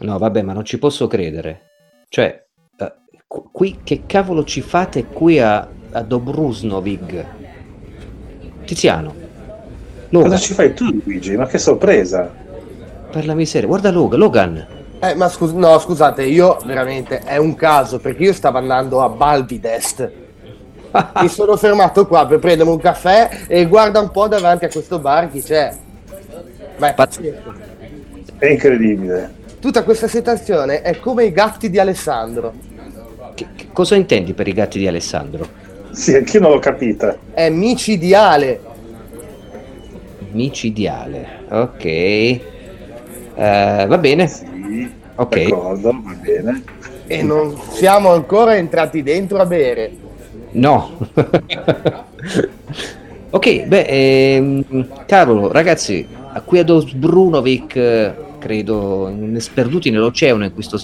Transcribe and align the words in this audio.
No, 0.00 0.18
vabbè, 0.18 0.42
ma 0.42 0.52
non 0.52 0.64
ci 0.64 0.78
posso 0.78 1.06
credere. 1.06 1.70
Cioè, 2.08 2.44
uh, 2.78 3.50
qui 3.52 3.80
che 3.82 4.02
cavolo 4.06 4.44
ci 4.44 4.60
fate 4.60 5.04
qui 5.04 5.38
a, 5.38 5.68
a 5.92 6.02
Dobrusnovig? 6.02 7.26
Tiziano. 8.64 9.14
Logan. 10.08 10.30
Cosa 10.30 10.42
ci 10.42 10.54
fai 10.54 10.74
tu, 10.74 11.00
Luigi? 11.04 11.36
Ma 11.36 11.46
che 11.46 11.58
sorpresa! 11.58 12.30
Per 13.10 13.26
la 13.26 13.34
miseria, 13.34 13.68
guarda 13.68 13.90
Logan. 13.90 14.18
Logan. 14.18 14.66
Eh, 14.98 15.14
ma 15.14 15.28
scus- 15.28 15.52
no, 15.52 15.78
scusate, 15.78 16.24
io 16.24 16.58
veramente 16.64 17.18
è 17.18 17.36
un 17.36 17.54
caso 17.54 17.98
perché 17.98 18.22
io 18.22 18.32
stavo 18.32 18.58
andando 18.58 19.02
a 19.02 19.08
Balvidest. 19.08 20.12
Mi 21.20 21.28
sono 21.28 21.56
fermato 21.56 22.06
qua 22.06 22.26
per 22.26 22.38
prendere 22.38 22.68
un 22.68 22.78
caffè 22.78 23.44
e 23.48 23.66
guarda 23.66 23.98
un 24.00 24.10
po' 24.10 24.28
davanti 24.28 24.66
a 24.66 24.68
questo 24.68 24.98
bar 24.98 25.30
chi 25.30 25.42
c'è. 25.42 25.74
Ma 26.76 26.90
è 26.90 26.94
pazzesco. 26.94 27.71
È 28.42 28.50
incredibile. 28.50 29.30
Tutta 29.60 29.84
questa 29.84 30.08
situazione 30.08 30.82
è 30.82 30.98
come 30.98 31.26
i 31.26 31.30
gatti 31.30 31.70
di 31.70 31.78
Alessandro. 31.78 32.52
Che, 33.34 33.46
che 33.54 33.66
cosa 33.72 33.94
intendi 33.94 34.32
per 34.32 34.48
i 34.48 34.52
gatti 34.52 34.80
di 34.80 34.88
Alessandro? 34.88 35.46
Sì, 35.92 36.16
anch'io 36.16 36.40
non 36.40 36.50
l'ho 36.50 36.58
capita. 36.58 37.16
È 37.32 37.48
micidiale. 37.50 38.58
Micidiale, 40.32 41.44
ok. 41.50 42.40
Uh, 43.34 43.86
va 43.86 43.98
bene. 43.98 44.26
Sì, 44.26 44.90
ok. 45.14 45.48
D'accordo, 45.48 46.00
va 46.02 46.14
bene. 46.20 46.64
E 47.06 47.22
non 47.22 47.56
siamo 47.70 48.10
ancora 48.10 48.56
entrati 48.56 49.04
dentro 49.04 49.38
a 49.38 49.46
bere. 49.46 49.92
No. 50.50 50.98
ok, 53.30 53.66
beh, 53.66 53.86
ehm, 53.86 55.04
cavolo, 55.06 55.52
ragazzi, 55.52 56.04
qui 56.44 56.58
ad 56.58 56.70
Osbrunovic, 56.70 58.30
credo, 58.42 59.14
sperduti 59.36 59.90
nell'oceano, 59.90 60.44
in 60.44 60.52
questa 60.52 60.76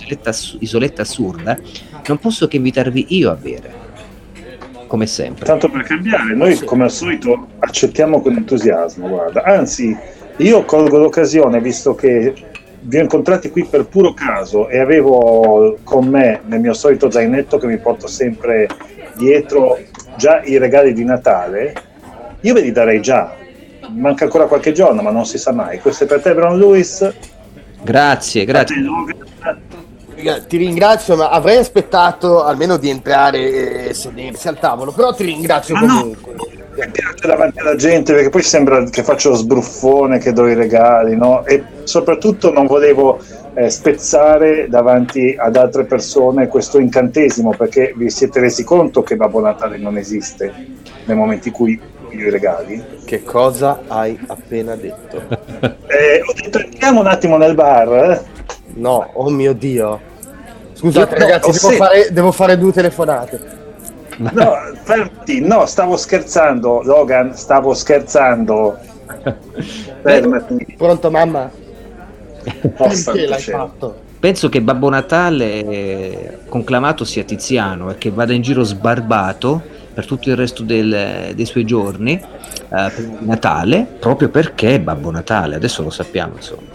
isoletta, 0.61 1.03
assurda, 1.03 1.59
non 2.07 2.19
posso 2.19 2.47
che 2.47 2.57
invitarvi 2.57 3.07
io 3.09 3.31
a 3.31 3.35
bere 3.35 3.87
come 4.87 5.07
sempre. 5.07 5.45
Tanto 5.45 5.69
per 5.69 5.83
cambiare, 5.83 6.35
noi 6.35 6.59
come 6.61 6.85
al 6.85 6.91
solito 6.91 7.49
accettiamo 7.59 8.21
con 8.23 8.35
entusiasmo, 8.35 9.09
guarda. 9.09 9.43
Anzi, 9.43 9.97
io 10.39 10.65
colgo 10.65 10.99
l'occasione, 10.99 11.61
visto 11.61 11.95
che 11.95 12.33
vi 12.81 12.97
ho 12.97 13.03
incontrati 13.03 13.51
qui 13.51 13.65
per 13.65 13.87
puro 13.87 14.15
caso 14.15 14.69
e 14.69 14.79
avevo 14.79 15.79
con 15.83 16.07
me 16.07 16.41
nel 16.47 16.61
mio 16.61 16.75
solito 16.75 17.11
zainetto 17.11 17.59
che 17.59 17.67
mi 17.67 17.77
porto 17.79 18.07
sempre 18.07 18.69
dietro 19.17 19.79
già 20.17 20.43
i 20.45 20.59
regali 20.59 20.93
di 20.93 21.05
Natale, 21.05 21.75
io 22.41 22.55
ve 22.55 22.61
li 22.61 22.73
darei 22.73 23.03
già. 23.03 23.35
Manca 23.91 24.25
ancora 24.25 24.47
qualche 24.47 24.73
giorno, 24.73 25.03
ma 25.03 25.11
non 25.11 25.25
si 25.25 25.39
sa 25.39 25.53
mai. 25.53 25.81
Questo 25.81 26.05
è 26.05 26.07
per 26.07 26.21
te, 26.21 26.35
Brown 26.35 26.59
Lewis. 26.59 27.11
Grazie, 27.83 28.45
grazie. 28.45 28.77
Ti 30.49 30.57
ringrazio, 30.57 31.17
ma 31.17 31.31
avrei 31.31 31.59
aspettato 31.59 32.43
almeno 32.43 32.77
di 32.77 32.89
entrare 32.91 33.89
e 33.89 33.95
sedersi 33.95 34.49
al 34.49 34.59
tavolo, 34.59 34.93
però 34.93 35.15
ti 35.15 35.25
ringrazio 35.25 35.75
ma 35.75 35.81
comunque. 35.81 36.35
No 36.35 36.59
mi 36.79 36.91
piace 36.93 37.27
davanti 37.27 37.59
alla 37.59 37.75
gente 37.75 38.13
perché 38.13 38.29
poi 38.29 38.43
sembra 38.43 38.85
che 38.85 39.03
faccio 39.03 39.31
lo 39.31 39.35
sbruffone, 39.35 40.19
che 40.19 40.33
do 40.33 40.47
i 40.47 40.55
regali, 40.55 41.17
no? 41.17 41.45
E 41.45 41.65
soprattutto 41.83 42.53
non 42.53 42.67
volevo 42.67 43.19
eh, 43.55 43.69
spezzare 43.69 44.69
davanti 44.69 45.35
ad 45.37 45.57
altre 45.57 45.85
persone 45.85 46.47
questo 46.47 46.79
incantesimo 46.79 47.51
perché 47.57 47.93
vi 47.97 48.11
siete 48.11 48.39
resi 48.39 48.63
conto 48.63 49.03
che 49.03 49.17
Babbo 49.17 49.41
Natale 49.41 49.79
non 49.79 49.97
esiste 49.97 50.53
nel 51.05 51.17
momento 51.17 51.49
in 51.49 51.55
cui 51.55 51.81
io 52.11 52.27
i 52.27 52.31
regali. 52.31 52.83
Che 53.05 53.25
cosa 53.25 53.81
hai 53.89 54.19
appena 54.29 54.77
detto? 54.77 55.38
Eh, 55.61 56.23
ho 56.25 56.33
detto 56.35 56.59
andiamo 56.59 57.01
un 57.01 57.07
attimo 57.07 57.37
nel 57.37 57.55
bar. 57.55 58.11
Eh? 58.11 58.21
No, 58.75 59.11
oh 59.15 59.31
mio 59.31 59.53
Dio. 59.53 60.01
Scusate 60.75 61.19
no, 61.19 61.21
ragazzi, 61.25 61.51
devo, 61.51 61.71
se... 61.71 61.77
fare, 61.77 62.09
devo 62.11 62.33
fare 62.33 62.59
due 62.59 62.73
telefonate. 62.73 63.57
No, 64.19 64.55
fermati, 64.83 65.41
no, 65.41 65.67
stavo 65.67 65.97
scherzando, 65.97 66.83
Logan, 66.83 67.37
stavo 67.37 67.75
scherzando. 67.75 68.79
Fermati. 70.03 70.75
Pronto, 70.77 71.11
mamma? 71.11 71.51
Perché 72.77 73.27
l'hai 73.27 73.41
fatto? 73.41 74.07
Penso 74.19 74.49
che 74.49 74.61
Babbo 74.61 74.89
Natale 74.89 76.41
conclamato 76.49 77.05
sia 77.05 77.23
Tiziano 77.23 77.91
e 77.91 77.99
che 77.99 78.11
vada 78.11 78.33
in 78.33 78.43
giro 78.43 78.65
sbarbato 78.65 79.63
per 79.99 80.07
tutto 80.07 80.29
il 80.31 80.37
resto 80.37 80.63
del, 80.63 81.33
dei 81.35 81.45
suoi 81.45 81.65
giorni 81.65 82.13
eh, 82.13 82.23
per 82.69 83.17
Natale, 83.19 83.85
proprio 83.99 84.29
perché 84.29 84.77
è 84.77 84.79
Babbo 84.81 85.11
Natale, 85.11 85.57
adesso 85.57 85.83
lo 85.83 85.91
sappiamo 85.91 86.37
insomma. 86.37 86.69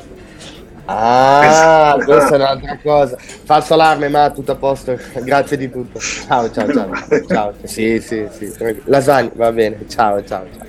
Ah, 0.84 1.98
questa 2.04 2.34
è 2.34 2.36
un'altra 2.36 2.78
cosa. 2.84 3.16
Falso 3.18 3.76
allarme, 3.76 4.10
ma 4.10 4.30
tutto 4.32 4.52
a 4.52 4.56
posto. 4.56 5.00
Grazie 5.24 5.56
di 5.56 5.72
tutto. 5.72 6.00
Ciao, 6.00 6.52
ciao, 6.52 6.74
ciao. 6.74 6.90
ciao. 7.26 7.54
Sì, 7.64 8.02
sì, 8.02 8.28
sì. 8.30 8.52
Lasagna, 8.84 9.32
va 9.36 9.54
bene. 9.54 9.86
Ciao, 9.88 10.22
ciao, 10.26 10.46
ciao. 10.58 10.68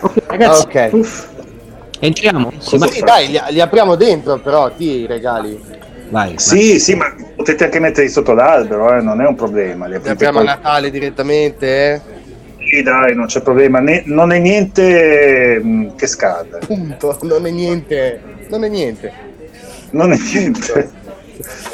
Ok, 0.00 0.22
ragazzi. 0.26 0.62
Ok. 0.62 1.32
Entriamo? 2.00 2.50
Sì, 2.60 2.78
sì 2.78 3.00
dai, 3.02 3.28
li, 3.28 3.38
li, 3.50 3.60
apriamo 3.60 3.94
dentro, 3.94 4.38
però, 4.38 4.70
ti 4.70 5.00
i 5.00 5.06
regali. 5.06 5.62
Vai, 6.10 6.34
sì, 6.36 6.70
vai. 6.70 6.78
sì, 6.78 6.94
ma 6.94 7.14
potete 7.36 7.64
anche 7.64 7.80
metterli 7.80 8.10
sotto 8.10 8.34
l'albero, 8.34 8.96
eh? 8.96 9.00
non 9.00 9.20
è 9.20 9.26
un 9.26 9.34
problema. 9.34 9.86
Li, 9.86 9.96
apriamo 9.96 10.40
a 10.40 10.42
Natale 10.42 10.90
direttamente, 10.90 11.66
eh? 11.66 12.00
Sì, 12.70 12.82
dai, 12.82 13.14
non 13.14 13.26
c'è 13.26 13.42
problema. 13.42 13.80
Ne- 13.80 14.02
non 14.06 14.32
è 14.32 14.38
niente 14.38 15.60
mm, 15.62 15.88
che 15.96 16.06
scada. 16.06 16.58
Punto, 16.58 17.18
non 17.22 17.46
è 17.46 17.50
niente. 17.50 18.20
Non 18.48 18.64
è 18.64 18.68
niente 18.68 19.32
non 19.94 20.12
è 20.12 20.18
niente. 20.18 21.02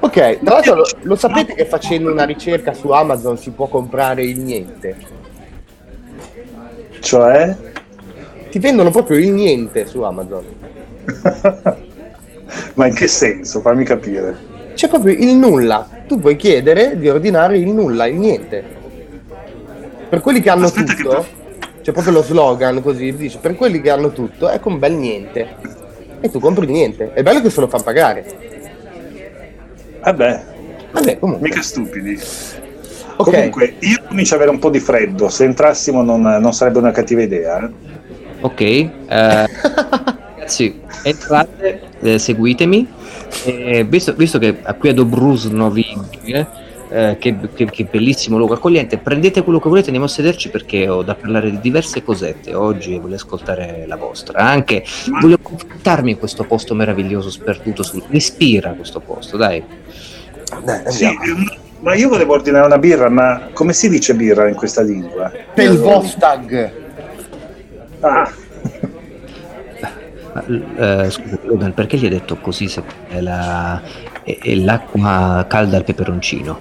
Ok, 0.00 0.40
tra 0.40 0.54
l'altro 0.54 0.74
lo, 0.74 0.84
lo, 1.02 1.16
sapete 1.16 1.54
che 1.54 1.64
facendo 1.64 2.10
una 2.10 2.24
ricerca 2.24 2.74
su 2.74 2.90
Amazon 2.90 3.38
si 3.38 3.50
può 3.50 3.66
comprare 3.66 4.22
il 4.22 4.38
niente? 4.38 4.96
Cioè? 6.98 7.56
Ti 8.50 8.58
vendono 8.58 8.90
proprio 8.90 9.16
il 9.16 9.30
niente 9.30 9.86
su 9.86 10.02
Amazon. 10.02 10.44
Ma 12.74 12.86
in 12.86 12.94
che 12.94 13.06
senso? 13.06 13.60
Fammi 13.60 13.84
capire. 13.84 14.48
C'è 14.74 14.88
proprio 14.88 15.14
il 15.14 15.36
nulla. 15.36 15.88
Tu 16.06 16.18
puoi 16.18 16.36
chiedere 16.36 16.98
di 16.98 17.08
ordinare 17.08 17.58
il 17.58 17.68
nulla, 17.68 18.06
il 18.06 18.16
niente. 18.16 18.64
Per 20.08 20.20
quelli 20.20 20.40
che 20.40 20.50
hanno 20.50 20.66
Aspetta 20.66 20.94
tutto, 20.94 21.10
che... 21.10 21.82
c'è 21.82 21.92
proprio 21.92 22.14
lo 22.14 22.22
slogan 22.22 22.82
così, 22.82 23.14
dice, 23.14 23.38
per 23.38 23.54
quelli 23.54 23.80
che 23.80 23.90
hanno 23.90 24.10
tutto, 24.10 24.48
ecco 24.48 24.68
un 24.68 24.78
bel 24.78 24.92
niente 24.92 25.48
e 26.20 26.30
tu 26.30 26.38
compri 26.38 26.66
niente. 26.66 27.12
È 27.12 27.22
bello 27.22 27.40
che 27.40 27.50
se 27.50 27.60
lo 27.60 27.68
fanno 27.68 27.82
pagare. 27.82 28.24
Vabbè, 30.02 30.44
Vabbè 30.92 31.18
comunque. 31.18 31.48
mica 31.48 31.62
stupidi. 31.62 32.18
Okay. 33.16 33.32
Comunque, 33.32 33.74
io 33.80 33.98
comincio 34.08 34.34
ad 34.34 34.40
avere 34.40 34.54
un 34.54 34.60
po' 34.60 34.70
di 34.70 34.80
freddo. 34.80 35.28
Se 35.28 35.44
entrassimo, 35.44 36.02
non, 36.02 36.22
non 36.22 36.52
sarebbe 36.52 36.78
una 36.78 36.90
cattiva 36.90 37.22
idea. 37.22 37.62
Eh? 37.62 37.70
Ok, 38.40 38.60
eh, 38.60 38.90
ragazzi, 40.36 40.79
entrate, 41.02 41.80
eh, 42.00 42.18
seguitemi. 42.18 42.86
Visto, 43.86 44.14
visto, 44.14 44.38
che 44.38 44.60
qui 44.78 44.88
a 44.88 44.94
Dobrusnovig 44.94 46.46
eh, 46.90 47.16
che, 47.18 47.36
che, 47.54 47.66
che, 47.66 47.84
bellissimo 47.84 48.36
luogo 48.36 48.54
accogliente. 48.54 48.98
Prendete 48.98 49.42
quello 49.42 49.60
che 49.60 49.68
volete, 49.68 49.86
andiamo 49.86 50.06
a 50.06 50.10
sederci 50.10 50.50
perché 50.50 50.88
ho 50.88 51.02
da 51.02 51.14
parlare 51.14 51.50
di 51.50 51.60
diverse 51.60 52.02
cosette 52.02 52.54
oggi 52.54 52.94
e 52.94 52.98
voglio 52.98 53.14
ascoltare 53.14 53.84
la 53.86 53.96
vostra. 53.96 54.40
Anche 54.40 54.84
voglio 55.20 55.38
confrontarmi 55.40 56.10
in 56.10 56.18
questo 56.18 56.44
posto 56.44 56.74
meraviglioso 56.74 57.30
sperduto. 57.30 57.82
Sul... 57.82 58.02
Mi 58.08 58.16
ispira 58.16 58.72
questo 58.72 59.00
posto, 59.00 59.36
dai. 59.36 59.62
dai 60.64 60.90
sì, 60.90 61.06
ma 61.80 61.94
io 61.94 62.08
volevo 62.08 62.34
ordinare 62.34 62.66
una 62.66 62.78
birra, 62.78 63.08
ma 63.08 63.48
come 63.52 63.72
si 63.72 63.88
dice 63.88 64.14
birra 64.14 64.48
in 64.48 64.54
questa 64.54 64.82
lingua? 64.82 65.32
Pelvostag. 65.54 66.72
Ah. 68.00 68.30
Uh, 70.32 71.10
scusa, 71.10 71.38
Logan, 71.42 71.74
perché 71.74 71.96
gli 71.96 72.04
hai 72.04 72.10
detto 72.10 72.36
così 72.36 72.68
se 72.68 72.82
è, 73.08 73.20
la, 73.20 73.82
è, 74.22 74.38
è 74.40 74.54
l'acqua 74.54 75.44
calda 75.48 75.76
al 75.76 75.84
peperoncino? 75.84 76.58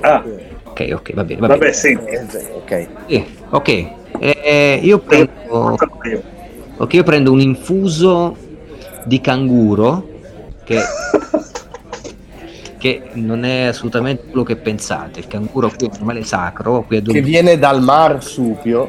Ah. 0.00 0.22
Ok, 0.64 0.88
ok, 0.92 1.14
va 1.14 1.24
bene. 1.24 1.40
Va 1.40 1.46
Vabbè, 1.46 1.58
bene. 1.58 1.72
sì. 1.72 1.98
Ok. 2.52 2.88
Sì, 3.06 3.26
ok. 3.48 3.68
Eh, 4.18 4.80
io, 4.82 4.98
prendo, 4.98 5.76
ok, 6.76 6.92
io 6.92 7.02
prendo 7.02 7.32
un 7.32 7.40
infuso 7.40 8.36
di 9.04 9.20
canguro 9.20 10.08
che, 10.64 10.78
che 12.76 13.02
non 13.14 13.44
è 13.44 13.64
assolutamente 13.64 14.24
quello 14.26 14.42
che 14.42 14.56
pensate. 14.56 15.20
Il 15.20 15.26
canguro 15.26 15.68
qui 15.68 15.86
è 15.86 15.88
un 15.88 15.94
animale 15.96 16.24
sacro. 16.24 16.82
Qui 16.82 16.98
è 16.98 17.00
dove... 17.00 17.18
Che 17.18 17.24
viene 17.24 17.58
dal 17.58 17.80
marsupio. 17.80 18.88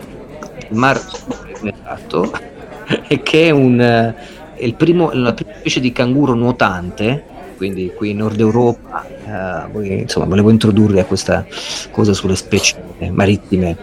Il 0.69 0.77
marsupio, 0.77 1.71
esatto. 1.71 2.49
e 3.07 3.21
che 3.21 3.47
è 3.47 3.49
un... 3.51 3.79
È 3.79 4.63
il 4.63 4.75
primo, 4.75 5.11
la 5.11 5.33
prima 5.33 5.53
specie 5.57 5.79
di 5.79 5.91
canguro 5.91 6.33
nuotante 6.33 7.29
quindi 7.61 7.91
qui 7.93 8.09
in 8.09 8.17
Nord 8.17 8.39
Europa, 8.39 9.05
eh, 9.05 9.99
insomma, 9.99 10.25
volevo 10.25 10.49
introdurre 10.49 11.01
a 11.01 11.05
questa 11.05 11.45
cosa 11.91 12.11
sulle 12.11 12.35
specie 12.35 12.75
marittime. 13.11 13.77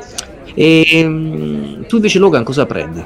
E, 0.53 1.05
mm, 1.05 1.83
tu 1.87 1.95
invece 1.95 2.19
Logan 2.19 2.43
cosa 2.43 2.67
prendi? 2.67 3.05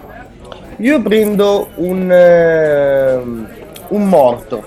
Io 0.79 1.03
prendo 1.03 1.69
un, 1.75 2.11
eh, 2.11 3.17
un 3.89 4.09
morto. 4.09 4.65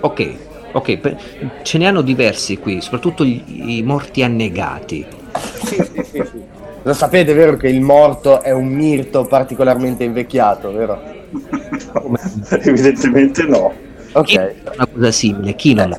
Ok, 0.00 0.34
ok, 0.72 0.98
ce 1.62 1.78
ne 1.78 1.86
hanno 1.86 2.02
diversi 2.02 2.58
qui, 2.58 2.80
soprattutto 2.80 3.22
i, 3.22 3.78
i 3.78 3.82
morti 3.84 4.24
annegati. 4.24 5.06
Sì, 5.64 5.76
sì, 5.76 6.02
sì. 6.10 6.23
Lo 6.86 6.92
sapete, 6.92 7.32
vero, 7.32 7.56
che 7.56 7.68
il 7.68 7.80
morto 7.80 8.42
è 8.42 8.50
un 8.50 8.66
mirto 8.66 9.24
particolarmente 9.24 10.04
invecchiato, 10.04 10.70
vero? 10.70 11.00
Evidentemente 12.60 13.42
no. 13.44 13.72
Ok. 14.12 14.54
Una 14.74 14.86
cosa 14.86 15.10
simile, 15.10 15.54
chi 15.54 15.72
non 15.72 15.88
l'ha? 15.88 15.98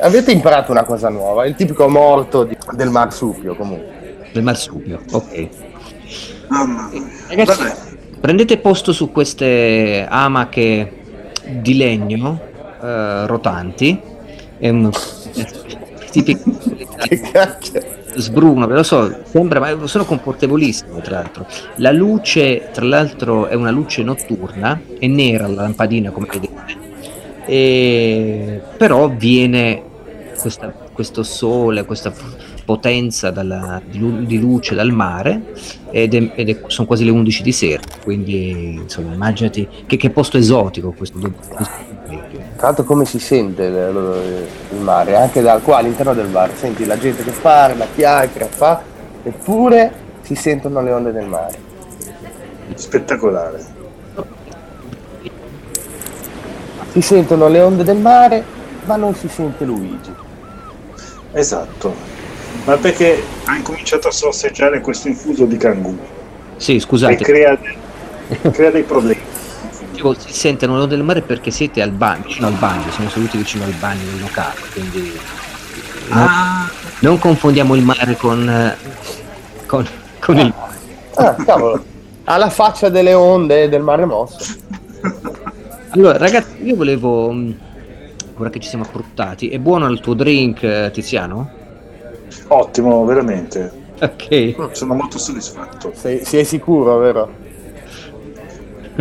Avete 0.00 0.32
imparato 0.32 0.72
una 0.72 0.84
cosa 0.84 1.10
nuova, 1.10 1.44
il 1.44 1.54
tipico 1.54 1.88
morto 1.90 2.44
di, 2.44 2.56
del 2.72 2.88
marsupio 2.88 3.54
comunque. 3.54 4.28
Del 4.32 4.42
marsupio, 4.42 5.02
ok. 5.12 5.48
Ragazzi, 7.28 7.62
Vabbè. 7.62 7.76
prendete 8.18 8.56
posto 8.56 8.94
su 8.94 9.12
queste 9.12 10.06
amache 10.08 10.90
di 11.48 11.76
legno 11.76 12.40
eh, 12.82 13.26
rotanti. 13.26 14.00
È 14.56 14.70
un 14.70 14.90
tipico 16.10 16.50
che 17.02 17.20
cacchio 17.20 18.04
sbruno, 18.16 18.66
lo 18.66 18.82
so, 18.82 19.22
sembra, 19.24 19.60
ma 19.60 19.86
sono 19.86 20.04
confortevolissimo 20.04 21.00
tra 21.00 21.16
l'altro. 21.16 21.46
La 21.76 21.92
luce, 21.92 22.70
tra 22.72 22.84
l'altro, 22.84 23.46
è 23.46 23.54
una 23.54 23.70
luce 23.70 24.02
notturna, 24.02 24.80
è 24.98 25.06
nera 25.06 25.46
la 25.46 25.62
lampadina 25.62 26.10
come 26.10 26.26
vedete, 26.30 26.76
e, 27.46 28.60
però 28.76 29.08
viene 29.08 29.82
questa, 30.38 30.72
questo 30.92 31.22
sole, 31.22 31.84
questa 31.84 32.12
potenza 32.64 33.30
dalla, 33.30 33.80
di, 33.88 34.38
luce 34.38 34.74
dal 34.74 34.90
mare 34.90 35.54
ed, 35.90 36.14
è, 36.14 36.32
ed 36.34 36.48
è, 36.48 36.60
sono 36.66 36.86
quasi 36.86 37.04
le 37.04 37.10
11 37.10 37.42
di 37.42 37.52
sera, 37.52 37.82
quindi 38.02 38.74
insomma 38.82 39.14
immaginati 39.14 39.66
che, 39.86 39.96
che 39.96 40.10
posto 40.10 40.36
esotico 40.36 40.92
questo. 40.92 41.94
Tra 42.56 42.68
l'altro 42.68 42.84
come 42.84 43.04
si 43.04 43.18
sente 43.18 43.64
il, 43.64 44.46
il 44.70 44.78
mare, 44.78 45.14
anche 45.14 45.42
da 45.42 45.58
qua 45.58 45.76
all'interno 45.76 46.14
del 46.14 46.28
bar, 46.28 46.50
senti 46.56 46.86
la 46.86 46.96
gente 46.96 47.22
che 47.22 47.30
parla, 47.32 47.86
chiacchiera, 47.94 48.46
fa, 48.46 48.82
eppure 49.22 49.92
si 50.22 50.34
sentono 50.34 50.80
le 50.80 50.90
onde 50.90 51.12
del 51.12 51.26
mare. 51.26 51.54
Spettacolare. 52.74 53.64
Si 56.92 57.02
sentono 57.02 57.48
le 57.48 57.60
onde 57.60 57.84
del 57.84 57.98
mare, 57.98 58.42
ma 58.86 58.96
non 58.96 59.14
si 59.14 59.28
sente 59.28 59.66
Luigi. 59.66 60.14
Esatto, 61.32 61.94
ma 62.64 62.76
perché 62.78 63.22
ha 63.44 63.54
incominciato 63.54 64.08
a 64.08 64.10
sorseggiare 64.10 64.80
questo 64.80 65.08
infuso 65.08 65.44
di 65.44 65.58
canguro. 65.58 66.14
Sì, 66.56 66.80
scusate. 66.80 67.12
E 67.12 67.16
crea, 67.18 67.58
crea 68.50 68.70
dei 68.70 68.82
problemi. 68.82 69.20
Dico, 70.06 70.20
si 70.20 70.32
sentono 70.32 70.74
le 70.74 70.82
onde 70.82 70.94
del 70.94 71.04
mare 71.04 71.22
perché 71.22 71.50
siete 71.50 71.82
al 71.82 71.90
bagno, 71.90 72.24
vicino 72.26 72.46
al 72.46 72.54
bagno, 72.54 72.90
siamo 72.90 73.10
seduti 73.10 73.36
vicino 73.36 73.64
al 73.64 73.72
bagno 73.72 74.04
del 74.04 74.20
locale, 74.20 74.60
quindi 74.72 75.18
ah. 76.10 76.18
non, 76.18 76.68
non, 77.00 77.18
confondiamo 77.18 77.74
il 77.74 77.82
mare 77.82 78.16
con, 78.16 78.74
con, 79.66 79.86
con 80.20 80.38
il 80.38 80.54
mare. 80.56 80.74
Ah, 81.14 81.34
cavolo, 81.34 81.84
alla 82.24 82.50
faccia 82.50 82.88
delle 82.88 83.14
onde 83.14 83.68
del 83.68 83.82
mare 83.82 84.04
mosso. 84.04 84.54
Allora, 85.90 86.18
ragazzi, 86.18 86.62
io 86.62 86.76
volevo. 86.76 87.32
Mm, 87.32 87.52
ora 88.36 88.50
che 88.50 88.60
ci 88.60 88.68
siamo 88.68 88.84
approttati, 88.84 89.48
è 89.48 89.58
buono 89.58 89.88
il 89.88 90.00
tuo 90.00 90.14
drink, 90.14 90.62
eh, 90.62 90.90
Tiziano? 90.92 91.50
Ottimo, 92.48 93.04
veramente. 93.04 93.84
Ok. 94.00 94.72
Sono 94.72 94.94
molto 94.94 95.18
soddisfatto. 95.18 95.92
Sei, 95.94 96.22
sei 96.24 96.44
sicuro, 96.44 96.98
vero? 96.98 97.44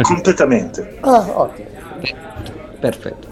Completamente. 0.01 0.97
Ah, 1.01 1.25
ottimo. 1.33 1.68
Perfetto. 2.80 3.27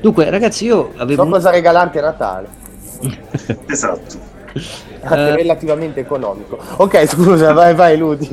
Dunque, 0.00 0.30
ragazzi, 0.30 0.64
io 0.66 0.92
avevo. 0.96 1.24
So 1.24 1.30
cosa 1.30 1.50
regalarti 1.50 1.98
a 1.98 2.02
Natale. 2.02 2.48
esatto. 3.66 4.34
Anche 5.02 5.30
uh, 5.30 5.34
relativamente 5.34 6.00
economico. 6.00 6.58
Ok, 6.76 7.06
scusa, 7.06 7.52
vai, 7.52 7.74
vai, 7.74 7.96
Ludi. 7.96 8.28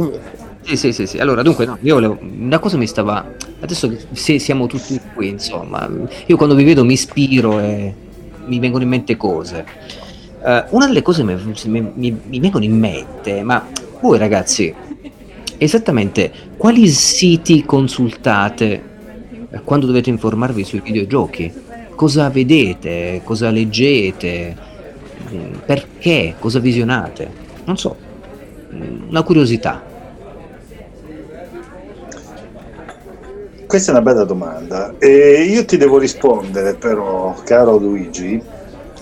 Sì, 0.61 0.77
sì, 0.77 0.93
sì, 0.93 1.05
sì. 1.05 1.17
Allora, 1.17 1.41
dunque, 1.41 1.65
no, 1.65 1.77
io 1.81 1.95
volevo. 1.95 2.17
Una 2.21 2.59
cosa 2.59 2.77
mi 2.77 2.87
stava. 2.87 3.25
Adesso 3.59 3.91
se 4.11 4.39
siamo 4.39 4.67
tutti 4.67 4.99
qui, 5.13 5.29
insomma, 5.29 5.89
io 6.25 6.37
quando 6.37 6.55
vi 6.55 6.63
vedo 6.63 6.83
mi 6.83 6.93
ispiro 6.93 7.59
e 7.59 7.93
mi 8.45 8.59
vengono 8.59 8.83
in 8.83 8.89
mente 8.89 9.17
cose. 9.17 9.65
Uh, 10.41 10.63
una 10.69 10.87
delle 10.87 11.01
cose 11.01 11.23
mi, 11.23 11.35
mi, 11.65 11.91
mi, 11.95 12.21
mi 12.25 12.39
vengono 12.39 12.65
in 12.65 12.77
mente, 12.77 13.43
ma 13.43 13.65
voi 14.01 14.17
ragazzi, 14.17 14.73
esattamente 15.63 16.31
quali 16.57 16.87
siti 16.87 17.63
consultate 17.65 18.83
eh, 19.49 19.61
quando 19.63 19.85
dovete 19.85 20.09
informarvi 20.09 20.63
sui 20.63 20.81
videogiochi? 20.81 21.51
Cosa 21.95 22.29
vedete? 22.29 23.21
Cosa 23.23 23.49
leggete? 23.49 24.55
Mm, 25.31 25.53
perché? 25.65 26.35
Cosa 26.39 26.59
visionate? 26.59 27.31
Non 27.65 27.77
so, 27.77 27.95
mm, 28.73 29.09
una 29.09 29.23
curiosità. 29.23 29.91
Questa 33.65 33.91
è 33.91 33.95
una 33.95 34.03
bella 34.03 34.23
domanda 34.23 34.93
e 34.99 35.43
io 35.49 35.65
ti 35.65 35.77
devo 35.77 35.97
rispondere 35.97 36.75
però, 36.75 37.35
caro 37.43 37.77
Luigi, 37.77 38.39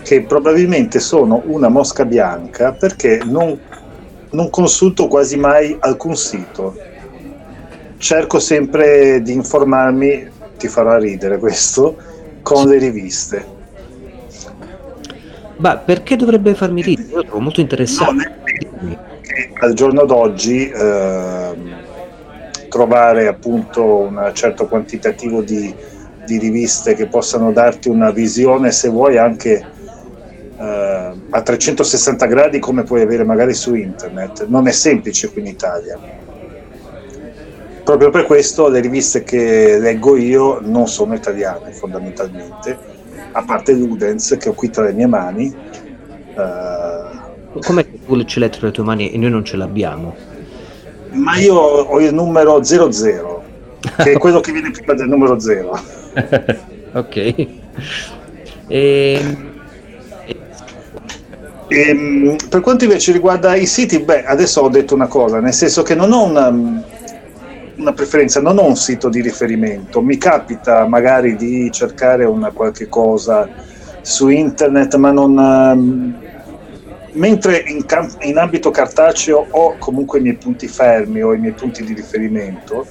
che 0.02 0.22
probabilmente 0.22 1.00
sono 1.00 1.42
una 1.46 1.68
mosca 1.68 2.06
bianca 2.06 2.72
perché 2.72 3.22
non, 3.26 3.60
non 4.32 4.50
consulto 4.50 5.08
quasi 5.08 5.38
mai 5.38 5.76
alcun 5.80 6.16
sito. 6.16 6.76
Cerco 7.98 8.40
sempre 8.40 9.22
di 9.22 9.34
informarmi, 9.34 10.30
ti 10.58 10.68
farà 10.68 10.98
ridere 10.98 11.38
questo, 11.38 11.96
con 12.42 12.68
le 12.68 12.78
riviste. 12.78 13.46
Ma 15.58 15.78
perché 15.78 16.16
dovrebbe 16.16 16.56
farmi 16.56 16.82
ridere? 16.82 17.08
Io 17.10 17.24
trovo 17.24 17.40
molto 17.40 17.62
interessante. 17.62 18.36
No, 18.80 18.98
al 19.60 19.74
giorno 19.74 20.06
d'oggi... 20.06 20.70
Eh, 20.70 21.90
trovare 22.72 23.28
appunto 23.28 23.84
un 23.84 24.32
certo 24.34 24.66
quantitativo 24.66 25.42
di, 25.42 25.76
di 26.26 26.38
riviste 26.40 26.96
che 26.96 27.08
possano 27.08 27.52
darti 27.52 27.90
una 27.90 28.12
visione, 28.12 28.72
se 28.72 28.88
vuoi, 28.88 29.18
anche 29.18 29.64
eh, 30.62 31.12
a 31.30 31.42
360 31.42 32.26
gradi 32.28 32.60
come 32.60 32.84
puoi 32.84 33.02
avere 33.02 33.24
magari 33.24 33.54
su 33.54 33.74
internet. 33.74 34.46
Non 34.48 34.68
è 34.68 34.72
semplice 34.72 35.32
qui 35.32 35.42
in 35.42 35.48
Italia. 35.48 36.00
Proprio 37.84 38.12
per 38.12 38.26
questo 38.26 38.70
le 38.70 38.80
riviste 38.80 39.24
che 39.24 39.80
leggo 39.80 40.16
io 40.16 40.60
non 40.62 40.88
sono 40.88 41.16
italiane 41.16 41.72
fondamentalmente, 41.72 42.78
a 43.32 43.44
parte 43.44 43.74
Ludens 43.74 44.38
che 44.40 44.50
ho 44.50 44.54
qui 44.54 44.70
tra 44.70 44.84
le 44.84 44.94
mie 44.94 45.08
mani. 45.08 45.54
Eh, 46.36 47.60
Come 47.60 48.06
tu 48.06 48.24
ce 48.24 48.40
l'hai 48.40 48.50
tra 48.50 48.68
le 48.68 48.72
tue 48.72 48.84
mani 48.84 49.12
e 49.12 49.18
noi 49.18 49.32
non 49.32 49.44
ce 49.44 49.58
l'abbiamo? 49.58 50.16
ma 51.12 51.38
io 51.38 51.56
ho 51.56 52.00
il 52.00 52.14
numero 52.14 52.64
00, 52.64 53.44
che 53.98 54.14
è 54.14 54.18
quello 54.18 54.40
che 54.40 54.52
viene 54.52 54.72
prima 54.72 54.94
del 54.94 55.08
numero 55.08 55.40
0. 55.40 55.80
ok. 56.94 57.46
E... 58.68 59.36
Ehm, 61.74 62.28
ehm, 62.28 62.36
per 62.50 62.60
quanto 62.60 62.84
invece 62.84 63.14
riguarda 63.14 63.56
i 63.56 63.66
siti, 63.66 64.04
beh, 64.04 64.26
adesso 64.26 64.60
ho 64.60 64.68
detto 64.70 64.94
una 64.94 65.08
cosa, 65.08 65.40
nel 65.40 65.54
senso 65.54 65.84
che 65.84 65.96
non 65.96 66.12
ho 66.12 66.26
una, 66.26 66.50
una 66.50 67.94
preferenza, 67.94 68.42
non 68.42 68.58
ho 68.58 68.66
un 68.66 68.76
sito 68.76 69.08
di 69.08 69.22
riferimento, 69.22 70.02
mi 70.02 70.18
capita 70.18 70.86
magari 70.86 71.38
di 71.38 71.72
cercare 71.72 72.26
una 72.26 72.52
qualche 72.52 72.90
cosa 72.90 73.50
su 74.02 74.28
internet, 74.28 74.96
ma 74.96 75.12
non 75.12 76.20
mentre 77.14 77.64
in, 77.68 77.86
camp- 77.86 78.22
in, 78.24 78.38
ambito 78.38 78.70
cartaceo 78.72 79.48
ho 79.52 79.78
comunque 79.78 80.20
i 80.20 80.22
miei 80.24 80.38
punti 80.38 80.68
fermi 80.68 81.22
o 81.22 81.34
i 81.34 81.40
miei 81.40 81.54
punti 81.54 81.84
di 81.84 81.94
riferimento, 81.94 82.88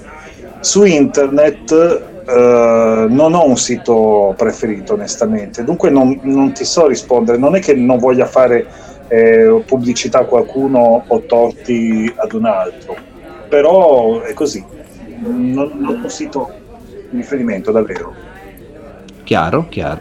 su 0.58 0.84
internet 0.84 2.09
eh, 2.26 3.06
non 3.08 3.34
ho 3.34 3.46
un 3.46 3.56
sito 3.56 4.34
preferito 4.36 4.94
onestamente, 4.94 5.64
dunque 5.64 5.90
non, 5.90 6.18
non, 6.22 6.52
ti 6.52 6.64
so 6.64 6.86
rispondere, 6.86 7.38
non 7.38 7.54
è 7.56 7.60
che 7.60 7.74
non 7.74 7.98
voglia 7.98 8.26
fare 8.26 8.66
eh, 9.08 9.62
pubblicità 9.66 10.20
a 10.20 10.24
qualcuno 10.24 11.04
o 11.06 11.20
torti 11.22 12.12
ad 12.14 12.32
un 12.32 12.44
altro, 12.46 12.96
però 13.48 14.20
è 14.22 14.32
così, 14.34 14.64
non, 15.18 15.52
non 15.52 16.00
ho 16.00 16.02
un 16.04 16.10
sito 16.10 16.50
di 17.10 17.16
riferimento 17.16 17.70
davvero. 17.70 18.14
Chiaro, 19.24 19.66
chiaro. 19.68 20.00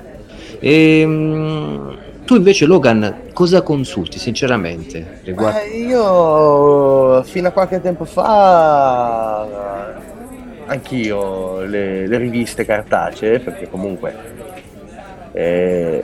Ehm 0.59 2.07
tu 2.29 2.35
invece, 2.35 2.67
Logan, 2.67 3.31
cosa 3.33 3.63
consulti 3.63 4.19
sinceramente? 4.19 5.21
Riguardo... 5.23 5.61
Eh, 5.61 5.79
io 5.79 7.23
fino 7.23 7.47
a 7.47 7.51
qualche 7.51 7.81
tempo 7.81 8.05
fa 8.05 9.97
anch'io 10.69 11.61
le, 11.61 12.07
le 12.07 12.17
riviste 12.17 12.63
cartacee, 12.63 13.39
perché 13.39 13.69
comunque 13.69 14.15
eh, 15.33 16.03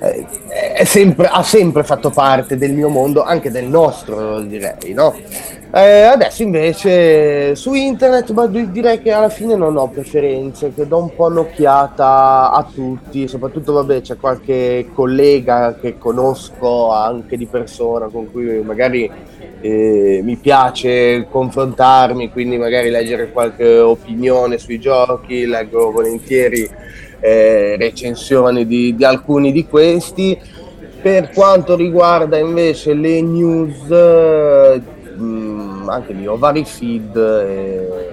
eh, 0.00 0.84
sempre, 0.84 1.28
ha 1.28 1.42
sempre 1.42 1.84
fatto 1.84 2.10
parte 2.10 2.56
del 2.56 2.72
mio 2.72 2.88
mondo, 2.88 3.22
anche 3.22 3.50
del 3.50 3.66
nostro 3.66 4.40
direi, 4.40 4.92
no? 4.92 5.14
Eh, 5.74 6.02
adesso 6.02 6.42
invece 6.42 7.54
su 7.54 7.72
internet 7.72 8.30
ma 8.32 8.46
direi 8.46 9.00
che 9.00 9.10
alla 9.10 9.30
fine 9.30 9.56
non 9.56 9.78
ho 9.78 9.88
preferenze, 9.88 10.74
che 10.74 10.86
do 10.86 10.98
un 10.98 11.14
po' 11.14 11.28
un'occhiata 11.28 12.50
a 12.52 12.66
tutti, 12.74 13.26
soprattutto 13.26 13.72
vabbè 13.72 14.02
c'è 14.02 14.18
qualche 14.18 14.90
collega 14.92 15.74
che 15.80 15.96
conosco 15.96 16.90
anche 16.90 17.38
di 17.38 17.46
persona 17.46 18.08
con 18.08 18.30
cui 18.30 18.60
magari 18.60 19.10
eh, 19.62 20.20
mi 20.22 20.36
piace 20.36 21.26
confrontarmi, 21.30 22.30
quindi 22.30 22.58
magari 22.58 22.90
leggere 22.90 23.32
qualche 23.32 23.78
opinione 23.78 24.58
sui 24.58 24.78
giochi, 24.78 25.46
leggo 25.46 25.90
volentieri 25.90 26.68
eh, 27.18 27.76
recensioni 27.78 28.66
di, 28.66 28.94
di 28.94 29.04
alcuni 29.06 29.52
di 29.52 29.66
questi. 29.66 30.38
Per 31.00 31.30
quanto 31.30 31.74
riguarda 31.76 32.36
invece 32.36 32.92
le 32.92 33.22
news, 33.22 33.88
mh, 35.16 35.24
anche 35.88 36.12
lì 36.12 36.26
ho 36.26 36.36
vari 36.36 36.64
feed 36.64 37.16
e 37.16 38.12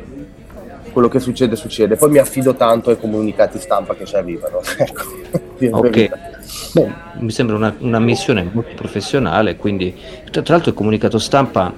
quello 0.91 1.07
che 1.07 1.19
succede 1.19 1.55
succede. 1.55 1.95
Poi 1.95 2.09
mi 2.09 2.17
affido 2.17 2.55
tanto 2.55 2.89
ai 2.89 2.99
comunicati 2.99 3.59
stampa 3.59 3.95
che 3.95 4.05
ci 4.05 4.15
arrivano. 4.15 4.61
ecco, 4.77 5.77
ok. 5.77 6.09
Beh, 6.73 6.91
mi 7.19 7.31
sembra 7.31 7.55
una, 7.55 7.75
una, 7.79 7.99
missione 7.99 8.47
molto 8.51 8.75
professionale, 8.75 9.55
quindi 9.55 9.95
tra, 10.31 10.41
tra 10.41 10.53
l'altro 10.53 10.71
il 10.71 10.77
comunicato 10.77 11.17
stampa 11.17 11.73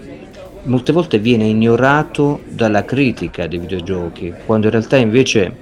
molte 0.63 0.91
volte 0.91 1.17
viene 1.17 1.45
ignorato 1.45 2.41
dalla 2.48 2.86
critica 2.86 3.48
dei 3.48 3.60
videogiochi, 3.60 4.33
quando 4.45 4.67
in 4.67 4.71
realtà 4.74 4.98
invece 4.98 5.55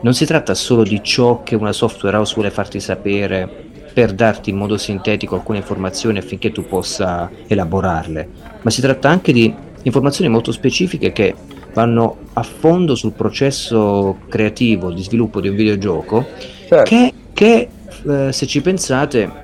non 0.00 0.14
si 0.14 0.26
tratta 0.26 0.54
solo 0.54 0.82
di 0.82 1.02
ciò 1.02 1.42
che 1.42 1.54
una 1.54 1.72
software 1.72 2.16
house 2.16 2.34
vuole 2.34 2.50
farti 2.50 2.78
sapere 2.78 3.48
per 3.92 4.12
darti 4.12 4.50
in 4.50 4.56
modo 4.56 4.76
sintetico 4.76 5.34
alcune 5.34 5.58
informazioni 5.58 6.18
affinché 6.18 6.52
tu 6.52 6.66
possa 6.66 7.30
elaborarle, 7.46 8.28
ma 8.60 8.70
si 8.70 8.80
tratta 8.80 9.08
anche 9.08 9.32
di 9.32 9.54
informazioni 9.84 10.30
molto 10.30 10.52
specifiche 10.52 11.12
che 11.12 11.34
vanno 11.72 12.18
a 12.34 12.42
fondo 12.42 12.94
sul 12.94 13.12
processo 13.12 14.18
creativo 14.28 14.92
di 14.92 15.02
sviluppo 15.02 15.40
di 15.40 15.48
un 15.48 15.56
videogioco 15.56 16.26
certo. 16.68 16.82
che, 16.82 17.12
che 17.32 17.68
eh, 18.06 18.32
se 18.32 18.46
ci 18.46 18.60
pensate 18.60 19.42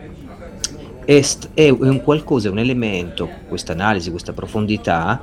è, 1.05 1.23
è, 1.55 1.69
un 1.69 2.03
qualcosa, 2.03 2.49
è 2.49 2.51
un 2.51 2.59
elemento, 2.59 3.29
questa 3.49 3.73
analisi, 3.73 4.11
questa 4.11 4.33
profondità 4.33 5.21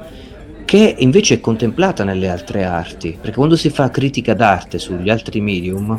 che 0.66 0.96
invece 0.98 1.36
è 1.36 1.40
contemplata 1.40 2.04
nelle 2.04 2.28
altre 2.28 2.66
arti, 2.66 3.18
perché 3.20 3.38
quando 3.38 3.56
si 3.56 3.70
fa 3.70 3.90
critica 3.90 4.34
d'arte 4.34 4.80
sugli 4.80 5.10
altri 5.10 5.40
medium 5.40 5.98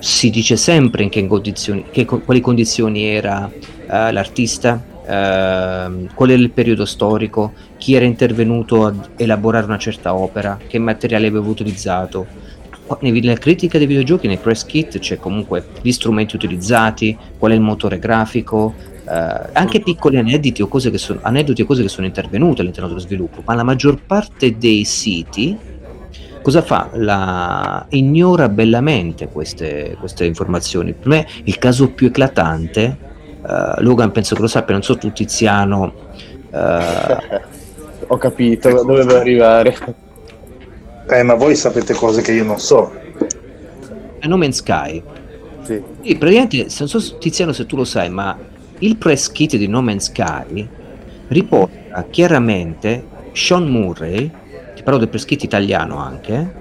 si 0.00 0.28
dice 0.30 0.56
sempre 0.56 1.04
in 1.04 1.08
che 1.08 1.24
condizioni, 1.28 1.84
che, 1.92 2.04
quali 2.04 2.40
condizioni 2.40 3.04
era 3.04 3.48
uh, 3.48 3.86
l'artista, 3.86 4.82
uh, 5.02 6.08
qual 6.14 6.28
è 6.28 6.32
il 6.32 6.50
periodo 6.50 6.84
storico, 6.84 7.52
chi 7.76 7.94
era 7.94 8.04
intervenuto 8.04 8.86
ad 8.86 9.10
elaborare 9.16 9.66
una 9.66 9.78
certa 9.78 10.14
opera, 10.14 10.58
che 10.66 10.78
materiale 10.78 11.26
aveva 11.26 11.48
utilizzato. 11.48 12.26
Nella 13.00 13.34
critica 13.34 13.78
dei 13.78 13.86
videogiochi, 13.86 14.26
nei 14.26 14.36
press 14.36 14.64
kit, 14.64 14.98
c'è 14.98 15.16
comunque 15.16 15.64
gli 15.80 15.92
strumenti 15.92 16.36
utilizzati, 16.36 17.16
qual 17.38 17.52
è 17.52 17.54
il 17.54 17.60
motore 17.60 17.98
grafico, 17.98 18.90
Uh, 19.02 19.48
anche 19.54 19.80
piccoli 19.80 20.16
aneddoti 20.16 20.62
o, 20.62 20.68
cose 20.68 20.88
che 20.92 20.96
sono, 20.96 21.18
aneddoti 21.22 21.62
o 21.62 21.66
cose 21.66 21.82
che 21.82 21.88
sono 21.88 22.06
intervenute 22.06 22.60
all'interno 22.60 22.86
dello 22.86 23.00
sviluppo, 23.00 23.42
ma 23.44 23.54
la 23.54 23.64
maggior 23.64 24.00
parte 24.00 24.56
dei 24.56 24.84
siti 24.84 25.58
cosa 26.42 26.60
fa? 26.60 26.90
La... 26.94 27.86
ignora 27.90 28.48
bellamente 28.48 29.28
queste, 29.28 29.96
queste, 29.98 30.26
informazioni. 30.26 30.92
Per 30.92 31.08
me 31.08 31.26
il 31.44 31.56
caso 31.58 31.90
più 31.90 32.08
eclatante, 32.08 33.10
uh, 33.42 33.80
Logan 33.82 34.10
penso 34.10 34.34
che 34.34 34.40
lo 34.40 34.46
sappia, 34.46 34.74
non 34.74 34.82
so 34.82 34.96
tu 34.96 35.12
Tiziano. 35.12 35.92
Uh... 36.50 37.50
Ho 38.08 38.16
capito 38.18 38.68
dove 38.68 39.04
devo 39.04 39.16
arrivare. 39.16 39.76
Eh, 41.08 41.22
ma 41.22 41.34
voi 41.34 41.54
sapete 41.56 41.94
cose 41.94 42.20
che 42.20 42.32
io 42.32 42.44
non 42.44 42.58
so. 42.58 42.92
È 44.18 44.26
No 44.26 44.36
Man's 44.36 44.56
Sky. 44.56 45.02
Sì. 45.62 45.82
sì 46.02 46.16
praticamente, 46.16 46.66
non 46.78 46.88
so 46.88 47.18
Tiziano 47.18 47.52
se 47.52 47.66
tu 47.66 47.76
lo 47.76 47.84
sai, 47.84 48.10
ma 48.10 48.36
il 48.78 48.96
press 48.96 49.30
kit 49.30 49.56
di 49.56 49.68
No 49.68 49.80
Man's 49.80 50.06
Sky 50.06 50.68
riporta 51.28 52.04
chiaramente 52.10 53.06
Sean 53.32 53.66
Murray 53.68 54.30
ti 54.74 54.82
parlo 54.82 54.98
del 54.98 55.08
prescritto 55.08 55.44
italiano 55.44 55.98
anche, 55.98 56.54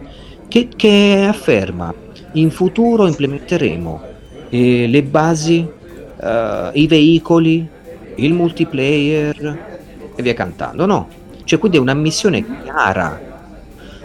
che, 0.48 0.68
che 0.76 1.26
afferma 1.28 1.94
in 2.34 2.52
futuro 2.52 3.08
implementeremo 3.08 4.02
eh, 4.50 4.88
le 4.88 5.04
basi, 5.04 5.68
eh, 6.22 6.70
i 6.74 6.88
veicoli, 6.88 7.68
il 8.16 8.34
multiplayer 8.34 9.70
e 10.16 10.22
via 10.22 10.34
cantando, 10.34 10.86
no? 10.86 11.08
Cioè 11.44 11.60
quindi 11.60 11.78
è 11.78 11.82
una 11.82 11.94
missione 11.94 12.46
chiara. 12.64 13.20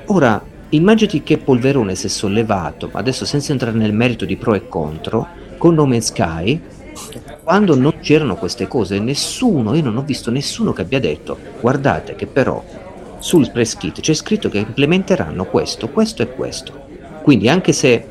Ora, 0.06 0.42
immaginati 0.70 1.22
che 1.22 1.38
polverone 1.38 1.94
si 1.94 2.06
è 2.06 2.08
sollevato, 2.08 2.90
adesso 2.92 3.24
senza 3.24 3.52
entrare 3.52 3.76
nel 3.76 3.92
merito 3.92 4.24
di 4.24 4.36
pro 4.36 4.54
e 4.54 4.68
contro, 4.68 5.26
con 5.58 5.74
No 5.74 5.86
Man's 5.86 6.06
Sky, 6.06 6.60
quando 7.42 7.76
non 7.76 7.98
c'erano 8.00 8.36
queste 8.36 8.66
cose, 8.66 8.98
nessuno, 8.98 9.74
io 9.74 9.82
non 9.82 9.96
ho 9.96 10.02
visto 10.02 10.30
nessuno 10.30 10.72
che 10.72 10.82
abbia 10.82 10.98
detto 10.98 11.38
guardate 11.60 12.14
che 12.14 12.26
però 12.26 12.64
sul 13.18 13.50
press 13.50 13.76
kit 13.76 14.00
c'è 14.00 14.14
scritto 14.14 14.48
che 14.48 14.58
implementeranno 14.58 15.44
questo, 15.44 15.88
questo 15.88 16.22
e 16.22 16.28
questo. 16.28 16.84
Quindi 17.22 17.48
anche 17.48 17.72
se 17.72 18.06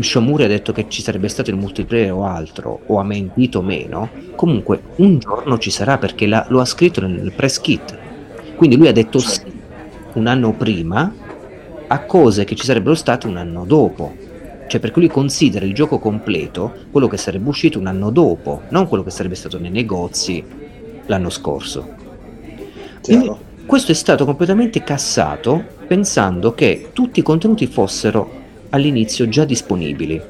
Shomuri 0.00 0.44
ha 0.44 0.48
detto 0.48 0.72
che 0.72 0.86
ci 0.88 1.02
sarebbe 1.02 1.28
stato 1.28 1.50
il 1.50 1.56
multiplayer 1.56 2.12
o 2.12 2.24
altro, 2.24 2.80
o 2.86 2.98
ha 2.98 3.04
mentito 3.04 3.62
meno, 3.62 4.10
comunque 4.34 4.80
un 4.96 5.18
giorno 5.18 5.58
ci 5.58 5.70
sarà 5.70 5.98
perché 5.98 6.26
la, 6.26 6.44
lo 6.48 6.60
ha 6.60 6.64
scritto 6.64 7.06
nel 7.06 7.32
press 7.32 7.60
kit. 7.60 7.96
Quindi 8.56 8.76
lui 8.76 8.88
ha 8.88 8.92
detto 8.92 9.18
sì 9.18 9.58
un 10.14 10.26
anno 10.26 10.52
prima 10.52 11.12
a 11.86 12.00
cose 12.04 12.44
che 12.44 12.54
ci 12.54 12.64
sarebbero 12.64 12.94
state 12.94 13.26
un 13.26 13.36
anno 13.36 13.64
dopo. 13.64 14.14
Cioè 14.68 14.80
perché 14.80 15.00
lui 15.00 15.08
considera 15.08 15.64
il 15.64 15.74
gioco 15.74 15.98
completo 15.98 16.72
quello 16.90 17.08
che 17.08 17.16
sarebbe 17.16 17.48
uscito 17.48 17.78
un 17.78 17.86
anno 17.86 18.10
dopo, 18.10 18.62
non 18.68 18.86
quello 18.86 19.02
che 19.02 19.10
sarebbe 19.10 19.34
stato 19.34 19.58
nei 19.58 19.70
negozi 19.70 20.44
l'anno 21.06 21.30
scorso. 21.30 21.94
Chiaro. 23.00 23.48
Questo 23.66 23.92
è 23.92 23.94
stato 23.94 24.24
completamente 24.24 24.82
cassato 24.82 25.64
pensando 25.86 26.54
che 26.54 26.90
tutti 26.92 27.20
i 27.20 27.22
contenuti 27.22 27.66
fossero 27.66 28.38
all'inizio 28.70 29.28
già 29.28 29.44
disponibili. 29.44 30.20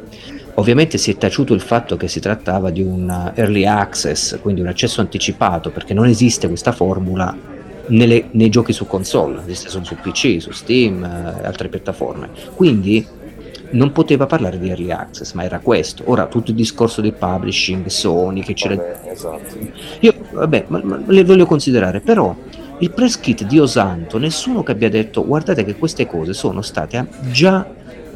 Ovviamente 0.55 0.99
si 0.99 1.11
è 1.11 1.17
taciuto 1.17 1.55
il 1.55 1.61
fatto 1.61 1.97
che 1.97 2.09
si 2.09 2.21
trattava 2.21 2.71
di 2.71 2.83
un 2.83 3.33
early 3.35 3.65
access, 3.65 4.39
quindi 4.41 4.61
un 4.61 4.67
accesso 4.67 5.01
anticipato, 5.01 5.71
perché 5.71 5.95
non 5.95 6.07
esiste 6.07 6.49
questa 6.49 6.73
formula 6.73 7.35
nelle, 7.87 8.29
nei 8.33 8.49
giochi 8.49 8.73
su 8.73 8.87
console, 8.87 9.41
esiste 9.45 9.69
solo 9.69 9.85
su 9.85 9.97
PC, 9.97 10.37
su 10.41 10.51
Steam 10.51 11.03
e 11.05 11.41
eh, 11.43 11.47
altre 11.47 11.69
piattaforme. 11.69 12.29
Quindi 12.55 13.07
non 13.73 13.93
poteva 13.93 14.27
parlare 14.27 14.59
di 14.59 14.69
early 14.69 14.91
access, 14.91 15.33
ma 15.33 15.45
era 15.45 15.61
questo. 15.61 16.03
Ora 16.07 16.27
tutto 16.27 16.51
il 16.51 16.57
discorso 16.57 17.01
del 17.01 17.13
publishing, 17.13 17.87
Sony, 17.87 18.43
che 18.43 18.55
c'era. 18.55 18.75
Vabbè, 18.75 19.11
esatto. 19.11 19.57
Io, 20.01 20.15
vabbè, 20.33 20.65
ma, 20.69 20.81
ma 20.83 21.03
le 21.07 21.25
voglio 21.25 21.47
considerare, 21.47 22.01
però 22.01 22.35
il 22.79 22.91
press 22.91 23.21
kit 23.21 23.45
Dio 23.45 23.67
santo, 23.67 24.19
nessuno 24.19 24.63
che 24.63 24.73
abbia 24.73 24.89
detto 24.89 25.25
guardate 25.25 25.65
che 25.65 25.77
queste 25.77 26.07
cose 26.07 26.33
sono 26.33 26.63
state 26.63 27.07
già 27.31 27.67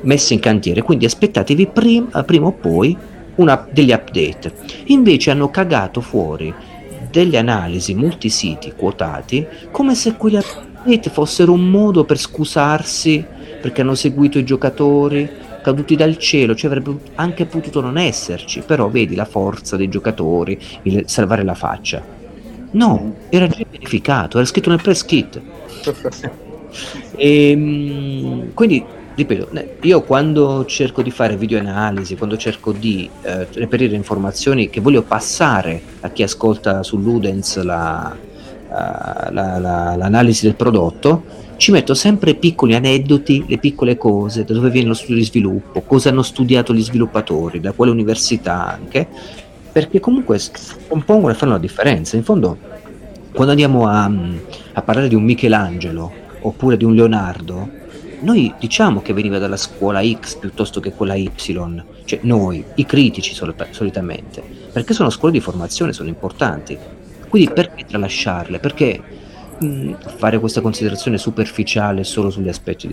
messe 0.05 0.35
in 0.35 0.41
cantiere, 0.41 0.83
quindi 0.83 1.05
aspettatevi 1.05 1.67
prima, 1.67 2.23
prima 2.23 2.47
o 2.47 2.53
poi 2.53 2.97
una, 3.37 3.67
degli 3.71 3.93
update. 3.93 4.53
Invece 4.87 5.31
hanno 5.31 5.51
cagato 5.51 6.01
fuori 6.01 6.53
delle 7.11 7.39
analisi, 7.39 7.95
molti 7.95 8.29
siti 8.29 8.73
quotati, 8.77 9.47
come 9.71 9.95
se 9.95 10.15
quegli 10.15 10.37
update 10.37 11.11
fossero 11.11 11.53
un 11.53 11.69
modo 11.69 12.05
per 12.05 12.19
scusarsi 12.19 13.25
perché 13.61 13.81
hanno 13.81 13.95
seguito 13.95 14.39
i 14.39 14.45
giocatori 14.45 15.29
caduti 15.63 15.97
dal 15.97 16.19
cielo, 16.19 16.55
cioè 16.55 16.71
avrebbe 16.71 16.95
anche 17.15 17.47
potuto 17.47 17.81
non 17.81 17.97
esserci, 17.97 18.61
però 18.61 18.91
vedi 18.91 19.15
la 19.15 19.25
forza 19.25 19.77
dei 19.77 19.89
giocatori, 19.89 20.61
il 20.83 21.05
salvare 21.07 21.43
la 21.43 21.55
faccia. 21.55 22.05
No, 22.73 23.15
era 23.31 23.47
già 23.47 23.65
verificato, 23.71 24.37
era 24.37 24.47
scritto 24.47 24.69
nel 24.69 24.83
press 24.83 25.05
kit. 25.05 25.41
e, 27.17 27.51
ehm, 27.51 28.53
quindi, 28.53 28.85
ripeto, 29.15 29.49
io 29.83 30.03
quando 30.03 30.65
cerco 30.65 31.03
di 31.03 31.11
fare 31.11 31.37
video 31.37 31.59
analisi, 31.59 32.17
quando 32.17 32.37
cerco 32.37 32.73
di 32.73 33.09
eh, 33.23 33.47
reperire 33.53 33.95
informazioni 33.95 34.69
che 34.71 34.81
voglio 34.81 35.03
passare 35.03 35.81
a 36.01 36.11
chi 36.11 36.23
ascolta 36.23 36.83
su 36.83 36.99
Ludens 36.99 37.63
la, 37.63 38.17
la, 38.69 39.59
la, 39.59 39.95
l'analisi 39.97 40.47
del 40.47 40.57
prodotto, 40.57 41.43
ci 41.57 41.71
metto 41.71 41.95
sempre 41.95 42.35
piccoli 42.35 42.75
aneddoti, 42.75 43.45
le 43.47 43.59
piccole 43.59 43.97
cose, 43.97 44.45
da 44.45 44.53
dove 44.53 44.71
viene 44.71 44.89
lo 44.89 44.95
studio 44.95 45.15
di 45.15 45.25
sviluppo, 45.25 45.83
cosa 45.83 46.09
hanno 46.09 46.23
studiato 46.23 46.75
gli 46.75 46.83
sviluppatori, 46.83 47.61
da 47.61 47.73
quale 47.73 47.93
università 47.93 48.67
anche, 48.67 49.07
perché 49.71 50.01
comunque 50.01 50.41
compongono 50.89 51.33
e 51.33 51.37
fanno 51.37 51.53
la 51.53 51.59
differenza. 51.59 52.17
In 52.17 52.25
fondo, 52.25 52.59
quando 53.33 53.53
andiamo 53.53 53.87
a, 53.87 54.11
a 54.73 54.83
parlare 54.83 55.09
di 55.09 55.15
un 55.15 55.23
Michelangelo 55.23 56.13
oppure 56.41 56.77
di 56.77 56.85
un 56.85 56.95
Leonardo, 56.95 57.83
noi 58.21 58.53
diciamo 58.59 59.03
che 59.03 59.13
veniva 59.13 59.39
dalla 59.39 59.57
scuola 59.57 60.03
X 60.03 60.37
piuttosto 60.37 60.81
che 60.81 60.93
quella 60.93 61.15
Y, 61.15 61.31
cioè 62.05 62.19
noi, 62.23 62.65
i 62.77 62.87
critici 62.87 63.35
sol- 63.35 63.55
solitamente, 63.71 64.43
perché 64.73 64.93
sono 64.95 65.11
scuole 65.11 65.33
di 65.33 65.41
formazione, 65.41 65.93
sono 65.93 66.09
importanti. 66.09 66.77
Quindi 67.29 67.53
perché 67.53 67.85
tralasciarle? 67.85 68.59
Perché 68.59 69.03
fare 70.17 70.39
questa 70.39 70.61
considerazione 70.61 71.17
superficiale 71.17 72.05
solo 72.05 72.31
sugli 72.31 72.49
aspetti 72.49 72.89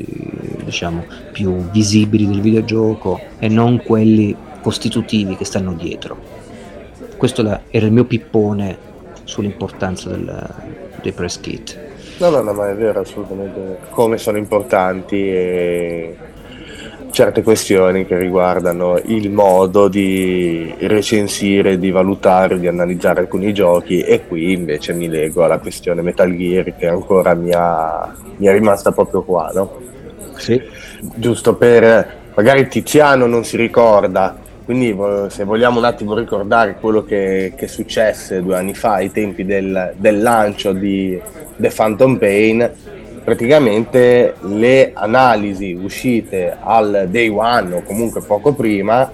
diciamo 0.64 1.06
più 1.32 1.70
visibili 1.72 2.28
del 2.28 2.42
videogioco 2.42 3.20
e 3.40 3.48
non 3.48 3.82
quelli 3.84 4.36
costitutivi 4.62 5.36
che 5.36 5.46
stanno 5.46 5.74
dietro. 5.74 6.40
Questo 7.18 7.62
era 7.70 7.86
il 7.86 7.92
mio 7.92 8.06
pippone 8.06 8.78
sull'importanza 9.24 10.10
del, 10.10 10.50
dei 11.02 11.12
press 11.12 11.40
kit. 11.40 11.91
No, 12.22 12.30
no, 12.30 12.42
no, 12.44 12.54
ma 12.54 12.70
è 12.70 12.76
vero 12.76 13.00
assolutamente 13.00 13.80
come 13.90 14.20
sono 14.20 14.38
importanti 14.38 15.28
e 15.28 16.16
certe 17.10 17.42
questioni 17.42 18.06
che 18.06 18.16
riguardano 18.16 19.00
il 19.06 19.32
modo 19.32 19.88
di 19.88 20.72
recensire, 20.82 21.80
di 21.80 21.90
valutare, 21.90 22.60
di 22.60 22.68
analizzare 22.68 23.22
alcuni 23.22 23.52
giochi 23.56 24.02
e 24.02 24.28
qui 24.28 24.52
invece 24.52 24.94
mi 24.94 25.10
leggo 25.10 25.44
alla 25.44 25.58
questione 25.58 26.04
Metal 26.04 26.32
Gear 26.38 26.76
che 26.78 26.88
ancora 26.88 27.34
mi, 27.34 27.54
ha, 27.56 28.16
mi 28.38 28.46
è 28.46 28.52
rimasta 28.52 28.92
proprio 28.92 29.24
qua, 29.24 29.50
no? 29.56 29.82
Sì. 30.36 30.62
Giusto 31.16 31.56
per 31.56 32.20
magari 32.36 32.68
Tiziano 32.68 33.26
non 33.26 33.44
si 33.44 33.58
ricorda 33.58 34.38
quindi 34.64 34.96
se 35.30 35.44
vogliamo 35.44 35.80
un 35.80 35.86
attimo 35.86 36.16
ricordare 36.16 36.78
quello 36.80 37.04
che, 37.04 37.54
che 37.58 37.68
successe 37.68 38.42
due 38.42 38.56
anni 38.56 38.74
fa 38.74 38.94
ai 38.94 39.12
tempi 39.12 39.44
del, 39.44 39.94
del, 39.98 40.22
lancio 40.22 40.72
di 40.72 41.20
The 41.62 41.70
Phantom 41.70 42.18
Pain, 42.18 42.72
praticamente 43.24 44.36
le 44.42 44.92
analisi 44.94 45.74
uscite 45.74 46.58
al 46.60 47.08
day 47.10 47.30
one 47.30 47.76
o 47.76 47.84
comunque 47.84 48.22
poco 48.22 48.54
prima 48.54 49.10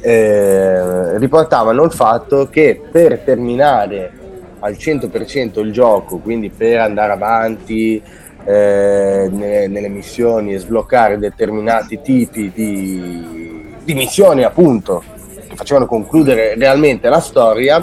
eh, 0.00 1.16
riportavano 1.18 1.82
il 1.84 1.92
fatto 1.92 2.48
che 2.50 2.80
per 2.90 3.20
terminare 3.20 4.12
al 4.58 4.72
100% 4.72 5.60
il 5.60 5.72
gioco, 5.72 6.18
quindi 6.18 6.50
per 6.50 6.80
andare 6.80 7.12
avanti 7.12 8.02
eh, 8.44 9.28
nelle, 9.30 9.68
nelle 9.68 9.88
missioni 9.88 10.52
e 10.52 10.58
sbloccare 10.58 11.18
determinati 11.18 12.00
tipi 12.02 12.50
di 12.52 13.46
di 13.86 13.94
missioni 13.94 14.42
appunto 14.42 15.02
che 15.48 15.54
facevano 15.54 15.86
concludere 15.86 16.56
realmente 16.56 17.08
la 17.08 17.20
storia 17.20 17.80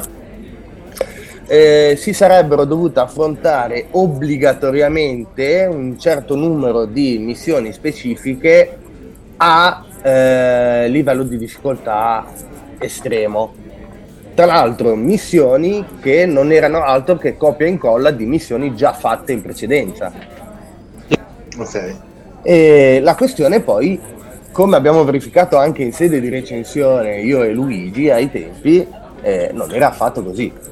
eh, 1.53 1.95
si 1.98 2.13
sarebbero 2.13 2.65
dovute 2.65 3.00
affrontare 3.00 3.86
obbligatoriamente 3.91 5.67
un 5.69 6.00
certo 6.00 6.36
numero 6.36 6.86
di 6.86 7.19
missioni 7.19 7.72
specifiche 7.72 8.77
a 9.38 9.86
eh, 10.01 10.88
livello 10.89 11.22
di 11.22 11.38
difficoltà 11.38 12.25
estremo. 12.79 13.53
Tra 14.33 14.45
l'altro 14.48 14.95
missioni 14.95 15.86
che 16.01 16.25
non 16.25 16.51
erano 16.51 16.81
altro 16.81 17.17
che 17.17 17.38
copia 17.38 17.67
e 17.67 17.69
incolla 17.69 18.10
di 18.10 18.25
missioni 18.25 18.74
già 18.74 18.93
fatte 18.93 19.31
in 19.31 19.43
precedenza. 19.43 20.12
Ok. 21.55 21.95
E 22.41 23.00
la 23.00 23.13
questione 23.13 23.60
poi 23.60 24.01
come 24.51 24.75
abbiamo 24.75 25.03
verificato 25.03 25.57
anche 25.57 25.83
in 25.83 25.93
sede 25.93 26.19
di 26.19 26.29
recensione 26.29 27.22
io 27.22 27.43
e 27.43 27.53
Luigi 27.53 28.10
ai 28.10 28.31
tempi, 28.31 28.88
eh, 29.22 29.51
non 29.53 29.72
era 29.72 29.89
affatto 29.89 30.24
così. 30.24 30.72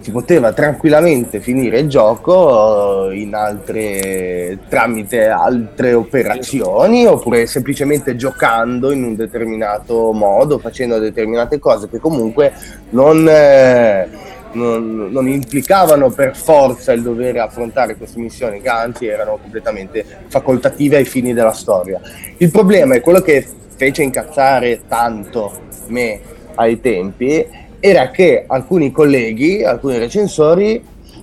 Si 0.00 0.10
poteva 0.10 0.52
tranquillamente 0.52 1.40
finire 1.40 1.80
il 1.80 1.88
gioco 1.88 3.10
altre, 3.32 4.58
tramite 4.68 5.28
altre 5.28 5.92
operazioni 5.92 7.06
oppure 7.06 7.46
semplicemente 7.46 8.16
giocando 8.16 8.92
in 8.92 9.04
un 9.04 9.14
determinato 9.14 10.12
modo, 10.12 10.58
facendo 10.58 10.98
determinate 10.98 11.58
cose 11.58 11.88
che 11.88 11.98
comunque 11.98 12.52
non, 12.90 13.28
eh, 13.28 14.08
non, 14.52 15.08
non, 15.10 15.28
implicavano 15.28 16.10
per 16.10 16.36
forza 16.36 16.92
il 16.92 17.02
dover 17.02 17.36
affrontare 17.38 17.96
queste 17.96 18.20
missioni, 18.20 18.60
che 18.60 18.68
anzi 18.68 19.06
erano 19.06 19.38
completamente 19.40 20.04
facoltative 20.28 20.96
ai 20.96 21.04
fini 21.04 21.34
della 21.34 21.52
storia. 21.52 22.00
Il 22.38 22.50
problema 22.50 22.94
è 22.94 23.00
quello 23.00 23.20
che 23.20 23.46
fece 23.76 24.02
incazzare 24.02 24.80
tanto 24.88 25.52
me 25.88 26.20
ai 26.54 26.80
tempi, 26.80 27.46
era 27.80 28.10
che 28.10 28.44
alcuni 28.46 28.92
colleghi, 28.92 29.64
alcuni 29.64 29.98
recensori, 29.98 30.82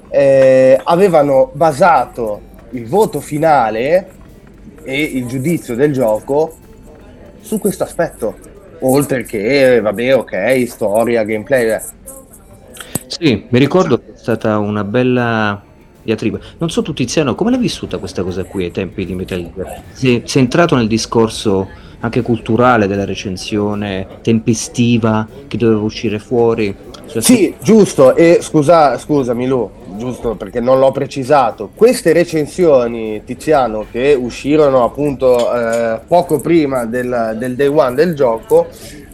eh, 0.10 0.80
avevano 0.84 1.52
basato 1.54 2.42
il 2.72 2.88
voto 2.88 3.20
finale 3.20 4.10
e 4.84 5.02
il 5.02 5.28
giudizio 5.28 5.76
del 5.76 5.94
gioco 5.94 6.58
su 7.40 7.60
questo 7.60 7.84
aspetto. 7.84 8.36
Oltre 8.82 9.24
che, 9.24 9.80
vabbè, 9.82 10.16
ok, 10.16 10.68
storia, 10.68 11.24
gameplay, 11.24 11.80
sì, 13.08 13.46
mi 13.50 13.58
ricordo 13.58 13.98
che 13.98 14.14
è 14.14 14.18
stata 14.18 14.58
una 14.58 14.84
bella 14.84 15.64
diatriba. 16.04 16.40
Non 16.58 16.70
so 16.70 16.82
tu 16.82 16.94
Tiziano, 16.94 17.36
come 17.36 17.52
l'hai 17.52 17.60
vissuta 17.60 17.98
questa 17.98 18.22
cosa 18.22 18.44
qui 18.44 18.66
ai 18.66 18.72
tempi 18.72 19.06
di 19.06 19.16
Metal 19.16 19.50
Gear? 19.54 19.82
Sei, 19.94 20.22
sei 20.26 20.42
entrato 20.44 20.76
nel 20.76 20.88
discorso 20.88 21.68
anche 22.00 22.22
culturale 22.22 22.88
della 22.88 23.06
recensione, 23.06 24.06
tempestiva, 24.22 25.28
che 25.48 25.58
doveva 25.58 25.82
uscire 25.82 26.20
fuori? 26.20 26.76
Cioè, 27.08 27.22
sì, 27.22 27.56
giusto, 27.62 28.16
e 28.16 28.40
scusa, 28.42 28.98
scusami 28.98 29.48
Lu, 29.48 29.70
giusto 29.96 30.36
perché 30.36 30.60
non 30.60 30.80
l'ho 30.80 30.92
precisato, 30.92 31.70
queste 31.74 32.12
recensioni 32.12 33.24
Tiziano 33.24 33.86
che 33.90 34.18
uscirono 34.20 34.84
appunto 34.84 35.54
eh, 35.54 36.00
poco 36.06 36.40
prima 36.42 36.86
del, 36.86 37.36
del 37.38 37.56
day 37.56 37.68
one 37.68 37.96
del 37.96 38.14
gioco, 38.14 38.68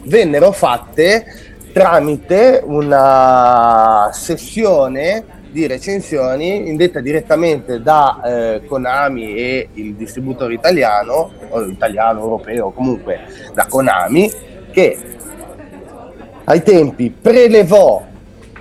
vennero 0.04 0.50
fatte 0.52 1.24
tramite 1.72 2.62
una 2.64 4.10
sessione 4.12 5.24
di 5.54 5.68
recensioni 5.68 6.68
indetta 6.68 6.98
direttamente 6.98 7.80
da 7.80 8.20
eh, 8.24 8.66
Konami 8.66 9.36
e 9.36 9.68
il 9.74 9.94
distributore 9.94 10.52
italiano, 10.52 11.30
o 11.48 11.62
italiano, 11.62 12.22
europeo, 12.22 12.72
comunque 12.72 13.20
da 13.54 13.64
Konami, 13.66 14.28
che 14.72 14.98
ai 16.42 16.60
tempi 16.60 17.08
prelevò 17.08 18.04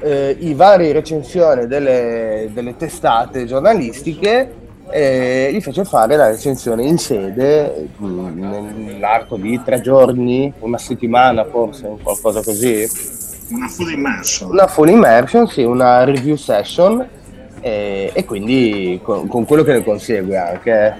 eh, 0.01 0.37
i 0.39 0.53
vari 0.53 0.91
recensioni 0.91 1.65
delle, 1.65 2.51
delle 2.53 2.77
testate 2.77 3.45
giornalistiche 3.45 4.61
e 4.91 5.49
gli 5.51 5.61
fece 5.61 5.85
fare 5.85 6.15
la 6.15 6.29
recensione 6.29 6.85
in 6.85 6.99
sede 6.99 7.89
mm, 7.99 8.85
nell'arco 8.85 9.37
di 9.37 9.59
tre 9.65 9.81
giorni, 9.81 10.53
una 10.59 10.77
settimana 10.77 11.43
forse, 11.43 11.97
qualcosa 12.03 12.43
così. 12.43 13.22
Una 13.49 13.67
full 13.67 13.91
immersion. 13.91 14.51
Una 14.51 14.67
full 14.67 14.89
immersion, 14.89 15.47
sì, 15.47 15.63
una 15.63 16.03
review 16.03 16.35
session 16.35 17.07
e, 17.59 18.11
e 18.13 18.25
quindi 18.25 18.99
con, 19.03 19.27
con, 19.27 19.45
quello 19.45 19.63
che 19.63 19.73
ne 19.73 19.83
consegue 19.83 20.37
anche. 20.37 20.95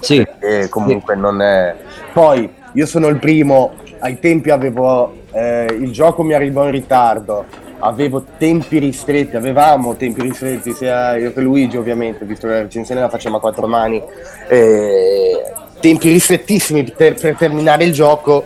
Sì. 0.00 0.26
E 0.40 0.68
comunque 0.68 1.14
sì. 1.14 1.20
non 1.20 1.42
è... 1.42 1.74
Poi 2.12 2.48
io 2.72 2.86
sono 2.86 3.08
il 3.08 3.18
primo, 3.18 3.72
ai 4.00 4.18
tempi 4.18 4.50
avevo... 4.50 5.20
Eh, 5.32 5.76
il 5.80 5.90
gioco 5.92 6.22
mi 6.22 6.34
arrivò 6.34 6.66
in 6.66 6.72
ritardo, 6.72 7.46
avevo 7.78 8.24
tempi 8.38 8.78
ristretti, 8.78 9.36
avevamo 9.36 9.96
tempi 9.96 10.22
ristretti, 10.22 10.72
sia 10.72 11.16
io 11.16 11.32
che 11.32 11.40
Luigi 11.40 11.76
ovviamente, 11.76 12.24
visto 12.24 12.46
che 12.46 12.52
la 12.52 12.62
recensione 12.62 13.00
la 13.00 13.08
facciamo 13.08 13.38
a 13.38 13.40
quattro 13.40 13.66
mani, 13.66 14.02
eh, 14.48 15.42
tempi 15.80 16.10
ristrettissimi 16.10 16.84
per, 16.96 17.14
per, 17.14 17.36
terminare 17.36 17.84
il 17.84 17.92
gioco. 17.92 18.44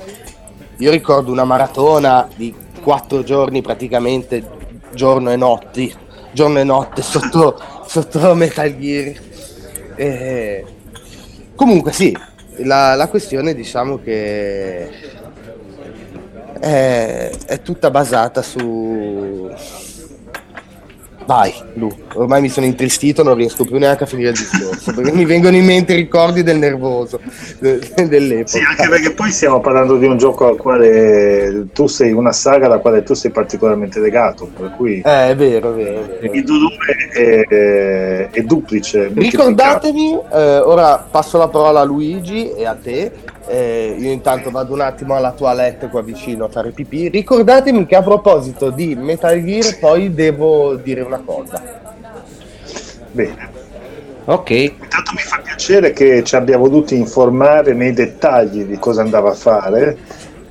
Io 0.79 0.91
ricordo 0.91 1.33
una 1.33 1.45
maratona 1.45 2.29
di 2.35 2.55
quattro 2.83 3.23
giorni 3.23 3.63
praticamente, 3.63 4.45
giorno 4.93 5.31
e 5.31 5.37
notti, 5.37 5.93
giorno 6.33 6.59
e 6.59 6.65
notte 6.65 7.01
sotto, 7.03 7.59
sotto 7.87 8.35
Metal 8.35 8.77
Gear. 8.79 9.15
Eh, 9.95 10.65
comunque 11.55 11.93
sì, 11.93 12.17
la, 12.59 12.95
la 12.95 13.09
questione 13.09 13.55
diciamo 13.55 13.99
che 14.03 14.91
è, 16.61 17.31
è 17.47 17.63
tutta 17.63 17.91
basata 17.91 18.43
su... 18.43 19.51
Vai, 21.27 21.53
Lu, 21.75 21.91
ormai 22.15 22.41
mi 22.41 22.49
sono 22.49 22.67
intristito, 22.67 23.25
non 23.25 23.35
riesco 23.35 23.65
più 23.65 23.79
neanche 23.79 24.05
a 24.05 24.07
finire 24.07 24.31
il 24.31 24.37
discorso, 24.37 24.95
perché 24.95 25.11
mi 25.11 25.25
vengono 25.25 25.57
in 25.57 25.65
mente 25.65 25.93
i 25.93 25.97
ricordi 25.97 26.45
del 26.45 26.57
nervoso 26.57 27.19
dell'epoca. 27.59 28.47
Sì, 28.47 28.61
anche 28.61 28.89
perché 28.89 29.11
poi 29.11 29.33
stiamo 29.33 29.59
parlando 29.59 29.97
di 29.97 30.07
un 30.07 30.17
gioco 30.19 30.47
al 30.47 30.57
quale 30.57 31.67
tu 31.73 31.89
sei 31.89 32.13
una 32.13 32.31
saga 32.31 32.67
alla 32.67 32.79
quale 32.79 33.03
tu 33.03 33.15
sei 33.15 33.33
particolarmente 33.33 33.99
legato, 33.99 34.49
per 34.57 34.75
cui... 34.77 35.03
Eh, 35.05 35.31
è 35.31 35.35
vero, 35.35 35.73
è 35.73 35.77
vero. 35.77 36.03
È 36.03 36.21
vero. 36.21 36.33
Il 36.33 36.45
dolore 36.45 37.09
è, 37.13 38.29
è 38.31 38.43
duplice. 38.43 39.11
Ricordatevi, 39.13 40.19
eh, 40.33 40.59
ora 40.61 41.05
passo 41.11 41.39
la 41.39 41.49
parola 41.49 41.81
a 41.81 41.85
Luigi 41.85 42.53
e 42.53 42.67
a 42.67 42.77
te, 42.81 43.11
eh, 43.49 43.95
io 43.97 44.11
intanto 44.11 44.51
vado 44.51 44.73
un 44.73 44.81
attimo 44.81 45.15
alla 45.15 45.31
toilette 45.31 45.89
qua 45.89 46.03
vicino 46.03 46.47
a 46.47 46.49
fare 46.49 46.71
pipì. 46.71 47.09
Ricordatemi 47.09 47.87
che 47.87 47.95
a 47.95 48.03
proposito 48.03 48.71
di 48.71 48.97
Metal 48.97 49.41
Gear 49.43 49.79
poi 49.79 50.13
devo 50.13 50.75
dire 50.75 51.03
una 51.03 51.16
cosa. 51.19 51.63
Bene. 53.13 53.65
Ok. 54.27 54.51
Intanto 54.51 55.13
mi 55.15 55.21
fa 55.21 55.41
piacere 55.43 55.93
che 55.93 56.25
ci 56.25 56.35
abbia 56.35 56.59
voluto 56.59 56.95
informare 56.95 57.75
nei 57.75 57.93
dettagli 57.93 58.65
di 58.65 58.77
cosa 58.79 59.03
andava 59.03 59.31
a 59.31 59.35
fare 59.35 59.97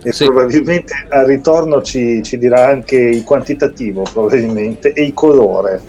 e 0.01 0.11
sì. 0.13 0.25
probabilmente 0.25 0.93
al 1.09 1.25
ritorno 1.25 1.81
ci, 1.81 2.21
ci 2.23 2.37
dirà 2.37 2.67
anche 2.67 2.95
il 2.95 3.23
quantitativo 3.23 4.03
probabilmente 4.03 4.93
e 4.93 5.03
il 5.03 5.13
colore 5.13 5.81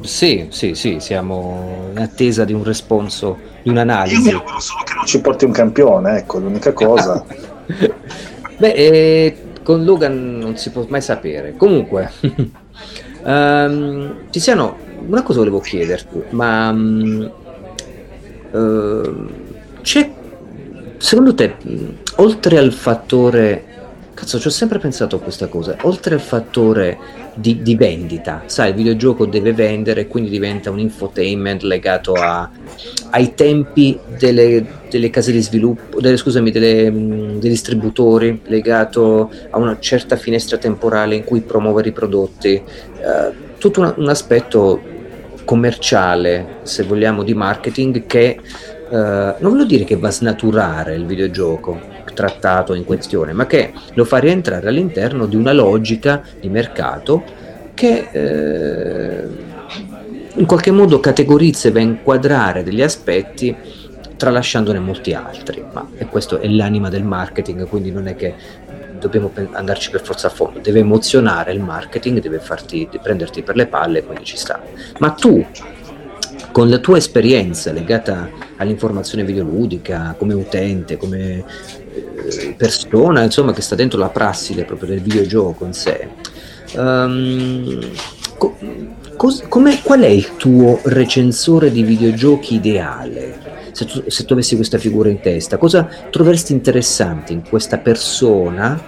Sì, 0.00 0.48
sì, 0.50 0.74
sì, 0.74 0.98
siamo 0.98 1.90
in 1.92 1.98
attesa 1.98 2.44
di 2.44 2.54
un 2.54 2.64
responso, 2.64 3.38
di 3.62 3.70
un'analisi. 3.70 4.16
Io 4.16 4.22
mi 4.22 4.30
auguro 4.32 4.58
solo 4.58 4.82
che 4.84 4.94
non 4.94 5.06
ci 5.06 5.20
porti 5.20 5.44
un 5.44 5.52
campione, 5.52 6.18
ecco, 6.18 6.38
l'unica 6.38 6.72
cosa. 6.72 7.24
Beh, 8.56 8.72
eh, 8.72 9.36
con 9.62 9.84
Logan 9.84 10.38
non 10.38 10.56
si 10.56 10.70
può 10.70 10.84
mai 10.88 11.02
sapere. 11.02 11.54
Comunque, 11.56 12.10
um, 13.24 14.14
Tiziano, 14.30 14.76
una 15.06 15.22
cosa 15.22 15.38
volevo 15.38 15.60
chiederti, 15.60 16.22
ma 16.30 16.70
um, 16.70 17.30
uh, 18.50 19.30
c'è, 19.82 20.10
secondo 20.98 21.34
te, 21.34 21.56
oltre 22.16 22.58
al 22.58 22.72
fattore 22.72 23.70
Cazzo, 24.22 24.38
ci 24.38 24.46
ho 24.46 24.50
sempre 24.50 24.78
pensato 24.78 25.16
a 25.16 25.20
questa 25.20 25.48
cosa. 25.48 25.76
Oltre 25.82 26.14
al 26.14 26.20
fattore 26.20 26.96
di, 27.34 27.62
di, 27.62 27.74
vendita, 27.76 28.42
sai, 28.46 28.70
il 28.70 28.74
videogioco 28.74 29.26
deve 29.26 29.52
vendere, 29.52 30.06
quindi 30.06 30.30
diventa 30.30 30.70
un 30.70 30.78
infotainment 30.78 31.62
legato 31.62 32.12
a, 32.14 32.48
ai 33.10 33.34
tempi 33.34 33.98
delle, 34.18 34.64
delle, 34.90 35.10
case 35.10 35.32
di 35.32 35.40
sviluppo, 35.40 36.00
delle, 36.00 36.16
scusami, 36.16 36.50
delle, 36.50 36.90
dei 36.92 37.50
distributori, 37.50 38.40
legato 38.46 39.30
a 39.50 39.58
una 39.58 39.78
certa 39.78 40.16
finestra 40.16 40.58
temporale 40.58 41.14
in 41.14 41.24
cui 41.24 41.40
promuovere 41.40 41.88
i 41.88 41.92
prodotti. 41.92 42.50
Eh, 42.54 43.50
tutto 43.58 43.80
un, 43.80 43.94
un 43.96 44.08
aspetto 44.08 44.80
commerciale, 45.44 46.58
se 46.62 46.82
vogliamo, 46.82 47.22
di 47.22 47.34
marketing 47.34 48.06
che 48.06 48.38
eh, 48.90 49.34
non 49.38 49.50
voglio 49.52 49.64
dire 49.64 49.84
che 49.84 49.96
va 49.96 50.08
a 50.08 50.12
snaturare 50.12 50.94
il 50.94 51.06
videogioco, 51.06 51.80
trattato 52.12 52.74
in 52.74 52.84
questione, 52.84 53.32
ma 53.32 53.46
che 53.46 53.72
lo 53.94 54.04
fa 54.04 54.18
rientrare 54.18 54.68
all'interno 54.68 55.26
di 55.26 55.36
una 55.36 55.52
logica 55.52 56.22
di 56.40 56.48
mercato 56.48 57.22
che 57.74 58.08
eh, 58.12 59.26
in 60.34 60.46
qualche 60.46 60.70
modo 60.70 61.00
categorizza 61.00 61.68
e 61.68 61.72
va 61.72 61.80
a 61.80 61.82
inquadrare 61.82 62.62
degli 62.62 62.82
aspetti 62.82 63.54
tralasciandone 64.16 64.78
molti 64.78 65.14
altri, 65.14 65.64
ma 65.72 65.88
e 65.96 66.06
questo 66.06 66.38
è 66.38 66.46
l'anima 66.46 66.88
del 66.88 67.02
marketing, 67.02 67.66
quindi 67.66 67.90
non 67.90 68.06
è 68.06 68.14
che 68.14 68.34
dobbiamo 68.98 69.32
andarci 69.50 69.90
per 69.90 70.00
forza 70.00 70.28
a 70.28 70.30
fondo, 70.30 70.60
deve 70.60 70.78
emozionare 70.78 71.52
il 71.52 71.60
marketing, 71.60 72.20
deve 72.20 72.38
farti 72.38 72.88
prenderti 73.02 73.42
per 73.42 73.56
le 73.56 73.66
palle, 73.66 74.04
quindi 74.04 74.24
ci 74.24 74.36
sta. 74.36 74.62
Ma 74.98 75.10
tu 75.10 75.44
con 76.52 76.68
la 76.68 76.78
tua 76.78 76.98
esperienza 76.98 77.72
legata 77.72 78.30
all'informazione 78.58 79.24
videoludica, 79.24 80.14
come 80.16 80.34
utente, 80.34 80.96
come 80.96 81.44
persona, 82.56 83.22
insomma, 83.22 83.52
che 83.52 83.62
sta 83.62 83.74
dentro 83.74 83.98
la 83.98 84.08
prassi 84.08 84.54
proprio 84.64 84.88
del 84.88 85.00
videogioco 85.00 85.64
in 85.64 85.72
sé, 85.72 86.08
um, 86.76 87.80
co- 88.36 88.56
cos- 89.16 89.44
qual 89.48 90.00
è 90.00 90.06
il 90.06 90.36
tuo 90.36 90.80
recensore 90.84 91.70
di 91.70 91.82
videogiochi 91.82 92.54
ideale? 92.54 93.50
Se 93.72 93.86
tu, 93.86 94.04
se 94.06 94.24
tu 94.24 94.34
avessi 94.34 94.56
questa 94.56 94.78
figura 94.78 95.08
in 95.08 95.20
testa, 95.20 95.56
cosa 95.56 95.88
troveresti 96.10 96.52
interessante 96.52 97.32
in 97.32 97.42
questa 97.48 97.78
persona 97.78 98.80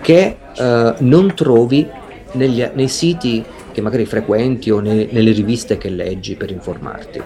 che 0.00 0.36
uh, 0.56 0.94
non 0.98 1.34
trovi 1.34 1.88
negli, 2.32 2.64
nei 2.72 2.88
siti 2.88 3.44
che 3.72 3.80
magari 3.80 4.06
frequenti 4.06 4.70
o 4.70 4.80
ne, 4.80 5.08
nelle 5.10 5.32
riviste 5.32 5.76
che 5.76 5.88
leggi 5.88 6.36
per 6.36 6.50
informarti? 6.50 7.22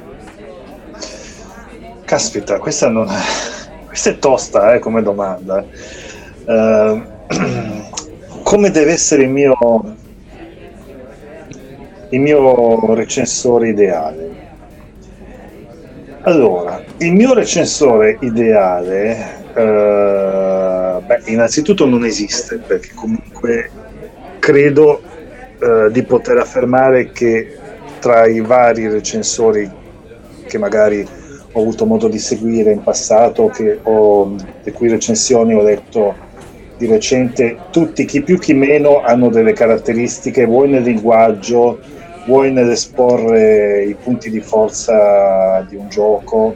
Caspita, 2.04 2.58
questa, 2.58 2.88
non 2.88 3.08
è, 3.08 3.20
questa 3.92 4.08
è 4.08 4.18
tosta 4.18 4.72
eh, 4.72 4.78
come 4.78 5.02
domanda. 5.02 5.62
Uh, 6.46 7.02
come 8.42 8.70
deve 8.70 8.92
essere 8.92 9.24
il 9.24 9.28
mio, 9.28 9.54
il 12.08 12.20
mio 12.20 12.94
recensore 12.94 13.68
ideale? 13.68 14.30
Allora, 16.22 16.82
il 16.96 17.12
mio 17.12 17.34
recensore 17.34 18.16
ideale, 18.20 19.44
uh, 19.50 21.04
beh, 21.04 21.22
innanzitutto 21.26 21.84
non 21.84 22.06
esiste 22.06 22.56
perché 22.66 22.92
comunque 22.94 23.70
credo 24.38 25.02
eh, 25.58 25.90
di 25.92 26.02
poter 26.02 26.38
affermare 26.38 27.12
che 27.12 27.58
tra 28.00 28.26
i 28.26 28.40
vari 28.40 28.88
recensori 28.88 29.70
che 30.46 30.58
magari 30.58 31.06
ho 31.52 31.60
avuto 31.60 31.84
modo 31.84 32.08
di 32.08 32.18
seguire 32.18 32.72
in 32.72 32.82
passato, 32.82 33.52
ho, 33.82 34.34
le 34.62 34.72
cui 34.72 34.88
recensioni 34.88 35.54
ho 35.54 35.62
letto 35.62 36.14
di 36.78 36.86
recente, 36.86 37.56
tutti, 37.70 38.04
chi 38.06 38.22
più 38.22 38.38
chi 38.38 38.54
meno, 38.54 39.02
hanno 39.02 39.28
delle 39.28 39.52
caratteristiche, 39.52 40.46
vuoi 40.46 40.68
nel 40.68 40.82
linguaggio, 40.82 41.78
vuoi 42.26 42.52
nell'esporre 42.52 43.84
i 43.84 43.94
punti 43.94 44.30
di 44.30 44.40
forza 44.40 45.64
di 45.68 45.76
un 45.76 45.88
gioco, 45.88 46.54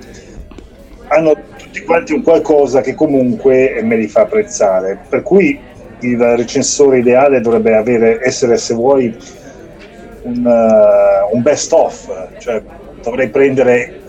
hanno 1.09 1.37
tutti 1.57 1.83
quanti 1.83 2.13
un 2.13 2.23
qualcosa 2.23 2.81
che 2.81 2.95
comunque 2.95 3.81
me 3.83 3.97
li 3.97 4.09
fa 4.09 4.23
apprezzare. 4.23 4.99
Per 5.09 5.23
cui 5.23 5.59
il 6.01 6.19
recensore 6.19 6.99
ideale 6.99 7.41
dovrebbe 7.41 7.77
avere, 7.77 8.19
essere, 8.23 8.57
se 8.57 8.75
vuoi, 8.75 9.15
un, 10.23 10.45
uh, 10.45 11.35
un 11.35 11.43
best 11.43 11.73
of, 11.73 12.29
cioè 12.39 12.63
dovrei 13.03 13.29
prendere 13.29 14.01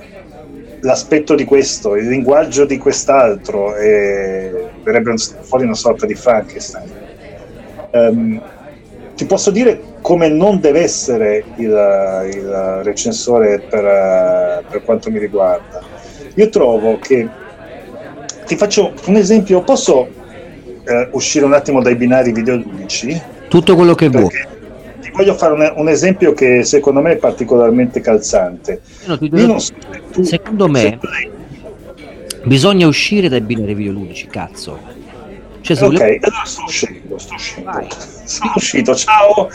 l'aspetto 0.88 1.36
di 1.36 1.44
questo, 1.44 1.98
il 1.98 2.08
linguaggio 2.08 2.64
di 2.64 2.78
quest'altro 2.78 3.76
e 3.76 4.70
verrebbe 4.84 5.16
fuori 5.42 5.66
una 5.66 5.76
sorta 5.76 6.06
di 6.06 6.16
Frankenstein. 6.16 6.90
Um, 7.92 8.42
ti 9.16 9.26
posso 9.26 9.52
dire 9.52 9.82
come 10.02 10.30
non 10.30 10.62
deve 10.62 10.82
essere 10.82 11.44
il, 11.56 12.30
il 12.34 12.82
recensore 12.84 13.60
per, 13.60 14.64
per, 14.70 14.84
quanto 14.86 15.12
mi 15.12 15.20
riguarda. 15.20 15.82
Io 16.36 16.50
trovo 16.50 16.98
che, 17.00 17.28
ti 18.46 18.56
faccio 18.56 18.94
un 19.08 19.16
esempio, 19.16 19.64
posso 19.64 20.08
eh, 20.86 21.10
uscire 21.12 21.44
un 21.44 21.54
attimo 21.54 21.82
dai 21.82 21.96
binari 21.96 22.32
videoludici. 22.32 23.22
Tutto 23.50 23.76
quello 23.76 23.94
che 23.94 24.08
vuoi. 24.08 24.56
Voglio 25.18 25.34
fare 25.34 25.54
un, 25.54 25.74
un, 25.78 25.90
esempio 25.90 26.34
che 26.34 26.64
secondo 26.64 27.02
me 27.02 27.14
è 27.14 27.18
particolarmente 27.18 28.02
calzante. 28.02 28.82
No, 29.06 29.18
do... 29.20 29.58
so 29.58 29.74
tu, 30.12 30.22
secondo 30.22 30.68
me 30.68 31.00
lei... 31.02 31.32
bisogna 32.44 32.86
uscire 32.86 33.28
dai 33.28 33.42
binari 33.42 33.74
videoludici, 33.74 34.28
cazzo. 34.28 34.80
Cioè, 35.62 35.76
ok, 35.76 35.82
volevo... 35.82 36.04
allora 36.04 36.46
sto 36.46 36.64
uscendo, 36.66 37.18
sto 37.18 37.34
uscendo. 37.34 37.88
Sono 38.26 38.52
uscito, 38.58 38.96
ciao! 38.96 39.50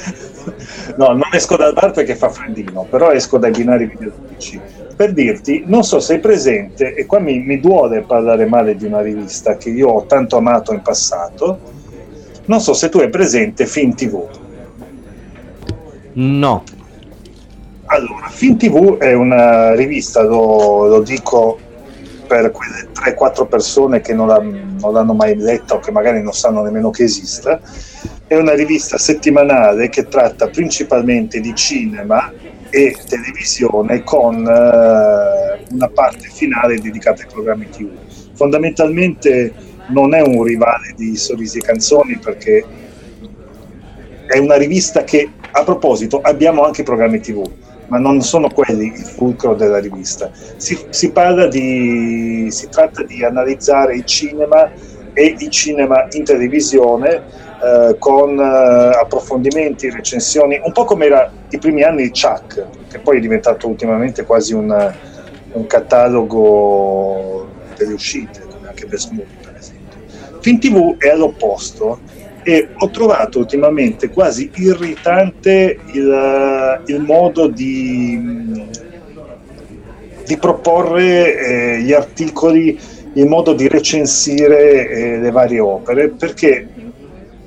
No, 0.96 1.06
non 1.12 1.28
esco 1.32 1.56
dal 1.56 1.72
bar 1.74 1.92
perché 1.92 2.16
fa 2.16 2.28
freddino, 2.28 2.84
però 2.90 3.12
esco 3.12 3.38
dai 3.38 3.52
binari 3.52 3.86
videoludici 3.86 4.60
per 4.96 5.12
dirti, 5.12 5.62
non 5.66 5.84
so 5.84 6.00
se 6.00 6.06
sei 6.06 6.18
presente, 6.18 6.94
e 6.94 7.06
qua 7.06 7.20
mi, 7.20 7.38
mi 7.38 7.60
duole 7.60 8.02
parlare 8.02 8.46
male 8.46 8.74
di 8.74 8.84
una 8.84 9.00
rivista 9.00 9.56
che 9.56 9.70
io 9.70 9.88
ho 9.88 10.06
tanto 10.06 10.36
amato 10.36 10.72
in 10.72 10.82
passato, 10.82 11.58
non 12.46 12.60
so 12.60 12.72
se 12.72 12.88
tu 12.88 12.98
hai 12.98 13.08
presente 13.08 13.66
Fin 13.66 13.94
TV. 13.94 14.41
No. 16.14 16.64
Allora, 17.86 18.28
Fin 18.28 18.56
TV 18.56 18.96
è 18.98 19.12
una 19.12 19.74
rivista, 19.74 20.22
lo, 20.22 20.86
lo 20.86 21.00
dico 21.02 21.58
per 22.26 22.50
quelle 22.50 22.88
3-4 22.94 23.46
persone 23.46 24.00
che 24.00 24.14
non, 24.14 24.28
la, 24.28 24.38
non, 24.40 24.92
l'hanno 24.92 25.12
mai 25.12 25.36
letta 25.36 25.74
o 25.74 25.78
che 25.80 25.90
magari 25.90 26.22
non 26.22 26.32
sanno 26.32 26.62
nemmeno 26.62 26.90
che 26.90 27.04
esista, 27.04 27.60
è 28.26 28.36
una 28.36 28.54
rivista 28.54 28.96
settimanale 28.96 29.90
che 29.90 30.08
tratta 30.08 30.48
principalmente 30.48 31.40
di 31.40 31.54
cinema 31.54 32.32
e 32.70 32.96
televisione 33.06 34.02
con 34.02 34.46
eh, 34.46 35.64
una 35.70 35.88
parte 35.92 36.28
finale 36.32 36.80
dedicata 36.80 37.22
ai 37.22 37.28
programmi 37.30 37.68
TV. 37.68 37.90
Fondamentalmente 38.32 39.52
non 39.88 40.14
è 40.14 40.22
un 40.22 40.42
rivale 40.42 40.94
di 40.96 41.14
Sorrisi 41.16 41.58
e 41.58 41.62
Canzoni 41.62 42.16
perché 42.16 42.64
è 44.32 44.38
una 44.38 44.56
rivista 44.56 45.04
che, 45.04 45.30
a 45.50 45.62
proposito, 45.62 46.18
abbiamo 46.22 46.64
anche 46.64 46.82
programmi 46.82 47.20
TV, 47.20 47.46
ma 47.88 47.98
non 47.98 48.22
sono 48.22 48.48
quelli 48.48 48.86
il 48.86 49.04
fulcro 49.04 49.54
della 49.54 49.78
rivista. 49.78 50.30
Si, 50.56 50.78
si, 50.88 51.12
di, 51.50 52.46
si 52.50 52.68
tratta 52.70 53.02
di 53.02 53.22
analizzare 53.22 53.94
il 53.94 54.06
cinema 54.06 54.70
e 55.12 55.36
il 55.38 55.50
cinema 55.50 56.06
in 56.12 56.24
televisione 56.24 57.22
eh, 57.62 57.96
con 57.98 58.38
eh, 58.38 58.96
approfondimenti, 58.98 59.90
recensioni, 59.90 60.58
un 60.64 60.72
po' 60.72 60.84
come 60.84 61.04
era 61.04 61.30
i 61.50 61.58
primi 61.58 61.82
anni 61.82 62.04
di 62.04 62.10
Chuck, 62.10 62.64
che 62.88 63.00
poi 63.00 63.18
è 63.18 63.20
diventato 63.20 63.68
ultimamente 63.68 64.24
quasi 64.24 64.54
un, 64.54 64.94
un 65.52 65.66
catalogo 65.66 67.48
delle 67.76 67.92
uscite, 67.92 68.40
come 68.50 68.68
anche 68.68 68.86
Best 68.86 69.10
Movie 69.10 69.36
per 69.42 69.56
esempio. 69.58 69.98
Fin 70.40 70.58
TV 70.58 70.96
è 70.96 71.10
all'opposto 71.10 72.20
e 72.44 72.68
ho 72.76 72.90
trovato 72.90 73.38
ultimamente 73.38 74.08
quasi 74.08 74.50
irritante 74.54 75.78
il, 75.92 76.82
il 76.86 77.00
modo 77.00 77.46
di, 77.46 78.64
di 80.26 80.36
proporre 80.36 81.38
eh, 81.38 81.80
gli 81.82 81.92
articoli, 81.92 82.78
il 83.14 83.26
modo 83.26 83.52
di 83.52 83.68
recensire 83.68 84.88
eh, 84.88 85.18
le 85.18 85.30
varie 85.30 85.60
opere, 85.60 86.08
perché 86.08 86.68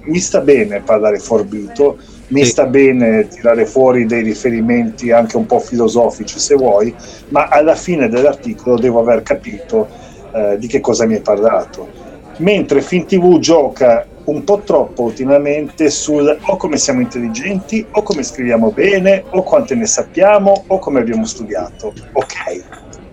mi 0.03 0.19
sta 0.19 0.39
bene 0.41 0.81
parlare 0.81 1.17
forbito, 1.19 1.97
mi 2.27 2.43
sì. 2.43 2.51
sta 2.51 2.65
bene 2.65 3.27
tirare 3.27 3.65
fuori 3.65 4.05
dei 4.05 4.23
riferimenti 4.23 5.12
anche 5.12 5.38
un 5.38 5.45
po' 5.45 5.60
filosofici 5.60 6.39
se 6.39 6.55
vuoi, 6.55 6.93
ma 7.29 7.47
alla 7.47 7.75
fine 7.75 8.08
dell'articolo 8.08 8.77
devo 8.77 8.99
aver 8.99 9.23
capito 9.23 9.88
eh, 10.34 10.58
di 10.58 10.67
che 10.67 10.79
cosa 10.79 11.05
mi 11.05 11.15
hai 11.15 11.21
parlato. 11.21 12.03
Mentre 12.38 12.81
FinTV 12.81 13.39
gioca 13.39 14.05
un 14.25 14.43
po' 14.43 14.61
troppo 14.61 15.03
ultimamente 15.03 15.89
sul 15.89 16.38
o 16.41 16.57
come 16.57 16.77
siamo 16.77 17.01
intelligenti, 17.01 17.85
o 17.91 18.01
come 18.01 18.23
scriviamo 18.23 18.71
bene, 18.71 19.23
o 19.29 19.43
quante 19.43 19.75
ne 19.75 19.85
sappiamo, 19.85 20.65
o 20.67 20.79
come 20.79 20.99
abbiamo 20.99 21.25
studiato. 21.25 21.93
Ok, 22.13 22.63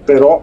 però 0.05 0.43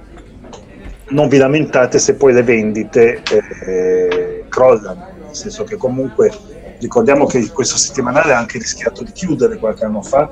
non 1.10 1.28
vi 1.28 1.38
lamentate 1.38 1.98
se 1.98 2.16
poi 2.16 2.34
le 2.34 2.44
vendite 2.44 3.22
eh, 3.66 4.46
crollano, 4.48 5.08
nel 5.26 5.36
senso 5.36 5.64
che 5.64 5.76
comunque 5.76 6.32
ricordiamo 6.80 7.26
che 7.26 7.50
questo 7.50 7.78
settimanale 7.78 8.34
ha 8.34 8.38
anche 8.38 8.58
rischiato 8.58 9.04
di 9.04 9.12
chiudere 9.12 9.58
qualche 9.58 9.86
anno 9.86 10.02
fa, 10.02 10.30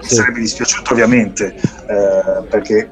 sì. 0.00 0.14
sarebbe 0.14 0.40
dispiaciuto 0.40 0.92
ovviamente 0.92 1.54
eh, 1.54 2.44
perché 2.48 2.88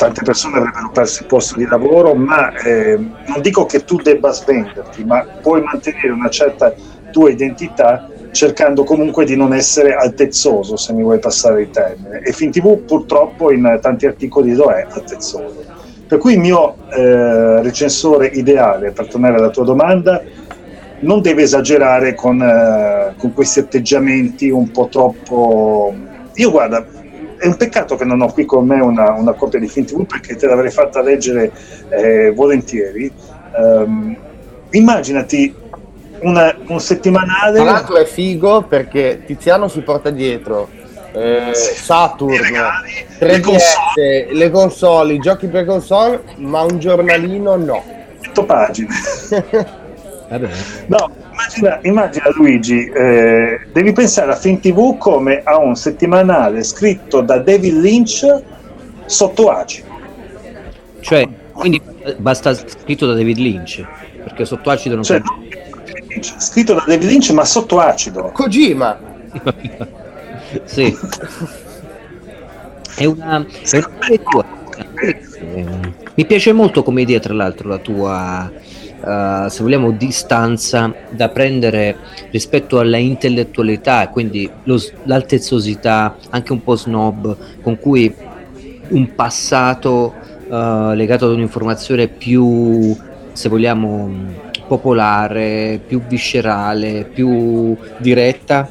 tante 0.00 0.22
persone 0.24 0.56
avrebbero 0.56 0.90
perso 0.90 1.22
il 1.22 1.28
posto 1.28 1.58
di 1.58 1.66
lavoro, 1.66 2.14
ma 2.14 2.50
eh, 2.54 2.96
non 2.96 3.42
dico 3.42 3.66
che 3.66 3.84
tu 3.84 3.96
debba 3.96 4.32
svenderti, 4.32 5.04
ma 5.04 5.26
puoi 5.42 5.60
mantenere 5.60 6.08
una 6.08 6.30
certa 6.30 6.72
tua 7.10 7.28
identità 7.28 8.08
cercando 8.30 8.82
comunque 8.84 9.26
di 9.26 9.36
non 9.36 9.52
essere 9.52 9.94
altezzoso, 9.94 10.78
se 10.78 10.94
mi 10.94 11.02
vuoi 11.02 11.18
passare 11.18 11.62
il 11.62 11.70
termine. 11.70 12.20
E 12.20 12.32
FinTV 12.32 12.78
purtroppo 12.78 13.52
in 13.52 13.78
tanti 13.82 14.06
articoli 14.06 14.54
lo 14.54 14.70
è 14.70 14.86
altezzoso. 14.90 15.64
Per 16.08 16.16
cui 16.16 16.32
il 16.32 16.40
mio 16.40 16.76
eh, 16.88 17.60
recensore 17.60 18.28
ideale, 18.28 18.92
per 18.92 19.06
tornare 19.06 19.36
alla 19.36 19.50
tua 19.50 19.64
domanda, 19.64 20.22
non 21.00 21.20
deve 21.20 21.42
esagerare 21.42 22.14
con, 22.14 22.40
eh, 22.40 23.14
con 23.18 23.34
questi 23.34 23.58
atteggiamenti 23.58 24.48
un 24.48 24.70
po' 24.70 24.88
troppo... 24.90 25.94
Io 26.36 26.50
guarda, 26.50 26.86
è 27.40 27.46
un 27.46 27.56
peccato 27.56 27.96
che 27.96 28.04
non 28.04 28.20
ho 28.20 28.30
qui 28.30 28.44
con 28.44 28.66
me 28.66 28.80
una, 28.80 29.12
una 29.12 29.32
copia 29.32 29.58
di 29.58 29.66
FinTV 29.66 30.04
perché 30.04 30.36
te 30.36 30.46
l'avrei 30.46 30.70
fatta 30.70 31.00
leggere 31.00 31.50
eh, 31.88 32.30
volentieri. 32.32 33.10
Um, 33.56 34.16
immaginati 34.70 35.54
una, 36.20 36.54
un 36.66 36.78
settimanale. 36.80 37.60
Tra 37.60 37.70
l'altro 37.70 37.96
è 37.96 38.04
figo 38.04 38.62
perché 38.62 39.22
Tiziano 39.24 39.68
si 39.68 39.80
porta 39.80 40.10
dietro 40.10 40.68
eh, 41.12 41.52
Saturn, 41.54 42.36
regali, 42.36 42.92
3DS, 43.18 43.26
le 43.26 43.40
console. 43.40 44.28
le 44.32 44.50
console, 44.50 45.12
i 45.14 45.18
giochi 45.18 45.46
per 45.48 45.64
console, 45.64 46.22
ma 46.36 46.60
un 46.60 46.78
giornalino 46.78 47.56
no. 47.56 47.82
100 48.20 48.44
pagine. 48.44 48.88
no, 50.38 51.10
immagina, 51.30 51.78
immagina 51.82 52.30
Luigi, 52.34 52.86
eh, 52.86 53.60
devi 53.72 53.92
pensare 53.92 54.30
a 54.30 54.36
FinTV 54.36 54.96
come 54.96 55.42
a 55.42 55.58
un 55.58 55.74
settimanale 55.74 56.62
scritto 56.62 57.20
da 57.20 57.38
David 57.38 57.80
Lynch 57.80 58.42
sotto 59.06 59.50
acido. 59.50 59.88
Cioè, 61.00 61.28
quindi 61.52 61.80
basta 62.18 62.54
scritto 62.54 63.06
da 63.06 63.14
David 63.14 63.38
Lynch, 63.38 63.84
perché 64.22 64.44
sotto 64.44 64.70
acido 64.70 64.94
non 64.94 65.04
cioè, 65.04 65.20
Scritto 66.20 66.74
da 66.74 66.84
David 66.86 67.08
Lynch, 67.08 67.30
ma 67.30 67.44
sotto 67.44 67.78
acido. 67.80 68.30
Kojima. 68.32 68.98
sì. 70.64 70.96
È 72.96 73.04
una, 73.04 73.44
è 73.70 73.76
una. 73.76 74.58
Mi 76.14 76.26
piace 76.26 76.52
molto 76.52 76.82
come 76.82 77.02
idea, 77.02 77.18
tra 77.18 77.32
l'altro, 77.32 77.68
la 77.68 77.78
tua 77.78 78.52
uh, 79.00 79.48
se 79.48 79.62
vogliamo, 79.62 79.90
distanza 79.92 80.92
da 81.10 81.28
prendere 81.28 81.96
rispetto 82.30 82.78
alla 82.78 82.96
intellettualità 82.98 84.02
e 84.02 84.08
quindi 84.10 84.48
lo, 84.64 84.80
l'altezzosità, 85.04 86.16
anche 86.30 86.52
un 86.52 86.62
po' 86.62 86.76
snob, 86.76 87.36
con 87.62 87.78
cui 87.78 88.14
un 88.88 89.14
passato 89.14 90.14
uh, 90.48 90.92
legato 90.92 91.26
ad 91.26 91.32
un'informazione 91.32 92.08
più, 92.08 92.96
se 93.32 93.48
vogliamo, 93.48 94.48
popolare, 94.66 95.80
più 95.84 96.00
viscerale, 96.06 97.04
più 97.04 97.76
diretta, 97.98 98.68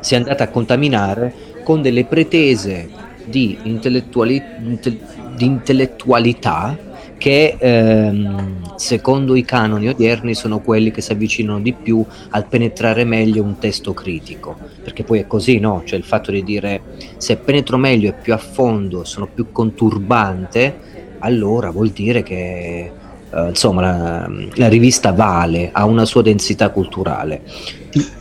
si 0.00 0.14
è 0.14 0.16
andata 0.16 0.44
a 0.44 0.48
contaminare 0.48 1.32
con 1.62 1.82
delle 1.82 2.04
pretese 2.04 2.88
di, 3.24 3.58
intellettuali- 3.62 4.42
inte- 4.64 4.98
di 5.36 5.44
intellettualità 5.44 6.76
che 7.20 7.56
ehm, 7.58 8.76
secondo 8.76 9.34
i 9.34 9.44
canoni 9.44 9.88
odierni 9.88 10.34
sono 10.34 10.60
quelli 10.60 10.90
che 10.90 11.02
si 11.02 11.12
avvicinano 11.12 11.60
di 11.60 11.74
più 11.74 12.02
al 12.30 12.46
penetrare 12.46 13.04
meglio 13.04 13.42
un 13.42 13.58
testo 13.58 13.92
critico, 13.92 14.56
perché 14.82 15.04
poi 15.04 15.18
è 15.18 15.26
così, 15.26 15.58
no? 15.58 15.82
Cioè 15.84 15.98
il 15.98 16.04
fatto 16.04 16.30
di 16.30 16.42
dire 16.42 16.80
se 17.18 17.36
penetro 17.36 17.76
meglio 17.76 18.08
e 18.08 18.14
più 18.14 18.32
a 18.32 18.38
fondo, 18.38 19.04
sono 19.04 19.28
più 19.32 19.52
conturbante, 19.52 20.78
allora 21.18 21.70
vuol 21.70 21.90
dire 21.90 22.22
che 22.22 22.90
eh, 23.30 23.48
insomma 23.48 23.82
la, 23.82 24.30
la, 24.54 24.68
rivista 24.68 25.12
vale, 25.12 25.68
ha 25.74 25.84
una 25.84 26.06
sua 26.06 26.22
densità 26.22 26.70
culturale. 26.70 27.42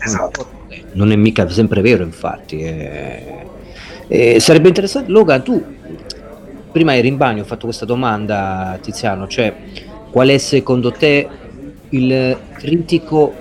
Esatto. 0.03 0.57
Non 0.91 1.13
è 1.13 1.15
mica 1.15 1.47
sempre 1.47 1.79
vero, 1.79 2.03
infatti. 2.03 2.59
Eh, 2.59 3.45
eh, 4.09 4.39
sarebbe 4.41 4.67
interessante, 4.67 5.09
Logan, 5.09 5.41
tu 5.41 5.63
prima 6.71 6.95
eri 6.95 7.08
in 7.08 7.17
bagno, 7.17 7.41
ho 7.41 7.45
fatto 7.45 7.65
questa 7.65 7.86
domanda 7.86 8.77
Tiziano, 8.82 9.27
cioè 9.27 9.53
qual 10.12 10.29
è 10.29 10.38
secondo 10.38 10.91
te 10.91 11.27
il 11.89 12.38
critico 12.53 13.34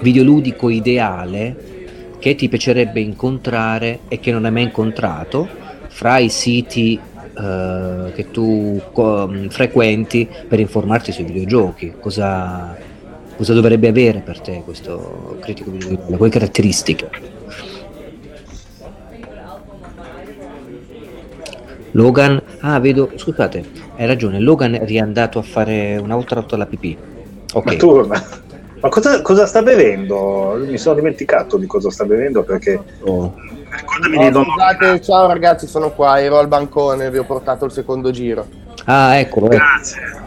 videoludico 0.00 0.68
ideale 0.68 1.74
che 2.18 2.34
ti 2.34 2.48
piacerebbe 2.48 3.00
incontrare 3.00 4.00
e 4.08 4.18
che 4.18 4.32
non 4.32 4.44
hai 4.44 4.52
mai 4.52 4.62
incontrato 4.64 5.48
fra 5.88 6.18
i 6.18 6.28
siti 6.28 6.98
uh, 6.98 8.12
che 8.12 8.30
tu 8.30 8.80
co- 8.92 9.30
frequenti 9.48 10.28
per 10.48 10.60
informarti 10.60 11.12
sui 11.12 11.24
videogiochi? 11.24 11.94
Cosa, 12.00 12.76
cosa 13.36 13.52
dovrebbe 13.52 13.88
avere 13.88 14.20
per 14.20 14.40
te 14.40 14.62
questo 14.64 15.38
critico 15.40 15.70
videoludico? 15.70 16.16
Quali 16.16 16.32
caratteristiche? 16.32 17.08
Logan, 21.96 22.40
ah 22.60 22.78
vedo, 22.78 23.10
scusate, 23.14 23.64
hai 23.96 24.06
ragione, 24.06 24.38
Logan 24.38 24.74
è 24.74 24.84
riandato 24.84 25.38
a 25.38 25.42
fare 25.42 25.96
una 25.96 26.14
volta 26.14 26.34
rotto 26.34 26.54
la 26.54 26.66
pipì. 26.66 26.96
Ok. 27.54 27.64
Ma, 27.64 27.76
tu, 27.76 28.00
ma, 28.06 28.22
ma 28.80 28.88
cosa, 28.90 29.22
cosa, 29.22 29.46
sta 29.46 29.62
bevendo? 29.62 30.58
Mi 30.60 30.76
sono 30.76 30.96
dimenticato 30.96 31.56
di 31.56 31.66
cosa 31.66 31.90
sta 31.90 32.04
bevendo 32.04 32.42
perché... 32.42 32.78
Oh. 33.00 33.34
Ricordami 33.70 34.16
oh, 34.16 34.20
di 34.20 34.30
non... 34.30 34.44
Scusate, 34.44 35.00
ciao 35.00 35.26
ragazzi, 35.26 35.66
sono 35.66 35.90
qua, 35.90 36.20
ero 36.20 36.38
al 36.38 36.48
bancone, 36.48 37.10
vi 37.10 37.16
ho 37.16 37.24
portato 37.24 37.64
il 37.64 37.72
secondo 37.72 38.10
giro. 38.10 38.46
Ah, 38.84 39.16
eccolo. 39.16 39.50
Eh. 39.50 39.56
Grazie. 39.56 40.24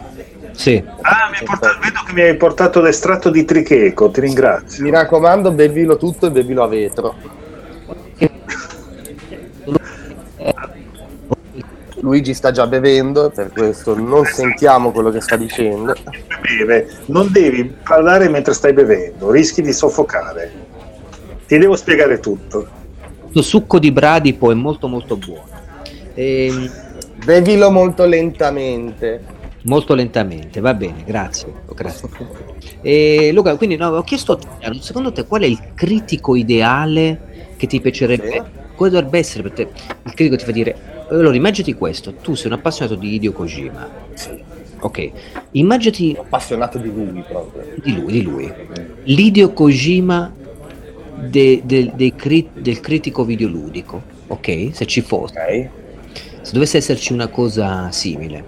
Sì. 0.50 0.82
Ah, 1.02 1.30
portato, 1.44 1.78
vedo 1.80 2.00
che 2.04 2.12
mi 2.12 2.22
hai 2.22 2.36
portato 2.36 2.80
l'estratto 2.80 3.30
di 3.30 3.44
tricheco, 3.44 4.10
ti 4.10 4.20
ringrazio. 4.20 4.82
Mi 4.82 4.90
raccomando, 4.90 5.52
bevilo 5.52 5.96
tutto 5.96 6.26
e 6.26 6.30
bevilo 6.32 6.64
a 6.64 6.66
vetro. 6.66 7.14
Luigi 12.00 12.34
sta 12.34 12.50
già 12.50 12.66
bevendo, 12.66 13.30
per 13.30 13.50
questo 13.52 13.98
non 13.98 14.24
sentiamo 14.24 14.90
quello 14.90 15.10
che 15.10 15.20
sta 15.20 15.36
dicendo. 15.36 15.94
Beve. 16.40 16.88
Non 17.06 17.30
devi 17.30 17.64
parlare 17.64 18.28
mentre 18.28 18.54
stai 18.54 18.72
bevendo, 18.72 19.30
rischi 19.30 19.62
di 19.62 19.72
soffocare. 19.72 20.68
Ti 21.46 21.58
devo 21.58 21.76
spiegare 21.76 22.20
tutto. 22.20 22.66
Questo 23.22 23.42
succo 23.42 23.78
di 23.78 23.92
bradipo 23.92 24.50
è 24.50 24.54
molto 24.54 24.88
molto 24.88 25.16
buono. 25.16 25.48
E... 26.14 26.46
Ehm, 26.46 26.70
bevilo 27.24 27.70
molto 27.70 28.06
lentamente. 28.06 29.38
Molto 29.64 29.94
lentamente, 29.94 30.60
va 30.60 30.72
bene, 30.72 31.04
grazie. 31.04 31.52
grazie. 31.74 32.08
E 32.80 33.30
Luca, 33.32 33.56
quindi 33.56 33.76
no, 33.76 33.88
ho 33.88 34.02
chiesto 34.02 34.32
a 34.32 34.36
te, 34.36 34.78
secondo 34.80 35.12
te 35.12 35.26
qual 35.26 35.42
è 35.42 35.46
il 35.46 35.60
critico 35.74 36.34
ideale 36.34 37.54
che 37.56 37.66
ti 37.66 37.78
piacerebbe? 37.78 38.30
Sì. 38.30 38.42
Quale 38.74 38.92
dovrebbe 38.92 39.18
essere 39.18 39.42
per 39.42 39.52
te? 39.52 39.68
Il 40.04 40.14
critico 40.14 40.36
ti 40.36 40.44
fa 40.44 40.52
dire 40.52 40.99
allora, 41.10 41.34
immaginati 41.34 41.74
questo, 41.74 42.14
tu 42.14 42.34
sei 42.34 42.46
un 42.46 42.58
appassionato 42.58 42.96
di 42.96 43.14
Hideo 43.14 43.32
Kojima. 43.32 43.88
Sì. 44.14 44.42
Ok, 44.80 45.10
immaginati... 45.52 46.16
Appassionato 46.18 46.78
di 46.78 46.88
lui 46.92 47.22
proprio. 47.28 47.64
Di 47.82 47.94
lui, 47.94 48.12
di 48.12 48.22
lui. 48.22 48.52
L'Hideo 49.04 49.52
Kojima 49.52 50.32
de, 51.28 51.62
de, 51.64 51.92
de 51.94 52.14
cri, 52.14 52.48
del 52.54 52.80
critico 52.80 53.24
videoludico, 53.24 54.02
ok? 54.28 54.70
Se 54.72 54.86
ci 54.86 55.00
fosse. 55.02 55.38
Okay. 55.38 55.68
Se 56.42 56.52
dovesse 56.52 56.78
esserci 56.78 57.12
una 57.12 57.28
cosa 57.28 57.90
simile 57.90 58.44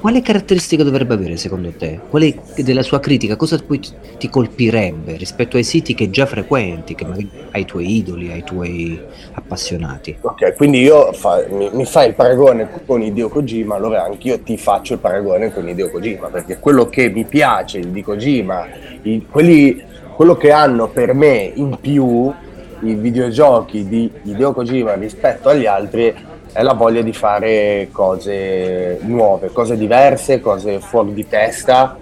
quale 0.00 0.22
caratteristica 0.22 0.82
dovrebbe 0.82 1.14
avere 1.14 1.36
secondo 1.36 1.70
te? 1.70 2.00
Quale 2.08 2.34
della 2.56 2.82
sua 2.82 3.00
critica? 3.00 3.36
Cosa 3.36 3.58
poi 3.58 3.80
ti 4.18 4.28
colpirebbe 4.28 5.16
rispetto 5.16 5.56
ai 5.56 5.64
siti 5.64 5.94
che 5.94 6.10
già 6.10 6.26
frequenti, 6.26 6.94
che 6.94 7.04
magari 7.04 7.30
ai 7.52 7.64
tuoi 7.64 7.96
idoli, 7.96 8.30
ai 8.30 8.42
tuoi 8.42 9.00
appassionati? 9.32 10.16
Ok, 10.20 10.54
quindi 10.56 10.80
io 10.80 11.12
fa, 11.12 11.44
mi, 11.50 11.68
mi, 11.72 11.84
fai 11.84 12.08
il 12.08 12.14
paragone 12.14 12.68
con 12.86 13.02
Hideo 13.02 13.28
Kojima, 13.28 13.74
allora 13.74 14.04
anch'io 14.04 14.40
ti 14.40 14.56
faccio 14.56 14.94
il 14.94 14.98
paragone 14.98 15.52
con 15.52 15.68
Hideo 15.68 15.90
Kojima, 15.90 16.28
perché 16.28 16.58
quello 16.58 16.88
che 16.88 17.10
mi 17.10 17.24
piace 17.24 17.80
di 17.80 18.02
Kojima, 18.02 18.66
i, 19.02 19.26
quelli 19.30 19.94
quello 20.16 20.34
che 20.34 20.50
hanno 20.50 20.88
per 20.88 21.12
me 21.12 21.52
in 21.54 21.76
più 21.78 22.32
i 22.80 22.94
videogiochi 22.94 23.86
di 23.86 24.10
Hideo 24.22 24.52
Kojima 24.52 24.94
rispetto 24.94 25.50
agli 25.50 25.66
altri 25.66 26.14
è 26.56 26.62
la 26.62 26.72
voglia 26.72 27.02
di 27.02 27.12
fare 27.12 27.88
cose 27.92 28.98
nuove, 29.02 29.50
cose 29.52 29.76
diverse, 29.76 30.40
cose 30.40 30.80
fuori 30.80 31.12
di 31.12 31.28
testa, 31.28 31.98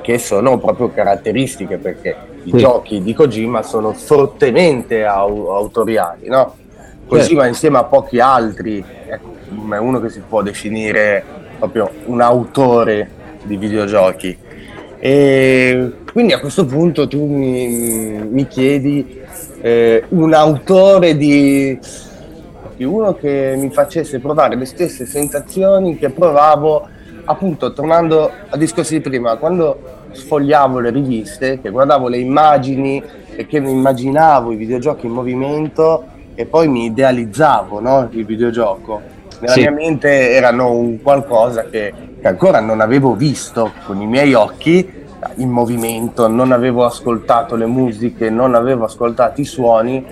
che 0.00 0.18
sono 0.18 0.58
proprio 0.58 0.90
caratteristiche 0.90 1.76
perché 1.76 2.16
i 2.42 2.50
sì. 2.50 2.56
giochi 2.56 3.00
di 3.00 3.14
Kojima 3.14 3.62
sono 3.62 3.92
fortemente 3.92 5.04
au- 5.04 5.46
autoriali, 5.50 6.26
no? 6.26 6.56
Kojima 7.06 7.42
sì. 7.44 7.48
insieme 7.50 7.78
a 7.78 7.84
pochi 7.84 8.18
altri 8.18 8.84
è 9.08 9.20
uno 9.76 10.00
che 10.00 10.08
si 10.08 10.20
può 10.28 10.42
definire 10.42 11.22
proprio 11.60 11.88
un 12.06 12.20
autore 12.20 13.08
di 13.44 13.56
videogiochi. 13.56 14.36
E 14.98 15.92
quindi 16.12 16.32
a 16.32 16.40
questo 16.40 16.66
punto 16.66 17.06
tu 17.06 17.24
mi, 17.24 18.20
mi 18.28 18.48
chiedi 18.48 19.20
eh, 19.60 20.02
un 20.08 20.34
autore 20.34 21.16
di 21.16 21.78
uno 22.84 23.14
che 23.14 23.54
mi 23.56 23.70
facesse 23.70 24.18
provare 24.18 24.56
le 24.56 24.64
stesse 24.64 25.06
sensazioni 25.06 25.96
che 25.96 26.10
provavo 26.10 26.88
appunto 27.24 27.72
tornando 27.72 28.30
al 28.48 28.58
discorso 28.58 28.94
di 28.94 29.00
prima 29.00 29.36
quando 29.36 30.00
sfogliavo 30.10 30.80
le 30.80 30.90
riviste 30.90 31.60
che 31.60 31.70
guardavo 31.70 32.08
le 32.08 32.18
immagini 32.18 33.02
e 33.34 33.46
che 33.46 33.60
mi 33.60 33.70
immaginavo 33.70 34.52
i 34.52 34.56
videogiochi 34.56 35.06
in 35.06 35.12
movimento 35.12 36.04
e 36.34 36.46
poi 36.46 36.68
mi 36.68 36.86
idealizzavo 36.86 37.80
no, 37.80 38.08
il 38.10 38.24
videogioco 38.24 39.00
nella 39.40 39.54
sì. 39.54 39.60
mia 39.60 39.72
mente 39.72 40.30
erano 40.30 40.72
un 40.72 41.02
qualcosa 41.02 41.64
che, 41.64 41.92
che 42.20 42.28
ancora 42.28 42.60
non 42.60 42.80
avevo 42.80 43.14
visto 43.14 43.72
con 43.86 44.00
i 44.00 44.06
miei 44.06 44.34
occhi 44.34 45.00
in 45.36 45.50
movimento, 45.50 46.28
non 46.28 46.52
avevo 46.52 46.84
ascoltato 46.84 47.54
le 47.56 47.66
musiche, 47.66 48.30
non 48.30 48.54
avevo 48.54 48.84
ascoltato 48.84 49.40
i 49.40 49.44
suoni, 49.44 50.04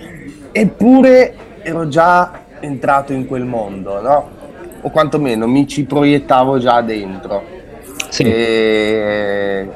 eppure 0.53 1.35
ero 1.63 1.89
già 1.89 2.31
entrato 2.61 3.13
in 3.13 3.27
quel 3.27 3.45
mondo, 3.45 4.01
no? 4.01 4.31
O 4.83 4.91
quantomeno 4.91 5.47
mi 5.47 5.67
ci 5.67 5.85
proiettavo 5.85 6.59
già 6.59 6.81
dentro. 6.81 7.43
Sì. 8.09 8.23
E... 8.25 9.69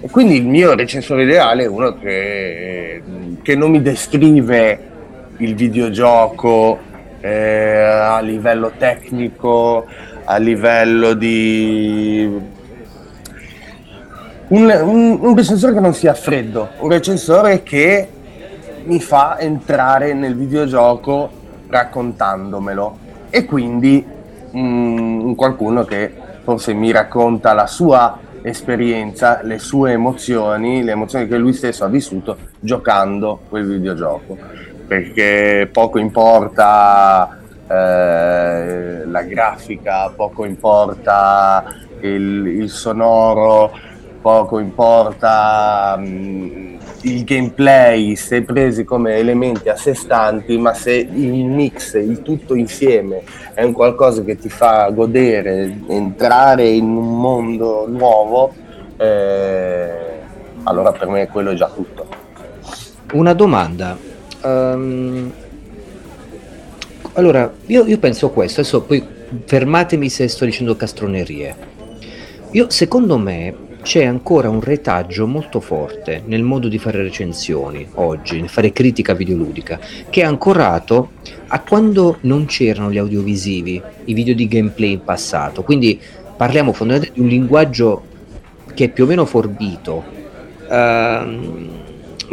e 0.00 0.10
quindi 0.10 0.36
il 0.36 0.46
mio 0.46 0.74
recensore 0.74 1.22
ideale 1.24 1.64
è 1.64 1.68
uno 1.68 1.98
che, 1.98 3.02
che 3.42 3.54
non 3.54 3.70
mi 3.70 3.80
descrive 3.82 4.88
il 5.38 5.54
videogioco 5.54 6.78
eh, 7.20 7.82
a 7.82 8.20
livello 8.20 8.72
tecnico, 8.76 9.86
a 10.24 10.36
livello 10.36 11.14
di 11.14 12.28
un, 14.48 14.80
un, 14.82 15.18
un 15.20 15.36
recensore 15.36 15.72
che 15.72 15.80
non 15.80 15.94
sia 15.94 16.14
freddo, 16.14 16.70
un 16.78 16.88
recensore 16.88 17.62
che 17.62 18.08
mi 18.84 19.00
fa 19.00 19.38
entrare 19.38 20.12
nel 20.14 20.34
videogioco 20.34 21.30
raccontandomelo 21.70 22.98
e 23.30 23.44
quindi 23.44 24.04
um, 24.50 25.34
qualcuno 25.34 25.84
che 25.84 26.12
forse 26.42 26.74
mi 26.74 26.90
racconta 26.90 27.52
la 27.52 27.66
sua 27.66 28.18
esperienza, 28.42 29.40
le 29.42 29.58
sue 29.58 29.92
emozioni, 29.92 30.82
le 30.82 30.92
emozioni 30.92 31.28
che 31.28 31.38
lui 31.38 31.52
stesso 31.52 31.84
ha 31.84 31.88
vissuto 31.88 32.36
giocando 32.58 33.40
quel 33.48 33.66
videogioco. 33.66 34.36
Perché 34.86 35.68
poco 35.70 35.98
importa 35.98 37.38
eh, 37.68 39.04
la 39.06 39.22
grafica, 39.22 40.10
poco 40.10 40.44
importa 40.44 41.64
il, 42.00 42.46
il 42.46 42.68
sonoro, 42.68 43.70
poco 44.20 44.58
importa 44.58 45.94
um, 45.96 46.78
il 47.02 47.24
gameplay 47.24 48.14
se 48.14 48.42
presi 48.42 48.84
come 48.84 49.16
elementi 49.16 49.68
a 49.68 49.76
sé 49.76 49.94
stanti, 49.94 50.58
ma 50.58 50.74
se 50.74 50.92
il 50.92 51.44
mix, 51.46 51.94
il 51.94 52.22
tutto 52.22 52.54
insieme 52.54 53.22
è 53.54 53.62
un 53.62 53.72
qualcosa 53.72 54.22
che 54.22 54.36
ti 54.36 54.48
fa 54.48 54.90
godere, 54.90 55.80
entrare 55.88 56.68
in 56.68 56.84
un 56.84 57.20
mondo 57.20 57.86
nuovo, 57.88 58.52
eh, 58.96 59.90
allora 60.64 60.92
per 60.92 61.08
me 61.08 61.26
quello 61.28 61.50
è 61.50 61.54
già 61.54 61.70
tutto. 61.74 62.06
Una 63.12 63.32
domanda. 63.32 63.96
Um, 64.42 65.32
allora, 67.14 67.52
io, 67.66 67.86
io 67.86 67.98
penso 67.98 68.30
questo, 68.30 68.60
adesso 68.60 68.82
poi 68.82 69.04
fermatemi 69.44 70.08
se 70.08 70.28
sto 70.28 70.44
dicendo 70.44 70.76
castronerie. 70.76 71.68
Io, 72.52 72.70
secondo 72.70 73.18
me, 73.18 73.54
c'è 73.82 74.04
ancora 74.04 74.48
un 74.48 74.60
retaggio 74.60 75.26
molto 75.26 75.60
forte 75.60 76.22
nel 76.26 76.42
modo 76.42 76.68
di 76.68 76.78
fare 76.78 77.02
recensioni 77.02 77.86
oggi, 77.94 78.40
nel 78.40 78.48
fare 78.48 78.72
critica 78.72 79.14
videoludica, 79.14 79.78
che 80.08 80.20
è 80.20 80.24
ancorato 80.24 81.12
a 81.48 81.60
quando 81.60 82.18
non 82.22 82.46
c'erano 82.46 82.90
gli 82.90 82.98
audiovisivi, 82.98 83.82
i 84.04 84.14
video 84.14 84.34
di 84.34 84.48
gameplay 84.48 84.92
in 84.92 85.04
passato. 85.04 85.62
Quindi 85.62 86.00
parliamo 86.36 86.72
fondamentalmente 86.72 87.20
di 87.20 87.26
un 87.26 87.38
linguaggio 87.38 88.02
che 88.74 88.84
è 88.84 88.88
più 88.88 89.04
o 89.04 89.06
meno 89.06 89.24
forbito, 89.24 90.04
ehm, 90.70 91.68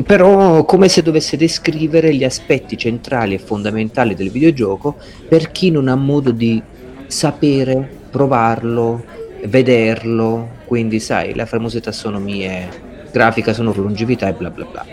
però 0.05 0.63
come 0.65 0.87
se 0.89 1.01
dovesse 1.01 1.37
descrivere 1.37 2.13
gli 2.13 2.23
aspetti 2.23 2.77
centrali 2.77 3.33
e 3.33 3.39
fondamentali 3.39 4.13
del 4.13 4.29
videogioco 4.29 4.95
per 5.27 5.51
chi 5.51 5.71
non 5.71 5.87
ha 5.87 5.95
modo 5.95 6.31
di 6.31 6.61
sapere, 7.07 7.89
provarlo, 8.11 9.03
vederlo, 9.45 10.56
quindi 10.67 10.99
sai, 10.99 11.33
la 11.33 11.45
famosa 11.45 11.79
tassonomie 11.79 12.69
grafica, 13.11 13.53
sonoro, 13.53 13.81
longevità 13.81 14.27
e 14.27 14.33
bla 14.33 14.49
bla 14.49 14.65
bla. 14.65 14.85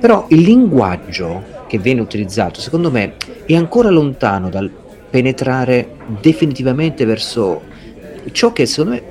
Però 0.00 0.26
il 0.30 0.40
linguaggio 0.40 1.60
che 1.68 1.78
viene 1.78 2.00
utilizzato, 2.00 2.60
secondo 2.60 2.90
me, 2.90 3.14
è 3.46 3.54
ancora 3.54 3.88
lontano 3.88 4.50
dal 4.50 4.70
penetrare 5.08 5.94
definitivamente 6.20 7.04
verso 7.04 7.62
ciò 8.32 8.52
che 8.52 8.66
secondo 8.66 8.94
me 8.94 9.02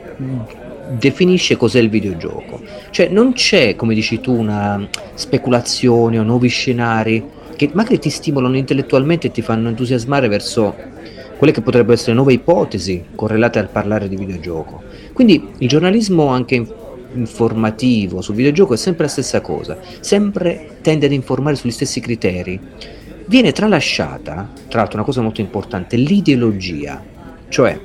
definisce 0.97 1.55
cos'è 1.55 1.79
il 1.79 1.89
videogioco. 1.89 2.59
Cioè 2.89 3.07
non 3.07 3.31
c'è, 3.31 3.75
come 3.77 3.93
dici 3.93 4.19
tu, 4.19 4.37
una 4.37 4.85
speculazione 5.13 6.19
o 6.19 6.23
nuovi 6.23 6.49
scenari 6.49 7.23
che 7.55 7.69
magari 7.73 7.99
ti 7.99 8.09
stimolano 8.09 8.57
intellettualmente 8.57 9.27
e 9.27 9.31
ti 9.31 9.41
fanno 9.41 9.69
entusiasmare 9.69 10.27
verso 10.27 10.75
quelle 11.37 11.53
che 11.53 11.61
potrebbero 11.61 11.93
essere 11.93 12.13
nuove 12.13 12.33
ipotesi 12.33 13.05
correlate 13.15 13.59
al 13.59 13.69
parlare 13.69 14.09
di 14.09 14.15
videogioco. 14.15 14.83
Quindi 15.13 15.49
il 15.57 15.67
giornalismo 15.67 16.27
anche 16.27 16.65
informativo 17.13 18.21
sul 18.21 18.35
videogioco 18.35 18.73
è 18.73 18.77
sempre 18.77 19.05
la 19.05 19.09
stessa 19.09 19.41
cosa, 19.41 19.77
sempre 19.99 20.77
tende 20.81 21.05
ad 21.05 21.11
informare 21.11 21.55
sugli 21.55 21.71
stessi 21.71 21.99
criteri. 21.99 22.59
Viene 23.25 23.51
tralasciata, 23.51 24.49
tra 24.67 24.79
l'altro 24.79 24.97
una 24.97 25.05
cosa 25.05 25.21
molto 25.21 25.41
importante, 25.41 25.95
l'ideologia, 25.95 27.03
cioè 27.49 27.79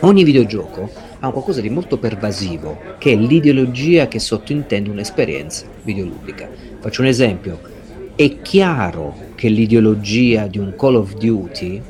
ogni 0.00 0.24
videogioco 0.24 0.90
ha 1.20 1.30
qualcosa 1.30 1.60
di 1.60 1.70
molto 1.70 1.98
pervasivo, 1.98 2.78
che 2.98 3.12
è 3.12 3.16
l'ideologia 3.16 4.08
che 4.08 4.18
sottintende 4.18 4.90
un'esperienza 4.90 5.66
videoludica. 5.82 6.48
Faccio 6.80 7.00
un 7.00 7.06
esempio, 7.06 7.58
è 8.14 8.40
chiaro 8.42 9.14
che 9.34 9.48
l'ideologia 9.48 10.46
di 10.46 10.58
un 10.58 10.74
Call 10.76 10.96
of 10.96 11.14
Duty 11.16 11.80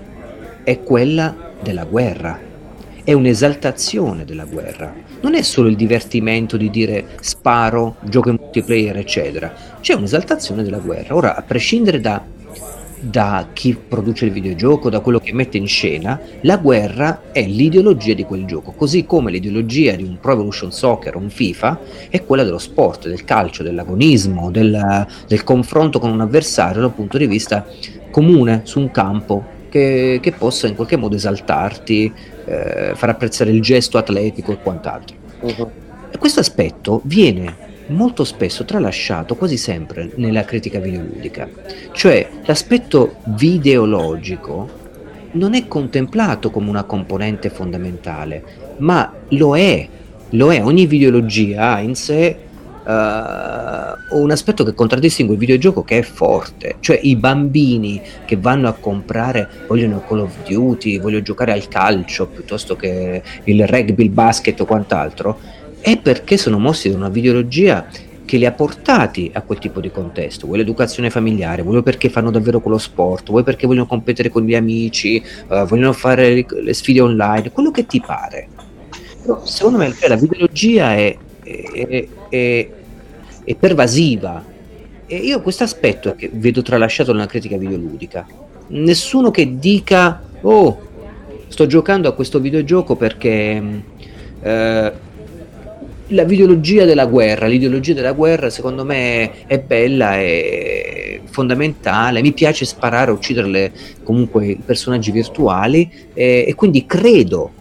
è 0.63 0.83
quella 0.83 1.53
della 1.61 1.85
guerra, 1.85 2.41
è 3.07 3.13
un'esaltazione 3.13 4.25
della 4.25 4.47
guerra. 4.47 4.93
Non 5.21 5.37
è 5.37 5.43
solo 5.43 5.69
il 5.69 5.77
divertimento 5.77 6.57
di 6.57 6.71
dire 6.71 7.11
sparo, 7.21 7.99
gioco 8.01 8.31
in 8.31 8.37
multiplayer, 8.41 8.97
eccetera. 8.97 9.55
C'è 9.81 9.95
un'esaltazione 9.95 10.65
della 10.65 10.81
guerra. 10.81 11.15
Ora, 11.15 11.37
a 11.37 11.43
prescindere 11.43 12.01
da, 12.01 12.21
da 12.99 13.47
chi 13.53 13.77
produce 13.77 14.25
il 14.25 14.33
videogioco, 14.33 14.91
da 14.91 14.99
quello 14.99 15.21
che 15.21 15.33
mette 15.33 15.57
in 15.57 15.69
scena, 15.69 16.21
la 16.41 16.57
guerra 16.57 17.31
è 17.31 17.47
l'ideologia 17.47 18.15
di 18.15 18.25
quel 18.25 18.45
gioco, 18.45 18.73
così 18.73 19.07
come 19.07 19.31
l'ideologia 19.31 19.95
di 19.95 20.03
un 20.03 20.19
Pro 20.21 20.33
Evolution 20.33 20.73
Soccer 20.73 21.15
o 21.15 21.21
un 21.21 21.31
FIFA 21.31 21.79
è 22.11 22.25
quella 22.25 22.43
dello 22.43 22.59
sport, 22.59 23.07
del 23.07 23.23
calcio, 23.23 23.63
dell'agonismo, 23.63 24.51
del, 24.51 25.07
del 25.29 25.45
confronto 25.45 26.01
con 26.01 26.11
un 26.11 26.23
avversario 26.23 26.81
dal 26.81 26.93
punto 26.93 27.19
di 27.19 27.29
vista 27.29 27.65
comune 28.11 28.63
su 28.65 28.81
un 28.81 28.91
campo 28.91 29.55
che, 29.77 30.19
che 30.23 30.33
possa 30.33 30.67
in 30.67 30.75
qualche 30.75 30.97
modo 30.97 31.17
esaltarti, 31.17 32.13
eh, 32.47 32.93
far 32.95 33.11
apprezzare 33.11 33.51
il 33.51 33.61
gesto 33.61 33.99
atletico 33.99 34.53
e 34.53 34.59
quant'altro. 34.63 35.17
Uh-huh. 35.41 35.71
E 36.11 36.19
questo 36.19 36.41
aspetto 36.41 37.03
viene 37.05 37.65
molto 37.89 38.25
spesso 38.25 38.65
tralasciato 38.65 39.37
quasi 39.37 39.57
sempre 39.57 40.11
nella 40.17 40.45
critica 40.45 40.81
videoludica, 40.81 41.49
cioè 41.93 42.29
l'aspetto 42.45 43.17
videologico 43.25 44.85
non 45.33 45.55
è 45.55 45.69
contemplato 45.69 46.51
come 46.51 46.71
una 46.71 46.85
componente 46.85 47.51
fondamentale, 47.51 48.43
ma 48.79 49.13
lo 49.29 49.57
è, 49.57 49.87
lo 50.31 50.53
è, 50.53 50.65
ogni 50.65 50.87
videologia 50.87 51.75
ha 51.75 51.81
in 51.81 51.95
sé 51.95 52.37
uh, 52.87 54.21
un 54.21 54.31
aspetto 54.31 54.65
che 54.65 54.75
contraddistingue 54.75 55.35
il 55.35 55.41
videogioco 55.41 55.83
che 55.83 55.99
è 55.99 56.03
forte, 56.03 56.77
cioè 56.81 56.99
i 57.03 57.17
bambini 57.17 58.01
che 58.25 58.37
vanno 58.37 58.69
a 58.69 58.73
comprare, 58.73 59.49
vogliono 59.67 60.03
Call 60.07 60.21
of 60.21 60.47
Duty, 60.47 61.01
vogliono 61.01 61.23
giocare 61.23 61.53
al 61.53 61.69
calcio 61.69 62.27
piuttosto 62.27 62.77
che 62.77 63.23
il 63.45 63.67
rugby, 63.67 64.05
il 64.05 64.11
basket 64.11 64.61
o 64.61 64.65
quant'altro, 64.65 65.39
è 65.81 65.99
perché 65.99 66.37
sono 66.37 66.59
mossi 66.59 66.91
da 66.91 66.97
una 66.97 67.09
videologia 67.09 67.87
che 68.25 68.39
li 68.39 68.45
ha 68.45 68.53
portati 68.53 69.31
a 69.33 69.43
quel 69.43 69.59
tipo 69.59 69.81
di 69.81 69.91
contesto, 69.91 70.47
vuoi 70.47 70.59
l'educazione 70.59 71.11
familiare, 71.11 71.63
vuoi 71.63 71.83
perché 71.83 72.09
fanno 72.09 72.33
davvero 72.33 72.61
quello 72.61 72.79
sport, 72.79 73.31
vuoi 73.31 73.45
perché 73.45 73.67
vogliono 73.69 73.87
competere 73.87 74.31
con 74.31 74.43
gli 74.43 74.55
amici, 74.55 75.23
uh, 75.49 75.65
vogliono 75.65 75.93
fare 75.93 76.35
le, 76.35 76.47
le, 76.63 76.75
sfide 76.75 77.01
online, 77.01 77.53
quello 77.53 77.71
che 77.71 77.87
ti 77.87 78.01
pare. 78.05 78.49
Però 79.23 79.45
secondo 79.45 79.79
me 79.79 79.95
la 80.09 80.17
videologia 80.17 80.95
è, 80.95 81.17
è, 81.47 82.09
è, 82.29 82.69
è 83.45 83.55
pervasiva 83.55 84.45
e 85.07 85.17
io 85.17 85.41
questo 85.41 85.65
aspetto 85.65 86.15
che 86.17 86.31
vedo 86.33 86.63
tralasciato 86.63 87.13
nella 87.13 87.27
critica 87.27 87.57
videoludica. 87.57 88.27
Nessuno 88.69 89.31
che 89.31 89.59
dica, 89.59 90.23
oh, 90.41 90.81
sto 91.49 91.67
giocando 91.67 92.09
a 92.09 92.13
questo 92.13 92.41
videogioco 92.41 92.97
perché... 92.97 93.83
Uh, 94.43 95.05
la 96.11 96.25
videologia 96.25 96.85
della 96.85 97.07
guerra, 97.07 97.47
l'ideologia 97.47 97.93
della 97.93 98.13
guerra 98.13 98.49
secondo 98.49 98.85
me 98.85 99.47
è 99.47 99.59
bella, 99.59 100.17
è 100.17 101.21
fondamentale, 101.29 102.23
mi 102.23 102.33
piace 102.33 102.65
sparare, 102.65 103.11
uccidere 103.11 103.73
comunque 104.05 104.57
personaggi 104.65 105.11
virtuali 105.11 105.91
e, 106.15 106.45
e, 106.47 106.55
quindi 106.55 106.87
credo 106.87 107.53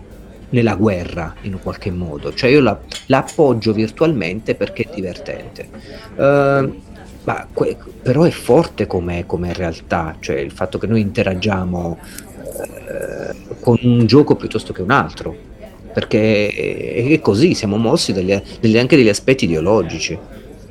nella 0.55 0.75
guerra 0.75 1.35
in 1.41 1.59
qualche 1.61 1.91
modo, 1.91 2.33
cioè 2.33 2.49
io 2.49 2.61
la, 2.61 2.79
la 3.07 3.19
appoggio 3.19 3.73
virtualmente 3.73 4.55
perché 4.55 4.83
è 4.83 4.95
divertente. 4.95 5.67
Uh, 6.15 6.81
ma 7.25 7.47
que- 7.51 7.77
però 8.01 8.23
è 8.23 8.29
forte 8.29 8.87
come, 8.87 9.25
realtà, 9.53 10.15
cioè 10.19 10.37
il 10.37 10.51
fatto 10.51 10.77
che 10.77 10.87
noi 10.87 11.01
interagiamo 11.01 11.97
uh, 11.97 13.55
con 13.59 13.77
un 13.81 14.05
gioco 14.05 14.35
piuttosto 14.35 14.71
che 14.71 14.81
un 14.81 14.91
altro 14.91 15.53
perché 15.95 16.49
è 16.49 17.19
così, 17.21 17.53
siamo 17.53 17.77
mossi 17.77 18.11
dagli, 18.11 18.37
dagli, 18.59 18.77
anche 18.77 18.97
degli 18.97 19.07
aspetti 19.07 19.45
ideologici. 19.45 20.17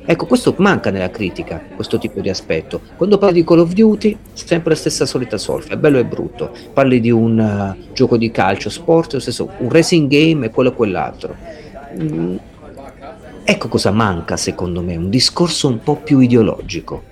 Ecco, 0.05 0.25
questo 0.27 0.53
manca 0.57 0.91
nella 0.91 1.09
critica, 1.09 1.61
questo 1.75 1.97
tipo 1.97 2.21
di 2.21 2.29
aspetto. 2.29 2.79
Quando 2.95 3.17
parli 3.17 3.41
di 3.41 3.43
Call 3.43 3.59
of 3.59 3.73
Duty, 3.73 4.17
sempre 4.33 4.71
la 4.71 4.75
stessa 4.75 5.05
solita 5.05 5.37
solfa, 5.37 5.73
è 5.73 5.77
bello 5.77 5.97
e 5.97 6.05
brutto. 6.05 6.51
Parli 6.73 6.99
di 6.99 7.09
un 7.09 7.39
uh, 7.39 7.93
gioco 7.93 8.15
di 8.17 8.29
calcio, 8.31 8.69
sport, 8.69 9.13
lo 9.13 9.19
stesso, 9.19 9.49
un 9.57 9.69
racing 9.69 10.07
game 10.07 10.45
e 10.45 10.49
quello 10.51 10.69
e 10.69 10.73
quell'altro. 10.73 11.35
Mm, 11.99 12.35
ecco 13.43 13.67
cosa 13.67 13.91
manca 13.91 14.37
secondo 14.37 14.81
me, 14.81 14.95
un 14.95 15.09
discorso 15.09 15.67
un 15.67 15.79
po' 15.79 15.95
più 15.95 16.19
ideologico 16.19 17.03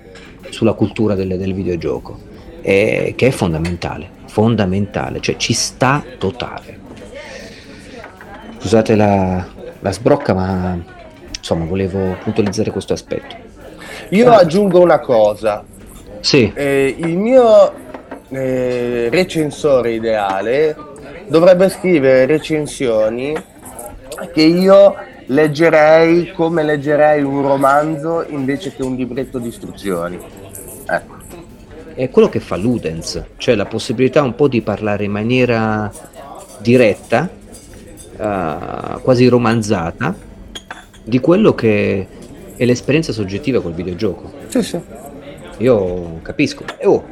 sulla 0.50 0.74
cultura 0.74 1.14
del, 1.14 1.36
del 1.36 1.52
videogioco, 1.52 2.18
eh, 2.60 3.14
che 3.16 3.26
è 3.26 3.30
fondamentale, 3.30 4.08
fondamentale, 4.26 5.20
cioè 5.20 5.36
ci 5.36 5.52
sta 5.52 6.04
totale 6.18 6.82
scusate 8.64 8.96
la, 8.96 9.46
la 9.80 9.92
sbrocca, 9.92 10.32
ma 10.32 10.82
insomma 11.44 11.66
volevo 11.66 12.16
puntualizzare 12.22 12.70
questo 12.70 12.94
aspetto. 12.94 13.36
Io 14.10 14.30
ah. 14.30 14.38
aggiungo 14.38 14.80
una 14.80 14.98
cosa. 14.98 15.62
Sì. 16.20 16.50
Eh, 16.54 16.94
il 16.96 17.18
mio 17.18 17.70
eh, 18.30 19.08
recensore 19.10 19.92
ideale 19.92 20.74
dovrebbe 21.28 21.68
scrivere 21.68 22.24
recensioni 22.24 23.34
che 24.32 24.42
io 24.42 24.94
leggerei 25.26 26.32
come 26.32 26.62
leggerei 26.62 27.22
un 27.22 27.42
romanzo 27.42 28.24
invece 28.26 28.74
che 28.74 28.82
un 28.82 28.94
libretto 28.94 29.38
di 29.38 29.48
istruzioni. 29.48 30.18
Ecco. 30.88 31.12
È 31.92 32.08
quello 32.08 32.30
che 32.30 32.40
fa 32.40 32.56
Ludens, 32.56 33.22
cioè 33.36 33.54
la 33.54 33.66
possibilità 33.66 34.22
un 34.22 34.34
po' 34.34 34.48
di 34.48 34.62
parlare 34.62 35.04
in 35.04 35.12
maniera 35.12 35.92
diretta 36.58 37.28
uh, 38.16 39.00
quasi 39.02 39.28
romanzata 39.28 40.32
di 41.04 41.20
quello 41.20 41.54
che 41.54 42.06
è 42.56 42.64
l'esperienza 42.64 43.12
soggettiva 43.12 43.60
col 43.60 43.74
videogioco. 43.74 44.32
Sì, 44.48 44.62
sì. 44.62 44.80
Io 45.58 46.20
capisco. 46.22 46.64
E 46.78 46.86
oh, 46.86 47.06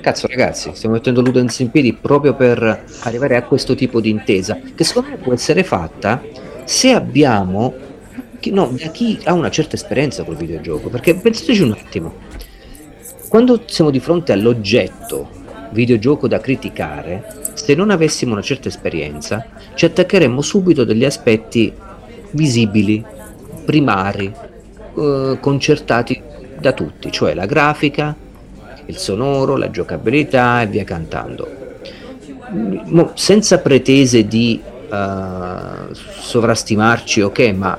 cazzo 0.00 0.26
ragazzi, 0.26 0.70
stiamo 0.74 0.94
mettendo 0.96 1.20
Ludens 1.20 1.58
in 1.60 1.70
piedi 1.70 1.92
proprio 1.92 2.34
per 2.34 2.84
arrivare 3.00 3.36
a 3.36 3.42
questo 3.42 3.74
tipo 3.74 4.00
di 4.00 4.10
intesa, 4.10 4.58
che 4.74 4.84
secondo 4.84 5.10
me 5.10 5.16
può 5.16 5.32
essere 5.32 5.64
fatta 5.64 6.22
se 6.64 6.92
abbiamo, 6.92 7.74
no, 8.50 8.74
da 8.80 8.88
chi 8.88 9.18
ha 9.24 9.32
una 9.32 9.50
certa 9.50 9.76
esperienza 9.76 10.22
col 10.22 10.36
videogioco, 10.36 10.88
perché 10.88 11.14
pensateci 11.14 11.62
un 11.62 11.72
attimo, 11.72 12.14
quando 13.28 13.62
siamo 13.66 13.90
di 13.90 14.00
fronte 14.00 14.32
all'oggetto 14.32 15.38
videogioco 15.72 16.28
da 16.28 16.40
criticare, 16.40 17.38
se 17.54 17.74
non 17.74 17.90
avessimo 17.90 18.32
una 18.32 18.42
certa 18.42 18.68
esperienza, 18.68 19.46
ci 19.74 19.84
attaccheremmo 19.84 20.40
subito 20.40 20.84
degli 20.84 21.04
aspetti 21.04 21.72
visibili, 22.32 23.04
primari, 23.70 24.34
eh, 24.98 25.38
concertati 25.40 26.20
da 26.58 26.72
tutti, 26.72 27.12
cioè 27.12 27.34
la 27.34 27.46
grafica, 27.46 28.16
il 28.86 28.96
sonoro, 28.96 29.56
la 29.56 29.70
giocabilità 29.70 30.62
e 30.62 30.66
via 30.66 30.82
cantando. 30.82 31.48
Mo, 32.86 33.12
senza 33.14 33.60
pretese 33.60 34.26
di 34.26 34.60
uh, 34.60 35.94
sovrastimarci, 35.94 37.20
ok, 37.20 37.52
ma 37.54 37.78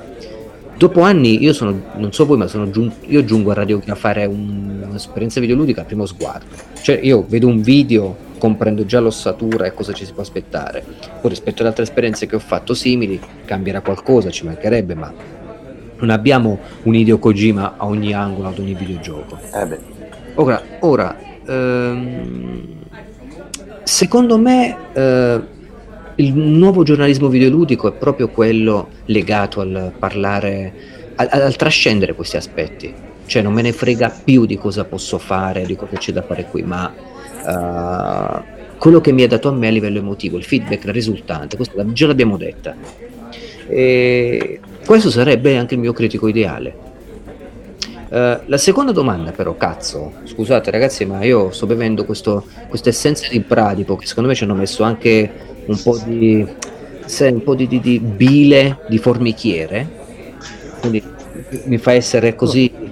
dopo 0.78 1.02
anni 1.02 1.44
io 1.44 1.52
sono, 1.52 1.78
non 1.96 2.14
so 2.14 2.26
voi, 2.26 2.38
ma 2.38 2.48
sono 2.48 2.70
giunto, 2.70 2.96
io 3.02 3.26
giungo 3.26 3.52
a 3.52 3.96
fare 3.96 4.24
un, 4.26 4.86
un'esperienza 4.88 5.42
videoludica 5.42 5.82
a 5.82 5.84
primo 5.84 6.06
sguardo. 6.06 6.56
Cioè 6.82 7.02
io 7.04 7.26
vedo 7.28 7.48
un 7.48 7.62
video 7.62 8.16
comprendo 8.38 8.86
già 8.86 9.02
l'ossatura 9.02 9.66
e 9.66 9.74
cosa 9.74 9.92
ci 9.92 10.06
si 10.06 10.14
può 10.14 10.24
aspettare. 10.24 10.84
Poi 11.20 11.30
rispetto 11.30 11.62
ad 11.62 11.68
altre 11.68 11.84
esperienze 11.84 12.26
che 12.26 12.38
ho 12.38 12.40
fatto 12.40 12.74
simili, 12.74 13.20
cambierà 13.44 13.82
qualcosa, 13.82 14.32
ci 14.32 14.46
mancherebbe, 14.46 14.96
ma 14.96 15.40
non 16.02 16.10
abbiamo 16.10 16.60
un 16.84 16.96
Hideo 16.96 17.20
Kojima 17.20 17.76
a 17.78 17.86
ogni 17.86 18.14
angolo, 18.14 18.50
ad 18.50 18.60
ogni 18.60 18.74
videogioco. 18.74 19.38
Eh 19.54 19.80
ora, 20.36 20.62
ora 20.80 21.18
ehm, 21.46 22.64
secondo 23.84 24.38
me 24.38 24.78
eh, 24.94 25.42
il 26.16 26.34
nuovo 26.36 26.84
giornalismo 26.84 27.28
videoludico 27.28 27.88
è 27.88 27.94
proprio 27.94 28.30
quello 28.30 28.90
legato 29.06 29.62
al 29.62 29.94
parlare, 29.98 30.74
al, 31.16 31.30
al 31.32 31.56
trascendere 31.56 32.14
questi 32.14 32.38
aspetti. 32.38 32.94
Cioè 33.26 33.42
non 33.42 33.54
me 33.54 33.62
ne 33.62 33.72
frega 33.72 34.14
più 34.24 34.46
di 34.46 34.58
cosa 34.58 34.84
posso 34.84 35.18
fare, 35.18 35.66
di 35.66 35.76
cosa 35.76 35.96
c'è 35.96 36.12
da 36.12 36.22
fare 36.22 36.48
qui, 36.50 36.64
ma 36.64 36.92
uh, 36.94 38.78
quello 38.78 39.00
che 39.00 39.14
mi 39.14 39.24
ha 39.24 39.28
dato 39.28 39.48
a 39.48 39.54
me 39.54 39.68
a 39.70 39.72
livello 39.72 40.00
emotivo, 40.00 40.38
il 40.38 40.44
feedback 40.44 40.84
risultante, 40.90 41.56
questo 41.56 41.82
già 41.94 42.08
l'abbiamo 42.08 42.36
detta. 42.36 42.76
E 43.68 44.60
questo 44.86 45.10
sarebbe 45.10 45.58
anche 45.58 45.76
il 45.76 45.80
mio 45.80 45.94
critico 45.94 46.28
ideale. 46.28 46.90
Uh, 48.10 48.40
la 48.46 48.58
seconda 48.58 48.92
domanda 48.92 49.32
però, 49.32 49.56
cazzo, 49.56 50.14
scusate 50.26 50.70
ragazzi, 50.70 51.06
ma 51.06 51.24
io 51.24 51.52
sto 51.52 51.66
bevendo 51.66 52.04
questa 52.04 52.44
essenza 52.84 53.28
di 53.30 53.40
bradipo 53.40 53.96
che 53.96 54.06
secondo 54.06 54.28
me 54.28 54.36
ci 54.36 54.44
hanno 54.44 54.56
messo 54.56 54.84
anche 54.84 55.32
un 55.66 55.82
po' 55.82 55.98
di, 56.04 56.46
un 57.20 57.44
po 57.44 57.56
di, 57.56 57.68
di, 57.68 57.80
di 57.80 58.00
bile 58.00 58.80
di 58.90 58.98
formichiere, 58.98 59.88
quindi 60.82 61.02
mi 61.66 61.78
fa 61.78 61.94
essere 61.94 62.36
così 62.36 62.90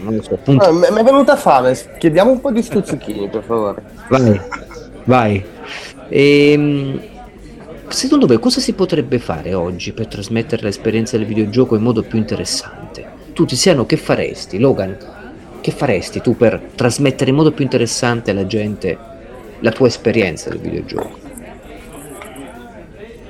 non 0.00 0.16
lo 0.16 0.22
so. 0.22 0.38
Ah, 0.56 0.72
mi 0.72 0.86
è 0.86 1.02
venuta 1.02 1.36
fame, 1.36 1.76
chiediamo 1.98 2.30
un 2.30 2.40
po' 2.40 2.50
di 2.50 2.62
stuzzichini 2.62 3.28
per 3.28 3.42
favore. 3.42 3.82
Vai, 4.08 4.40
vai. 5.04 5.44
Ehm, 6.08 7.00
secondo 7.90 8.26
voi 8.26 8.38
cosa 8.38 8.60
si 8.60 8.72
potrebbe 8.72 9.18
fare 9.18 9.54
oggi 9.54 9.92
per 9.92 10.06
trasmettere 10.06 10.62
l'esperienza 10.62 11.16
del 11.16 11.26
videogioco 11.26 11.76
in 11.76 11.82
modo 11.82 12.02
più 12.02 12.18
interessante? 12.18 13.18
Tu 13.32 13.44
Tiziano 13.44 13.86
che 13.86 13.96
faresti? 13.96 14.58
Logan, 14.58 14.96
che 15.60 15.70
faresti 15.70 16.20
tu 16.20 16.36
per 16.36 16.60
trasmettere 16.74 17.30
in 17.30 17.36
modo 17.36 17.52
più 17.52 17.64
interessante 17.64 18.30
alla 18.30 18.46
gente 18.46 18.96
la 19.60 19.70
tua 19.72 19.88
esperienza 19.88 20.50
del 20.50 20.60
videogioco? 20.60 21.18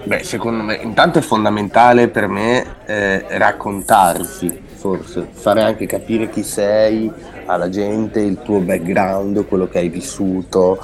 Beh, 0.04 0.22
secondo 0.24 0.62
me, 0.62 0.76
intanto 0.76 1.18
è 1.18 1.22
fondamentale 1.22 2.08
per 2.08 2.26
me 2.26 2.76
eh, 2.86 3.24
raccontarsi 3.38 4.68
forse 4.80 5.28
fare 5.30 5.62
anche 5.62 5.84
capire 5.84 6.30
chi 6.30 6.42
sei 6.42 7.12
alla 7.44 7.68
gente, 7.68 8.20
il 8.20 8.38
tuo 8.42 8.60
background, 8.60 9.46
quello 9.46 9.68
che 9.68 9.78
hai 9.78 9.90
vissuto, 9.90 10.80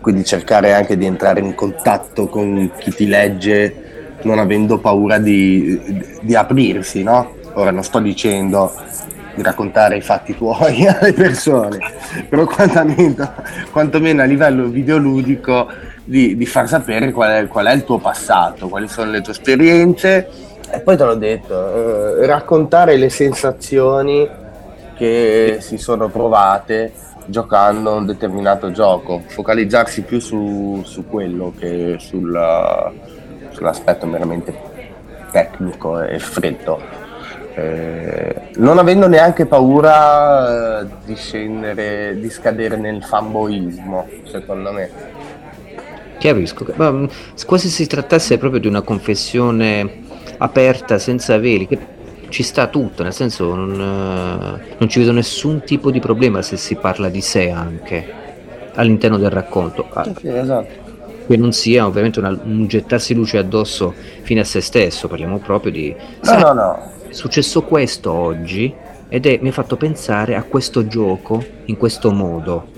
quindi 0.00 0.24
cercare 0.24 0.72
anche 0.72 0.96
di 0.96 1.04
entrare 1.06 1.40
in 1.40 1.54
contatto 1.54 2.28
con 2.28 2.70
chi 2.78 2.92
ti 2.92 3.06
legge 3.06 3.86
non 4.22 4.38
avendo 4.38 4.78
paura 4.78 5.18
di, 5.18 5.80
di 6.20 6.34
aprirsi, 6.34 7.02
no? 7.02 7.36
Ora 7.54 7.70
non 7.70 7.82
sto 7.82 7.98
dicendo 7.98 8.72
di 9.34 9.42
raccontare 9.42 9.96
i 9.96 10.00
fatti 10.00 10.36
tuoi 10.36 10.86
alle 10.88 11.12
persone, 11.12 11.78
però 12.28 12.44
quantomeno, 12.44 13.32
quantomeno 13.70 14.22
a 14.22 14.24
livello 14.24 14.66
videoludico 14.66 15.68
di, 16.04 16.36
di 16.36 16.46
far 16.46 16.68
sapere 16.68 17.12
qual 17.12 17.44
è, 17.44 17.46
qual 17.46 17.66
è 17.66 17.72
il 17.72 17.84
tuo 17.84 17.98
passato, 17.98 18.68
quali 18.68 18.88
sono 18.88 19.10
le 19.10 19.20
tue 19.20 19.32
esperienze 19.32 20.28
e 20.70 20.80
poi 20.80 20.96
te 20.96 21.04
l'ho 21.04 21.14
detto, 21.14 22.20
eh, 22.20 22.26
raccontare 22.26 22.96
le 22.96 23.08
sensazioni 23.08 24.28
che 24.96 25.58
si 25.60 25.78
sono 25.78 26.08
provate 26.08 26.92
giocando 27.28 27.94
un 27.94 28.06
determinato 28.06 28.70
gioco, 28.72 29.22
focalizzarsi 29.26 30.02
più 30.02 30.18
su, 30.18 30.82
su 30.84 31.06
quello 31.06 31.52
che 31.58 31.96
sul, 31.98 32.92
sull'aspetto 33.50 34.06
meramente 34.06 34.56
tecnico 35.30 36.00
e 36.00 36.18
freddo. 36.18 36.80
eh, 37.54 38.50
non 38.56 38.78
avendo 38.78 39.08
neanche 39.08 39.46
paura 39.46 40.80
eh, 40.80 40.86
di 41.04 41.14
scendere, 41.16 42.18
di 42.18 42.30
scadere 42.30 42.76
nel 42.76 43.02
fanboismo, 43.02 44.08
secondo 44.24 44.72
me. 44.72 44.90
Ma 46.76 46.90
mm, 46.90 47.04
quasi 47.46 47.68
si 47.68 47.86
trattasse 47.86 48.38
proprio 48.38 48.60
di 48.60 48.66
una 48.66 48.82
confessione 48.82 50.02
aperta, 50.38 50.98
senza 50.98 51.38
veli, 51.38 51.66
che 51.66 51.78
ci 52.28 52.42
sta 52.42 52.66
tutto, 52.66 53.02
nel 53.02 53.12
senso 53.12 53.54
non, 53.54 53.72
eh, 53.72 54.74
non 54.78 54.88
ci 54.88 54.98
vedo 54.98 55.12
nessun 55.12 55.62
tipo 55.64 55.90
di 55.90 56.00
problema 56.00 56.42
se 56.42 56.56
si 56.56 56.74
parla 56.76 57.08
di 57.08 57.20
sé 57.20 57.50
anche 57.50 58.16
all'interno 58.74 59.18
del 59.18 59.30
racconto. 59.30 59.88
Sì, 60.04 60.14
sì, 60.20 60.28
esatto 60.28 60.86
che 61.28 61.36
non 61.36 61.52
sia 61.52 61.86
ovviamente 61.86 62.20
una, 62.20 62.30
un 62.30 62.66
gettarsi 62.66 63.12
luce 63.12 63.36
addosso 63.36 63.92
fine 64.22 64.40
a 64.40 64.44
se 64.44 64.62
stesso, 64.62 65.08
parliamo 65.08 65.38
proprio 65.38 65.70
di... 65.70 65.94
No, 66.22 66.38
no, 66.38 66.52
no, 66.54 66.92
è 67.06 67.12
successo 67.12 67.62
questo 67.62 68.12
oggi 68.12 68.74
ed 69.08 69.26
è, 69.26 69.38
mi 69.40 69.48
ha 69.48 69.52
fatto 69.52 69.76
pensare 69.76 70.36
a 70.36 70.42
questo 70.42 70.86
gioco 70.86 71.44
in 71.66 71.76
questo 71.76 72.12
modo. 72.12 72.76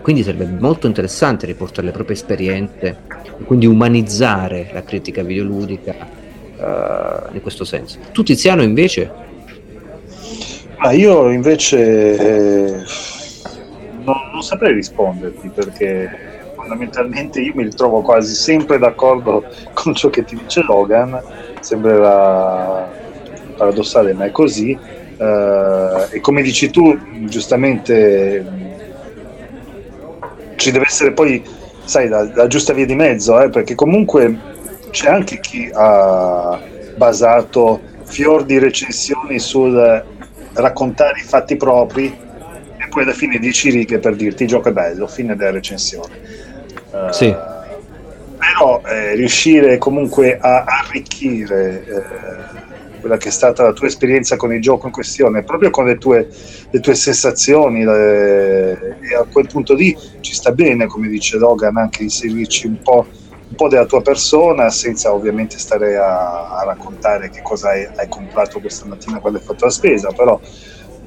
Quindi 0.00 0.22
sarebbe 0.22 0.46
molto 0.46 0.86
interessante 0.86 1.44
riportare 1.44 1.86
le 1.86 1.92
proprie 1.92 2.16
esperienze, 2.16 3.00
quindi 3.44 3.66
umanizzare 3.66 4.70
la 4.72 4.82
critica 4.82 5.22
videoludica 5.22 6.13
in 7.32 7.40
questo 7.42 7.64
senso. 7.64 7.98
Tu 8.12 8.22
Tiziano 8.22 8.62
invece? 8.62 9.10
Ah, 10.76 10.92
io 10.92 11.30
invece 11.30 12.16
eh, 12.16 12.82
non, 14.02 14.16
non 14.32 14.42
saprei 14.42 14.74
risponderti 14.74 15.48
perché 15.48 16.32
fondamentalmente 16.54 17.40
io 17.40 17.52
mi 17.54 17.62
ritrovo 17.64 18.02
quasi 18.02 18.34
sempre 18.34 18.78
d'accordo 18.78 19.44
con 19.72 19.94
ciò 19.94 20.10
che 20.10 20.24
ti 20.24 20.36
dice 20.36 20.62
Logan, 20.62 21.22
sembrerà 21.60 22.90
paradossale 23.56 24.12
ma 24.12 24.24
è 24.24 24.30
così 24.30 24.76
uh, 25.16 26.10
e 26.10 26.20
come 26.20 26.42
dici 26.42 26.70
tu 26.70 26.98
giustamente 27.26 28.44
ci 30.56 30.70
deve 30.70 30.84
essere 30.86 31.12
poi 31.12 31.42
sai 31.84 32.08
la, 32.08 32.28
la 32.34 32.46
giusta 32.46 32.72
via 32.72 32.86
di 32.86 32.94
mezzo 32.94 33.40
eh, 33.40 33.48
perché 33.48 33.74
comunque 33.74 34.52
c'è 34.94 35.08
anche 35.08 35.40
chi 35.40 35.68
ha 35.74 36.56
basato 36.96 37.80
fior 38.04 38.44
di 38.44 38.60
recensioni 38.60 39.40
sul 39.40 40.04
raccontare 40.52 41.18
i 41.18 41.24
fatti 41.24 41.56
propri 41.56 42.06
e 42.06 42.88
poi 42.88 43.02
alla 43.02 43.12
fine 43.12 43.40
dieci 43.40 43.70
righe 43.70 43.98
per 43.98 44.14
dirti 44.14 44.44
il 44.44 44.48
gioco 44.48 44.68
è 44.68 44.72
bello, 44.72 45.08
fine 45.08 45.34
della 45.34 45.50
recensione. 45.50 46.14
Uh, 46.92 47.10
sì. 47.10 47.34
Però 48.38 48.82
eh, 48.86 49.16
riuscire 49.16 49.78
comunque 49.78 50.38
a 50.38 50.62
arricchire 50.62 51.84
eh, 51.84 53.00
quella 53.00 53.16
che 53.16 53.30
è 53.30 53.32
stata 53.32 53.64
la 53.64 53.72
tua 53.72 53.88
esperienza 53.88 54.36
con 54.36 54.52
il 54.54 54.60
gioco 54.60 54.86
in 54.86 54.92
questione, 54.92 55.42
proprio 55.42 55.70
con 55.70 55.86
le 55.86 55.98
tue, 55.98 56.28
le 56.70 56.80
tue 56.80 56.94
sensazioni, 56.94 57.82
le, 57.82 58.98
e 59.00 59.14
a 59.18 59.26
quel 59.30 59.48
punto 59.48 59.74
lì 59.74 59.96
ci 60.20 60.34
sta 60.34 60.52
bene, 60.52 60.86
come 60.86 61.08
dice 61.08 61.36
Logan, 61.36 61.78
anche 61.78 62.04
inserirci 62.04 62.68
un 62.68 62.80
po', 62.80 63.06
un 63.54 63.56
po 63.56 63.68
della 63.68 63.86
tua 63.86 64.02
persona, 64.02 64.68
senza 64.68 65.14
ovviamente 65.14 65.58
stare 65.58 65.96
a, 65.96 66.58
a 66.58 66.64
raccontare 66.64 67.30
che 67.30 67.40
cosa 67.42 67.70
hai, 67.70 67.86
hai, 67.96 68.08
comprato 68.08 68.58
questa 68.58 68.84
mattina 68.84 69.20
quando 69.20 69.38
hai 69.38 69.44
fatto 69.44 69.64
la 69.64 69.70
spesa, 69.70 70.10
però 70.10 70.38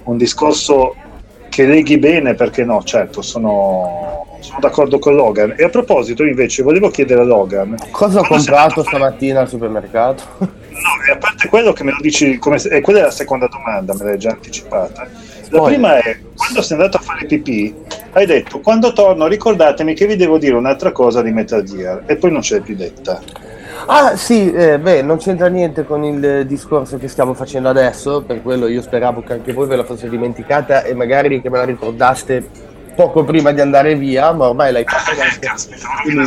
un 0.04 0.18
discorso 0.18 0.96
che 1.50 1.66
leghi 1.66 1.98
bene, 1.98 2.36
perché 2.36 2.64
no, 2.64 2.82
certo, 2.84 3.22
sono, 3.22 4.38
sono 4.40 4.60
d'accordo 4.60 5.00
con 5.00 5.16
Logan. 5.16 5.56
E 5.58 5.64
a 5.64 5.70
proposito, 5.70 6.24
invece, 6.24 6.64
volevo 6.64 6.90
chiedere 6.90 7.22
a 7.22 7.24
Logan... 7.26 7.76
Cosa 7.92 8.20
ho 8.20 8.28
comprato 8.28 8.84
stamattina 8.84 9.42
al 9.42 9.50
supermercato? 9.50 10.24
No, 10.38 10.48
e 11.08 11.12
a 11.12 11.18
parte 11.18 11.50
quello 11.50 11.74
che 11.74 11.84
me 11.84 11.92
lo 11.92 11.98
dici, 12.00 12.38
come, 12.38 12.62
e 12.62 12.82
quella 12.82 13.00
è 13.00 13.02
la 13.04 13.12
seconda 13.12 13.48
domanda, 13.48 13.94
me 13.96 14.04
l'hai 14.04 14.20
già 14.20 14.30
anticipata. 14.30 15.10
La 15.50 15.60
Poi. 15.60 15.74
prima 15.74 15.98
è, 15.98 16.18
quando 16.36 16.62
sei 16.62 16.78
andato 16.78 16.98
a 16.98 17.02
fare 17.02 17.26
pipì, 17.26 17.74
hai 18.14 18.26
detto, 18.26 18.60
quando 18.60 18.94
torno 18.94 19.28
ricordatemi 19.28 19.94
che 19.94 20.06
vi 20.06 20.16
devo 20.16 20.38
dire 20.38 20.56
un'altra 20.56 20.92
cosa 20.92 21.22
di 21.22 21.32
Metal 21.32 21.64
Gear, 21.64 22.04
e 22.06 22.18
poi 22.18 22.32
non 22.32 22.42
ce 22.42 22.56
l'hai 22.56 22.64
più 22.64 22.76
detta. 22.76 23.22
Ah 23.86 24.18
sì, 24.18 24.52
eh, 24.52 24.80
beh, 24.80 25.02
non 25.04 25.18
c'entra 25.18 25.48
niente 25.48 25.86
con 25.86 26.04
il 26.04 26.46
discorso 26.46 26.98
che 26.98 27.08
stiamo 27.08 27.34
facendo 27.34 27.70
adesso, 27.70 28.22
per 28.22 28.42
quello 28.42 28.68
io 28.68 28.82
speravo 28.82 29.22
che 29.22 29.34
anche 29.34 29.54
voi 29.54 29.68
ve 29.68 29.78
la 29.78 29.84
fosse 29.86 30.10
dimenticata 30.10 30.84
e 30.84 30.94
magari 30.94 31.42
che 31.42 31.50
me 31.50 31.58
la 31.58 31.64
ricordaste 31.64 32.76
poco 32.98 33.24
prima 33.24 33.52
di 33.52 33.62
andare 33.62 33.96
via, 33.96 34.32
ma 34.32 34.50
ormai 34.50 34.72
l'hai 34.72 34.84
fatta. 34.84 35.12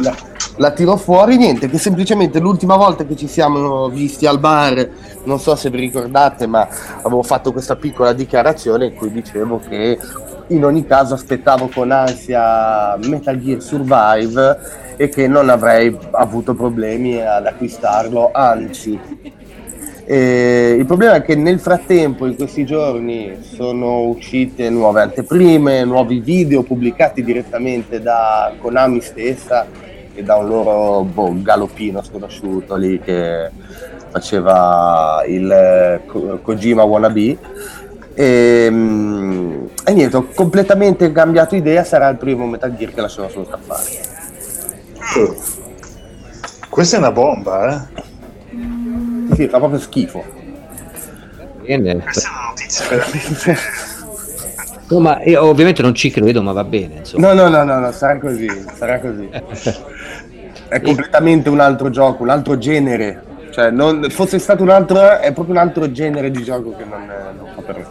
la, 0.01 0.17
la 0.57 0.71
tiro 0.71 0.97
fuori, 0.97 1.37
niente, 1.37 1.69
che 1.69 1.79
semplicemente 1.79 2.39
l'ultima 2.39 2.77
volta 2.77 3.05
che 3.05 3.17
ci 3.17 3.27
siamo 3.27 3.89
visti 3.89 4.25
al 4.25 4.39
bar, 4.39 4.89
non 5.25 5.41
so 5.41 5.57
se 5.57 5.69
vi 5.69 5.81
ricordate, 5.81 6.47
ma 6.47 6.69
avevo 7.03 7.25
fatto 7.25 7.51
questa 7.51 7.75
piccola 7.75 8.13
dichiarazione 8.13 8.87
in 8.87 8.95
cui 8.95 9.11
dicevo 9.11 9.61
che 9.69 9.99
in 10.47 10.65
ogni 10.65 10.87
caso 10.87 11.15
aspettavo 11.15 11.69
con 11.75 11.91
ansia 11.91 12.97
Metal 12.99 13.39
Gear 13.41 13.61
Survive 13.61 14.59
e 14.97 15.09
che 15.09 15.27
non 15.27 15.49
avrei 15.49 15.97
avuto 16.13 16.55
problemi 16.55 17.21
ad 17.21 17.47
acquistarlo, 17.47 18.31
anzi 18.33 18.99
e 20.13 20.75
il 20.77 20.87
problema 20.87 21.15
è 21.15 21.23
che 21.23 21.37
nel 21.37 21.61
frattempo, 21.61 22.27
in 22.27 22.35
questi 22.35 22.65
giorni, 22.65 23.39
sono 23.43 24.09
uscite 24.09 24.69
nuove 24.69 25.03
anteprime, 25.03 25.85
nuovi 25.85 26.19
video 26.19 26.65
pubblicati 26.65 27.23
direttamente 27.23 28.03
da 28.03 28.53
Konami 28.59 29.01
stessa 29.03 29.69
e 30.13 30.21
da 30.25 30.35
un 30.35 30.49
loro 30.49 31.03
boh, 31.05 31.33
galoppino 31.41 32.03
sconosciuto 32.03 32.75
lì 32.75 32.99
che 32.99 33.51
faceva 34.11 35.23
il 35.29 36.01
Kojima 36.43 36.83
Wannabe. 36.83 37.39
E, 38.13 38.67
mm, 38.69 39.65
e 39.85 39.93
niente, 39.93 40.17
ho 40.17 40.27
completamente 40.35 41.13
cambiato 41.13 41.55
idea, 41.55 41.85
sarà 41.85 42.09
il 42.09 42.17
primo 42.17 42.47
Metal 42.47 42.75
Gear 42.75 42.93
che 42.93 43.01
lascerò 43.01 43.29
sullo 43.29 43.47
scaffale. 43.47 43.89
Questa 46.69 46.97
è 46.97 46.99
una 46.99 47.13
bomba, 47.13 47.89
eh? 47.95 48.09
Sì, 49.41 49.49
fa 49.49 49.59
proprio 49.59 49.81
schifo. 49.81 50.25
Bene. 51.63 51.99
Questa 51.99 52.29
è 52.29 52.33
una 52.33 52.47
notizia 52.49 52.89
veramente. 52.89 53.57
No, 54.89 54.99
ma 54.99 55.23
io 55.23 55.45
ovviamente 55.45 55.83
non 55.83 55.95
ci 55.95 56.11
credo, 56.11 56.43
ma 56.43 56.53
va 56.53 56.65
bene. 56.65 56.97
Insomma. 56.97 57.33
No, 57.33 57.49
no, 57.49 57.49
no, 57.49 57.65
no, 57.65 57.79
no, 57.79 57.93
sarà 57.93 58.19
così, 58.19 58.49
sarà 58.75 58.99
così. 58.99 59.31
è 60.69 60.81
completamente 60.81 61.49
un 61.49 61.61
altro 61.61 61.91
gioco, 61.91 62.23
un 62.23 62.29
altro 62.29 62.59
genere. 62.59 63.29
Cioè, 63.51 63.71
non, 63.71 64.05
fosse 64.11 64.39
stato 64.39 64.63
un 64.63 64.71
altro, 64.71 65.19
è 65.19 65.33
proprio 65.33 65.55
un 65.55 65.61
altro 65.61 65.91
genere 65.91 66.31
di 66.31 66.43
gioco 66.43 66.75
che 66.77 66.85
non, 66.85 67.07
non 67.37 67.49
fa 67.55 67.63
per 67.63 67.77
me. 67.77 67.87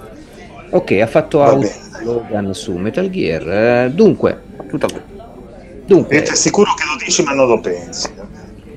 Ok, 0.72 0.92
ha 1.02 1.08
fatto 1.08 1.40
un 1.40 1.64
slogan 1.64 2.54
su 2.54 2.76
Metal 2.76 3.10
Gear. 3.10 3.50
Eh, 3.50 3.92
dunque, 3.92 4.42
tutto. 4.68 4.88
Dunque, 5.86 6.24
e 6.24 6.36
sicuro 6.36 6.74
che 6.76 6.84
lo 6.86 7.04
dici, 7.04 7.24
ma 7.24 7.32
non 7.32 7.48
lo 7.48 7.60
pensi. 7.60 8.08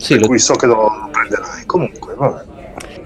Sì, 0.03 0.15
per 0.15 0.23
lo... 0.23 0.27
cui 0.27 0.39
so 0.39 0.55
che 0.55 0.67
lo, 0.67 0.75
lo 0.75 1.09
prenderai. 1.11 1.65
Comunque, 1.65 2.15
vabbè. 2.15 2.52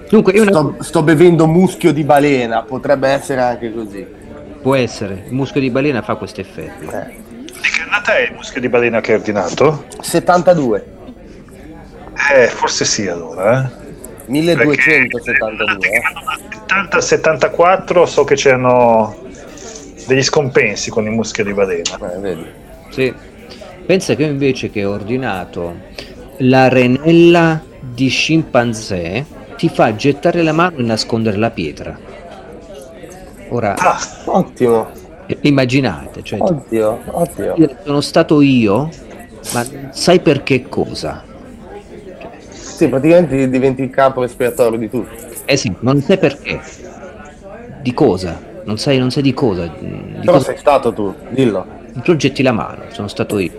Dunque, 0.09 0.33
io 0.33 0.43
sto, 0.43 0.75
ne... 0.77 0.83
sto 0.83 1.03
bevendo 1.03 1.47
muschio 1.47 1.91
di 1.91 2.03
balena, 2.03 2.63
potrebbe 2.63 3.09
essere 3.09 3.41
anche 3.41 3.73
così. 3.73 4.05
Può 4.61 4.75
essere, 4.75 5.23
il 5.27 5.33
muschio 5.33 5.61
di 5.61 5.69
balena 5.69 6.01
fa 6.01 6.15
questo 6.15 6.41
effetto. 6.41 6.91
Eh. 6.91 7.25
Di 7.43 7.69
che 7.69 7.81
annata 7.85 8.17
è 8.17 8.21
il 8.23 8.33
muschio 8.33 8.61
di 8.61 8.69
balena 8.69 9.01
che 9.01 9.13
hai 9.13 9.19
ordinato? 9.19 9.85
72. 9.99 10.85
Eh, 12.33 12.47
forse 12.47 12.85
sì 12.85 13.07
allora, 13.07 13.63
eh. 13.63 13.85
1272. 14.25 15.65
Perché, 15.65 15.91
eh. 15.91 16.01
70-74 16.67 18.03
so 18.03 18.23
che 18.23 18.35
c'erano 18.35 19.25
degli 20.07 20.23
scompensi 20.23 20.89
con 20.89 21.05
il 21.05 21.11
muschio 21.11 21.43
di 21.43 21.53
balena. 21.53 22.13
Eh, 22.13 22.19
vedi. 22.19 22.45
Sì. 22.89 23.13
Pensa 23.85 24.15
che 24.15 24.23
io 24.23 24.29
invece 24.29 24.69
che 24.69 24.83
ho 24.83 24.91
ordinato 24.91 25.75
la 26.39 26.67
renella 26.67 27.61
di 27.79 28.09
scimpanzé 28.09 29.25
ti 29.57 29.69
fa 29.69 29.95
gettare 29.95 30.43
la 30.43 30.53
mano 30.53 30.77
e 30.77 30.83
nascondere 30.83 31.37
la 31.37 31.49
pietra. 31.49 31.97
Ora, 33.49 33.75
ah, 33.75 33.99
ottimo. 34.25 34.87
Immaginate, 35.41 36.23
cioè, 36.23 36.39
oddio, 36.39 37.01
oddio. 37.05 37.77
sono 37.83 37.99
stato 37.99 38.39
io, 38.39 38.89
ma 39.53 39.65
sai 39.91 40.21
per 40.21 40.43
che 40.43 40.69
cosa? 40.69 41.23
Sì, 42.49 42.87
praticamente 42.87 43.49
diventi 43.49 43.81
il 43.81 43.89
capo 43.89 44.23
espiatorio 44.23 44.77
di 44.77 44.89
tutto. 44.89 45.09
Eh 45.45 45.57
sì, 45.57 45.73
non 45.79 46.01
sai 46.01 46.17
perché. 46.17 46.61
Di 47.81 47.93
cosa? 47.93 48.39
Non 48.63 48.77
sai, 48.77 48.99
non 48.99 49.11
sai 49.11 49.23
di 49.23 49.33
cosa. 49.33 49.65
Di 49.65 50.19
Però 50.19 50.33
cosa... 50.33 50.45
sei 50.45 50.57
stato 50.57 50.93
tu, 50.93 51.13
dillo. 51.29 51.65
Tu 52.03 52.15
getti 52.15 52.43
la 52.43 52.51
mano, 52.51 52.83
sono 52.89 53.07
stato 53.07 53.39
io. 53.39 53.51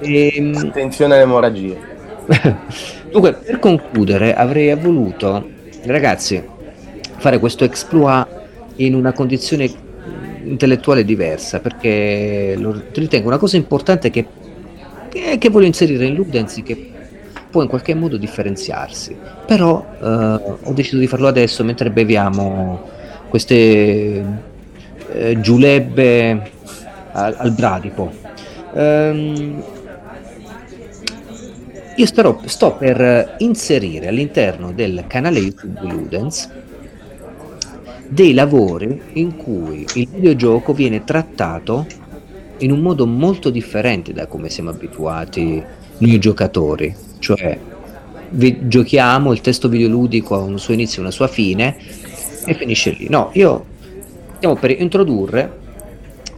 E... 0.00 0.32
Ehm, 0.34 0.56
Attenzione 0.56 1.14
alle 1.14 1.22
emorragie. 1.22 1.78
Dunque, 3.14 3.32
per 3.34 3.60
concludere, 3.60 4.34
avrei 4.34 4.74
voluto, 4.74 5.48
ragazzi, 5.84 6.42
fare 7.18 7.38
questo 7.38 7.62
exploit 7.62 8.26
in 8.78 8.92
una 8.96 9.12
condizione 9.12 9.70
intellettuale 10.42 11.04
diversa, 11.04 11.60
perché 11.60 12.56
lo 12.58 12.82
ritengo 12.92 13.28
una 13.28 13.38
cosa 13.38 13.56
importante 13.56 14.10
che, 14.10 14.26
che, 15.10 15.38
che 15.38 15.48
voglio 15.48 15.66
inserire 15.66 16.06
in 16.06 16.14
Ludenzi, 16.14 16.64
che 16.64 16.90
può 17.50 17.62
in 17.62 17.68
qualche 17.68 17.94
modo 17.94 18.16
differenziarsi. 18.16 19.16
Però 19.46 19.86
eh, 20.02 20.06
ho 20.64 20.72
deciso 20.72 20.98
di 20.98 21.06
farlo 21.06 21.28
adesso 21.28 21.62
mentre 21.62 21.90
beviamo 21.90 22.82
queste 23.28 24.24
eh, 25.12 25.40
giulebbe 25.40 26.50
al, 27.12 27.34
al 27.38 27.52
bradipo. 27.52 28.10
Um, 28.72 29.62
io 31.96 32.06
starò, 32.06 32.40
sto 32.44 32.74
per 32.74 33.36
inserire 33.38 34.08
all'interno 34.08 34.72
del 34.72 35.04
canale 35.06 35.38
YouTube 35.38 35.80
Ludens 35.82 36.50
dei 38.08 38.34
lavori 38.34 39.00
in 39.14 39.36
cui 39.36 39.86
il 39.94 40.08
videogioco 40.08 40.72
viene 40.72 41.04
trattato 41.04 41.86
in 42.58 42.70
un 42.70 42.80
modo 42.80 43.06
molto 43.06 43.50
differente 43.50 44.12
da 44.12 44.26
come 44.26 44.48
siamo 44.48 44.70
abituati 44.70 45.62
noi 45.98 46.18
giocatori, 46.18 46.94
cioè 47.18 47.58
vi, 48.30 48.66
giochiamo, 48.68 49.32
il 49.32 49.40
testo 49.40 49.68
videoludico 49.68 50.34
ha 50.34 50.38
un 50.38 50.58
suo 50.58 50.74
inizio 50.74 50.98
e 50.98 51.00
una 51.02 51.10
sua 51.10 51.28
fine 51.28 51.76
e 52.44 52.54
finisce 52.54 52.90
lì. 52.90 53.08
No, 53.08 53.30
io 53.32 53.64
stiamo 54.36 54.56
per 54.56 54.70
introdurre 54.70 55.62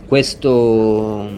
questo, 0.07 1.29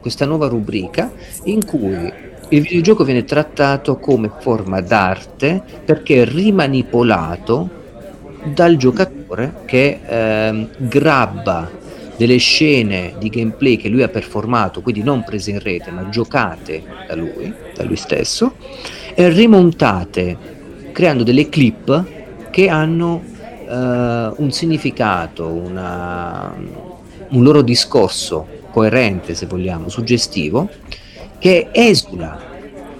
questa 0.00 0.24
nuova 0.24 0.48
rubrica 0.48 1.12
in 1.44 1.64
cui 1.64 2.12
il 2.50 2.62
videogioco 2.62 3.04
viene 3.04 3.24
trattato 3.24 3.96
come 3.98 4.30
forma 4.38 4.80
d'arte 4.80 5.62
perché 5.84 6.22
è 6.22 6.26
rimanipolato 6.26 7.82
dal 8.44 8.76
giocatore 8.76 9.62
che 9.64 10.00
eh, 10.06 10.68
grabba 10.76 11.70
delle 12.16 12.36
scene 12.36 13.14
di 13.18 13.28
gameplay 13.28 13.76
che 13.76 13.88
lui 13.88 14.02
ha 14.02 14.08
performato, 14.08 14.82
quindi 14.82 15.02
non 15.02 15.24
prese 15.24 15.50
in 15.50 15.58
rete, 15.58 15.90
ma 15.90 16.08
giocate 16.08 16.82
da 17.08 17.14
lui, 17.14 17.52
da 17.74 17.82
lui 17.82 17.96
stesso, 17.96 18.54
e 19.14 19.28
rimontate 19.30 20.36
creando 20.92 21.24
delle 21.24 21.48
clip 21.48 22.04
che 22.50 22.68
hanno 22.68 23.14
uh, 23.66 24.40
un 24.40 24.48
significato, 24.50 25.48
una, 25.48 26.54
un 27.30 27.42
loro 27.42 27.62
discorso 27.62 28.46
coerente, 28.70 29.34
se 29.34 29.46
vogliamo, 29.46 29.88
suggestivo, 29.88 30.68
che 31.44 31.68
esula 31.72 32.40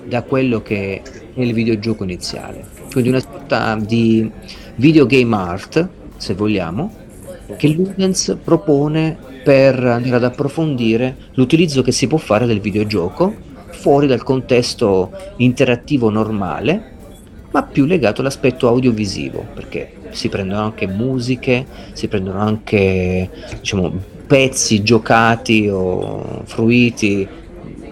da 0.05 0.23
quello 0.23 0.61
che 0.61 1.01
è 1.35 1.41
il 1.41 1.55
videogioco 1.55 2.05
iniziale. 2.05 2.63
Quindi 2.93 3.09
una 3.09 3.21
sorta 3.21 3.75
di 3.81 4.31
videogame 4.75 5.35
art, 5.35 5.89
se 6.19 6.35
vogliamo, 6.35 6.95
che 7.57 7.69
Ludens 7.69 8.37
propone 8.45 9.17
per 9.43 9.83
andare 9.83 10.17
ad 10.17 10.25
approfondire 10.25 11.17
l'utilizzo 11.37 11.81
che 11.81 11.91
si 11.91 12.07
può 12.07 12.19
fare 12.19 12.45
del 12.45 12.61
videogioco 12.61 13.35
fuori 13.71 14.07
dal 14.07 14.23
contesto 14.23 15.11
interattivo 15.37 16.11
normale, 16.11 16.93
ma 17.51 17.63
più 17.63 17.87
legato 17.87 18.21
all'aspetto 18.21 18.69
audiovisivo, 18.69 19.43
perché 19.55 19.91
si 20.11 20.29
prendono 20.29 20.61
anche 20.65 20.87
musiche, 20.87 21.65
si 21.95 22.09
prendono 22.09 22.41
anche 22.41 23.31
diciamo, 23.59 23.91
pezzi 24.27 24.83
giocati 24.83 25.67
o 25.67 26.43
fruiti 26.45 27.27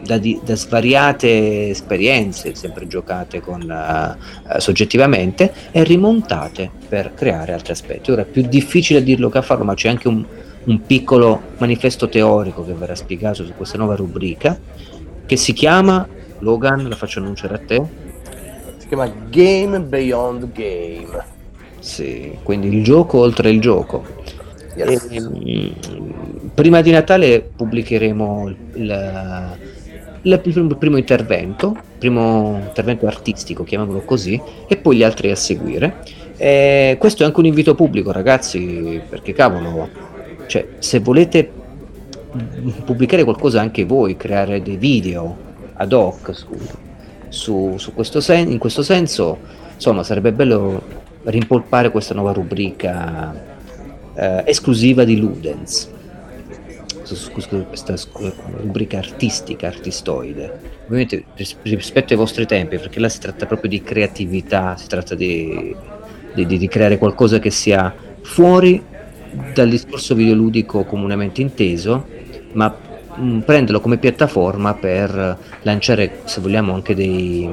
da, 0.05 0.18
di, 0.18 0.40
da, 0.44 0.57
svariate 0.57 1.70
esperienze, 1.70 2.55
sempre 2.55 2.86
giocate 2.86 3.40
con, 3.40 3.62
uh, 3.62 4.59
soggettivamente, 4.59 5.53
e 5.70 5.84
rimontate 5.84 6.70
per 6.88 7.14
creare 7.14 7.53
altri 7.53 7.72
aspetti. 7.72 8.11
Ora 8.11 8.22
è 8.22 8.26
più 8.26 8.42
difficile 8.42 9.03
dirlo 9.03 9.28
che 9.28 9.38
a 9.38 9.42
farlo, 9.42 9.64
ma 9.64 9.74
c'è 9.74 9.88
anche 9.88 10.09
un, 10.09 10.24
un 10.64 10.82
piccolo 10.86 11.40
manifesto 11.59 12.09
teorico 12.09 12.64
che 12.64 12.72
verrà 12.72 12.94
spiegato 12.94 13.44
su 13.44 13.53
questa 13.57 13.78
nuova 13.78 13.94
rubrica, 13.94 14.59
che 15.26 15.36
si 15.36 15.53
chiama, 15.53 16.07
Logan, 16.40 16.88
la 16.88 16.96
faccio 16.96 17.20
annunciare 17.20 17.55
a 17.55 17.59
te. 17.59 17.82
Si 18.78 18.88
chiama 18.88 19.11
Game 19.30 19.80
Beyond 19.80 20.53
Game. 20.53 21.24
Sì, 21.78 22.38
quindi 22.42 22.68
il 22.68 22.84
gioco 22.84 23.18
oltre 23.18 23.50
il 23.50 23.61
gioco. 23.61 24.05
Yes. 24.74 25.09
E, 25.11 25.20
um, 25.20 26.50
prima 26.55 26.80
di 26.80 26.90
Natale 26.90 27.40
pubblicheremo 27.40 28.48
il, 28.48 28.57
il 28.74 29.57
il 30.22 30.76
primo 30.78 30.96
intervento, 30.96 31.76
primo 31.98 32.60
intervento 32.66 33.06
artistico, 33.06 33.64
chiamiamolo 33.64 34.00
così, 34.02 34.40
e 34.68 34.76
poi 34.76 34.96
gli 34.98 35.02
altri 35.02 35.30
a 35.30 35.36
seguire. 35.36 36.02
E 36.36 36.96
questo 36.98 37.22
è 37.22 37.26
anche 37.26 37.40
un 37.40 37.46
invito 37.46 37.74
pubblico, 37.74 38.12
ragazzi, 38.12 39.00
perché 39.08 39.32
cavolo, 39.32 39.88
cioè, 40.46 40.66
se 40.78 41.00
volete 41.00 41.50
pubblicare 42.84 43.24
qualcosa 43.24 43.60
anche 43.60 43.84
voi, 43.84 44.16
creare 44.16 44.62
dei 44.62 44.76
video 44.76 45.50
ad 45.74 45.92
hoc 45.92 46.34
su, 46.34 46.56
su, 47.28 47.74
su 47.76 47.92
questo 47.92 48.20
sen- 48.20 48.50
in 48.50 48.58
questo 48.58 48.82
senso, 48.82 49.38
insomma, 49.74 50.02
sarebbe 50.02 50.32
bello 50.32 51.00
rimpolpare 51.24 51.90
questa 51.90 52.14
nuova 52.14 52.32
rubrica 52.32 53.34
eh, 54.14 54.42
esclusiva 54.46 55.04
di 55.04 55.18
Ludens 55.18 55.90
questa 57.14 57.94
rubrica 58.60 58.98
artistica, 58.98 59.68
artistoide. 59.68 60.70
Ovviamente 60.84 61.24
rispetto 61.62 62.12
ai 62.12 62.18
vostri 62.18 62.46
tempi, 62.46 62.78
perché 62.78 63.00
là 63.00 63.08
si 63.08 63.20
tratta 63.20 63.46
proprio 63.46 63.70
di 63.70 63.82
creatività, 63.82 64.76
si 64.76 64.88
tratta 64.88 65.14
di, 65.14 65.74
di, 66.34 66.46
di 66.46 66.68
creare 66.68 66.98
qualcosa 66.98 67.38
che 67.38 67.50
sia 67.50 67.94
fuori 68.22 68.82
dal 69.54 69.68
discorso 69.68 70.14
videoludico 70.14 70.84
comunemente 70.84 71.40
inteso, 71.40 72.06
ma 72.52 72.74
mh, 73.16 73.24
mm, 73.24 73.38
prenderlo 73.40 73.80
come 73.80 73.98
piattaforma 73.98 74.74
per 74.74 75.38
lanciare, 75.62 76.20
se 76.24 76.40
vogliamo, 76.40 76.74
anche 76.74 76.94
dei, 76.94 77.48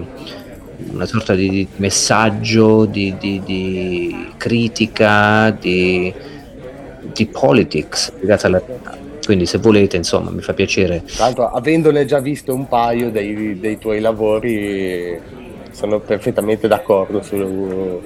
una 0.91 1.05
sorta 1.05 1.35
di 1.35 1.67
messaggio, 1.77 2.85
di, 2.85 3.15
di, 3.17 3.41
di 3.45 4.27
critica, 4.37 5.51
di, 5.51 6.13
di 7.13 7.25
politics 7.25 8.13
legata 8.19 8.47
alla 8.47 8.61
realtà 8.65 9.08
quindi 9.29 9.45
se 9.45 9.59
volete 9.59 9.95
insomma 9.95 10.31
mi 10.31 10.41
fa 10.41 10.55
piacere. 10.55 11.03
Tra 11.05 11.25
l'altro 11.25 11.51
avendone 11.51 12.05
già 12.05 12.17
visto 12.17 12.51
un 12.51 12.67
paio 12.67 13.11
dei, 13.11 13.59
dei 13.59 13.77
tuoi 13.77 13.99
lavori 13.99 15.19
sono 15.69 15.99
perfettamente 15.99 16.67
d'accordo 16.67 17.21
sul, 17.21 17.99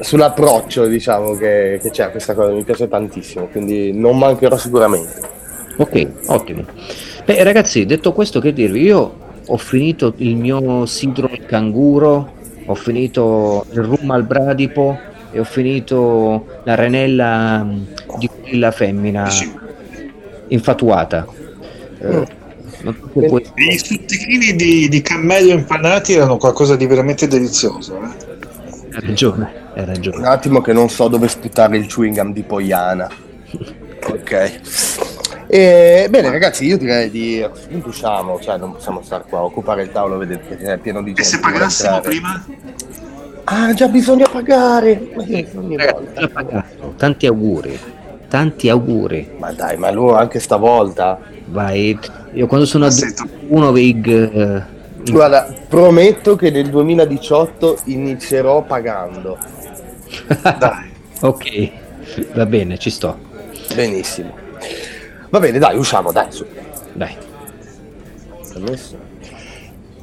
sull'approccio 0.00 0.86
diciamo 0.86 1.34
che, 1.34 1.78
che 1.80 1.90
c'è 1.90 2.02
a 2.02 2.10
questa 2.10 2.34
cosa. 2.34 2.50
Mi 2.50 2.64
piace 2.64 2.88
tantissimo 2.88 3.46
quindi 3.52 3.92
non 3.92 4.18
mancherò 4.18 4.56
sicuramente. 4.56 5.12
Ok 5.76 6.08
ottimo. 6.26 6.64
Beh 7.24 7.44
ragazzi 7.44 7.86
detto 7.86 8.12
questo 8.12 8.40
che 8.40 8.52
dirvi? 8.52 8.82
Io 8.82 9.14
ho 9.46 9.56
finito 9.58 10.14
il 10.16 10.34
mio 10.34 10.86
sidro 10.86 11.28
al 11.30 11.46
canguro 11.46 12.32
ho 12.66 12.74
finito 12.74 13.64
il 13.70 13.82
rum 13.84 14.10
al 14.10 14.24
bradipo 14.24 14.98
e 15.30 15.38
ho 15.38 15.44
finito 15.44 16.46
la 16.64 16.74
renella 16.74 17.64
di 18.18 18.28
quella 18.42 18.72
femmina 18.72 19.28
infatuata. 20.50 21.26
Eh, 21.98 22.16
mm. 22.16 22.22
Gli 23.54 23.76
stuzzichini 23.76 24.54
di, 24.54 24.88
di, 24.88 25.02
cammello 25.02 25.52
impanati 25.52 26.14
erano 26.14 26.38
qualcosa 26.38 26.76
di 26.76 26.86
veramente 26.86 27.26
delizioso. 27.26 28.00
Eh? 28.00 28.28
Hai 28.94 29.06
ragione, 29.06 29.52
hai 29.74 29.84
ragione. 29.84 30.16
Un 30.16 30.24
attimo 30.24 30.60
che 30.60 30.72
non 30.72 30.88
so 30.88 31.08
dove 31.08 31.28
sputare 31.28 31.76
il 31.76 31.86
chewing 31.86 32.16
gum 32.16 32.32
di 32.32 32.42
Poiana. 32.42 33.08
ok. 34.06 34.60
E, 35.46 36.06
bene 36.08 36.30
ragazzi, 36.30 36.64
io 36.64 36.78
direi 36.78 37.10
di 37.10 37.44
usciamo, 37.84 38.40
cioè 38.40 38.56
non 38.56 38.72
possiamo 38.72 39.02
stare 39.02 39.24
qua 39.28 39.40
a 39.40 39.44
occupare 39.44 39.82
il 39.82 39.92
tavolo, 39.92 40.16
vedete 40.16 40.56
che 40.56 40.72
è 40.72 40.78
pieno 40.78 41.02
di 41.02 41.12
gente. 41.12 41.22
E 41.22 41.24
se 41.24 41.40
pagassimo 41.40 42.00
prima? 42.00 42.44
Ah, 43.44 43.74
già 43.74 43.88
bisogna 43.88 44.28
pagare. 44.30 45.10
Ragazzi, 45.14 46.28
Tanti 46.96 47.26
auguri 47.26 47.78
tanti 48.30 48.68
auguri. 48.68 49.32
Ma 49.38 49.52
dai, 49.52 49.76
ma 49.76 49.90
lui 49.90 50.14
anche 50.14 50.38
stavolta. 50.38 51.18
Vai, 51.46 51.98
io 52.32 52.46
quando 52.46 52.64
sono 52.64 52.86
a 52.86 52.90
uno 53.48 53.72
Vig. 53.72 54.06
Eh, 54.08 54.78
Guarda, 55.10 55.52
prometto 55.68 56.36
che 56.36 56.50
nel 56.50 56.70
2018 56.70 57.80
inizierò 57.86 58.62
pagando. 58.62 59.36
dai. 60.58 60.90
ok, 61.20 61.70
va 62.34 62.46
bene, 62.46 62.78
ci 62.78 62.90
sto. 62.90 63.18
Benissimo. 63.74 64.32
Va 65.28 65.40
bene, 65.40 65.58
dai, 65.58 65.76
usciamo, 65.76 66.12
dai, 66.12 66.30
su. 66.30 66.46
Dai. 66.92 67.16
Permesso? 68.52 68.96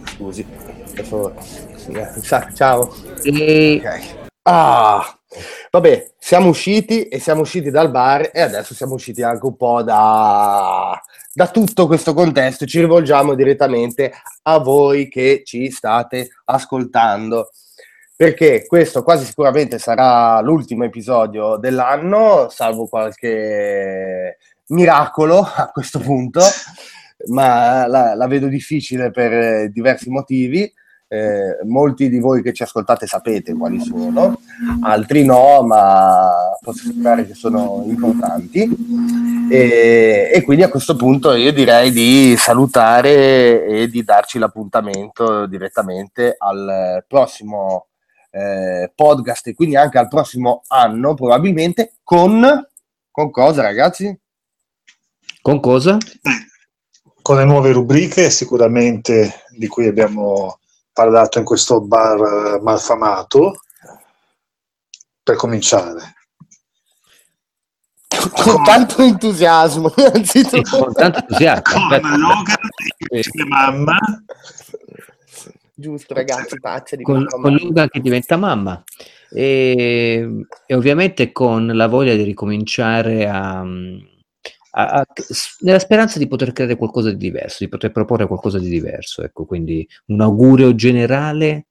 Scusi, 0.04 0.46
per 0.94 1.06
favore. 1.06 1.36
Ciao. 2.54 2.94
E... 3.24 3.82
Ok. 3.82 4.16
Ah, 4.44 5.18
Vabbè, 5.72 6.07
siamo 6.28 6.50
usciti 6.50 7.08
e 7.08 7.20
siamo 7.20 7.40
usciti 7.40 7.70
dal 7.72 7.90
bar 7.90 8.32
e 8.34 8.42
adesso 8.42 8.74
siamo 8.74 8.96
usciti 8.96 9.24
anche 9.24 9.46
un 9.46 9.56
po' 9.56 9.82
da, 9.82 11.02
da 11.34 11.48
tutto 11.48 11.88
questo 11.88 12.14
contesto. 12.14 12.66
Ci 12.66 12.82
rivolgiamo 12.82 13.34
direttamente 13.34 14.12
a 14.42 14.58
voi 14.58 15.08
che 15.08 15.44
ci 15.46 15.72
state 15.72 16.28
ascoltando 16.44 17.52
perché 18.14 18.66
questo 18.68 19.04
quasi 19.04 19.24
sicuramente 19.24 19.80
sarà 19.80 20.42
l'ultimo 20.42 20.84
episodio 20.84 21.56
dell'anno, 21.56 22.50
salvo 22.50 22.88
qualche 22.88 24.38
miracolo 24.68 25.40
a 25.40 25.70
questo 25.72 26.00
punto, 26.00 26.42
ma 27.28 27.88
la, 27.88 28.16
la 28.16 28.28
vedo 28.28 28.48
difficile 28.48 29.12
per 29.12 29.72
diversi 29.72 30.10
motivi. 30.10 30.70
Eh, 31.10 31.60
molti 31.66 32.10
di 32.10 32.20
voi 32.20 32.42
che 32.42 32.54
ci 32.54 32.64
ascoltate 32.64 33.08
sapete 33.08 33.54
quali 33.54 33.80
sono, 33.80 34.40
altri 34.82 35.24
no, 35.26 35.62
ma 35.64 36.30
posso 36.62 36.88
assicurare 36.88 37.26
che 37.26 37.34
sono 37.34 37.84
importanti. 37.86 38.70
E, 39.50 40.30
e, 40.34 40.42
quindi 40.44 40.64
a 40.64 40.70
questo 40.70 40.98
punto 40.98 41.34
io 41.34 41.54
direi 41.54 41.92
di 41.92 42.36
salutare 42.38 43.66
e 43.66 43.88
di 43.88 44.04
darci 44.04 44.40
l'appuntamento 44.40 45.46
direttamente 45.46 46.36
al 46.38 47.06
prossimo 47.08 47.88
eh, 48.30 48.92
podcast 48.94 49.48
e 49.48 49.54
quindi 49.54 49.78
anche 49.78 49.98
al 49.98 50.10
prossimo 50.10 50.64
anno 50.68 51.14
probabilmente 51.14 51.94
con, 52.04 52.68
con 53.10 53.32
cosa 53.32 53.62
ragazzi? 53.62 54.20
Con 55.42 55.62
cosa? 55.62 55.98
Con 57.22 57.38
le 57.38 57.46
nuove 57.46 57.72
rubriche 57.72 58.30
sicuramente 58.30 59.46
di 59.58 59.68
cui 59.68 59.88
abbiamo 59.88 60.60
parlato 60.98 61.38
in 61.38 61.46
questo 61.46 61.80
bar 61.80 62.56
eh, 62.56 62.60
malfamato 62.60 63.62
per 65.22 65.36
cominciare. 65.36 66.16
Con 68.08 68.64
tanto 68.64 69.04
entusiasmo 69.04 69.90
sì, 70.24 70.44
con 70.68 70.94
tanto 70.94 71.20
entusiasmo 71.20 71.88
con 71.88 72.20
Logan 72.20 72.56
e 73.10 73.24
mamma. 73.48 73.98
Giusto 75.76 76.16
ragazzi 76.16 76.60
pace 76.60 76.98
di 76.98 77.04
con, 77.04 77.28
con 77.28 77.54
Logan 77.54 77.90
che 77.90 78.00
diventa 78.00 78.36
mamma. 78.36 78.84
E, 79.30 80.46
e, 80.66 80.74
ovviamente 80.74 81.32
con 81.32 81.68
la 81.68 81.88
voglia 81.88 82.16
di 82.16 82.24
ricominciare 82.24 83.30
a 83.30 83.64
a, 84.78 85.00
a, 85.00 85.08
nella 85.62 85.80
speranza 85.80 86.20
di 86.20 86.28
poter 86.28 86.54
creare 86.54 86.76
qualcosa 86.76 87.10
di 87.10 87.18
diverso, 87.18 87.58
di 87.60 87.70
poter 87.70 87.92
proporre 87.92 88.28
qualcosa 88.28 88.60
di 88.60 88.70
diverso. 88.70 89.24
Ecco, 89.24 89.46
quindi 89.46 89.88
un 90.08 90.22
augurio 90.22 90.76
generale 90.76 91.66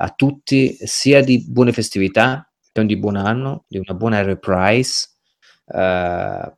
a 0.00 0.10
tutti, 0.10 0.76
sia 0.80 1.22
di 1.22 1.44
buone 1.46 1.72
festività, 1.72 2.50
che 2.72 2.86
di 2.86 2.96
buon 2.96 3.16
anno, 3.16 3.64
di 3.68 3.78
una 3.78 3.94
buona 3.94 4.22
reprise, 4.22 5.08
uh, 5.66 6.50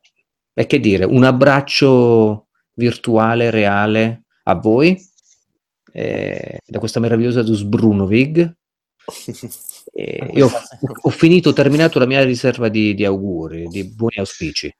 e 0.53 0.65
che 0.67 0.79
dire, 0.79 1.03
un 1.03 1.23
abbraccio 1.23 2.47
virtuale, 2.75 3.49
reale 3.49 4.23
a 4.43 4.55
voi, 4.55 4.97
eh, 5.91 6.59
da 6.65 6.79
questa 6.79 6.99
meravigliosa 6.99 7.43
Dus 7.43 7.63
Brunovig. 7.63 8.55
Eh, 9.93 10.31
io 10.35 10.45
ho, 10.45 10.51
ho, 11.01 11.09
finito, 11.09 11.49
ho 11.49 11.53
terminato 11.53 11.99
la 11.99 12.05
mia 12.05 12.23
riserva 12.23 12.69
di, 12.69 12.93
di 12.93 13.03
auguri, 13.03 13.67
di 13.67 13.83
buoni 13.83 14.17
auspici. 14.17 14.73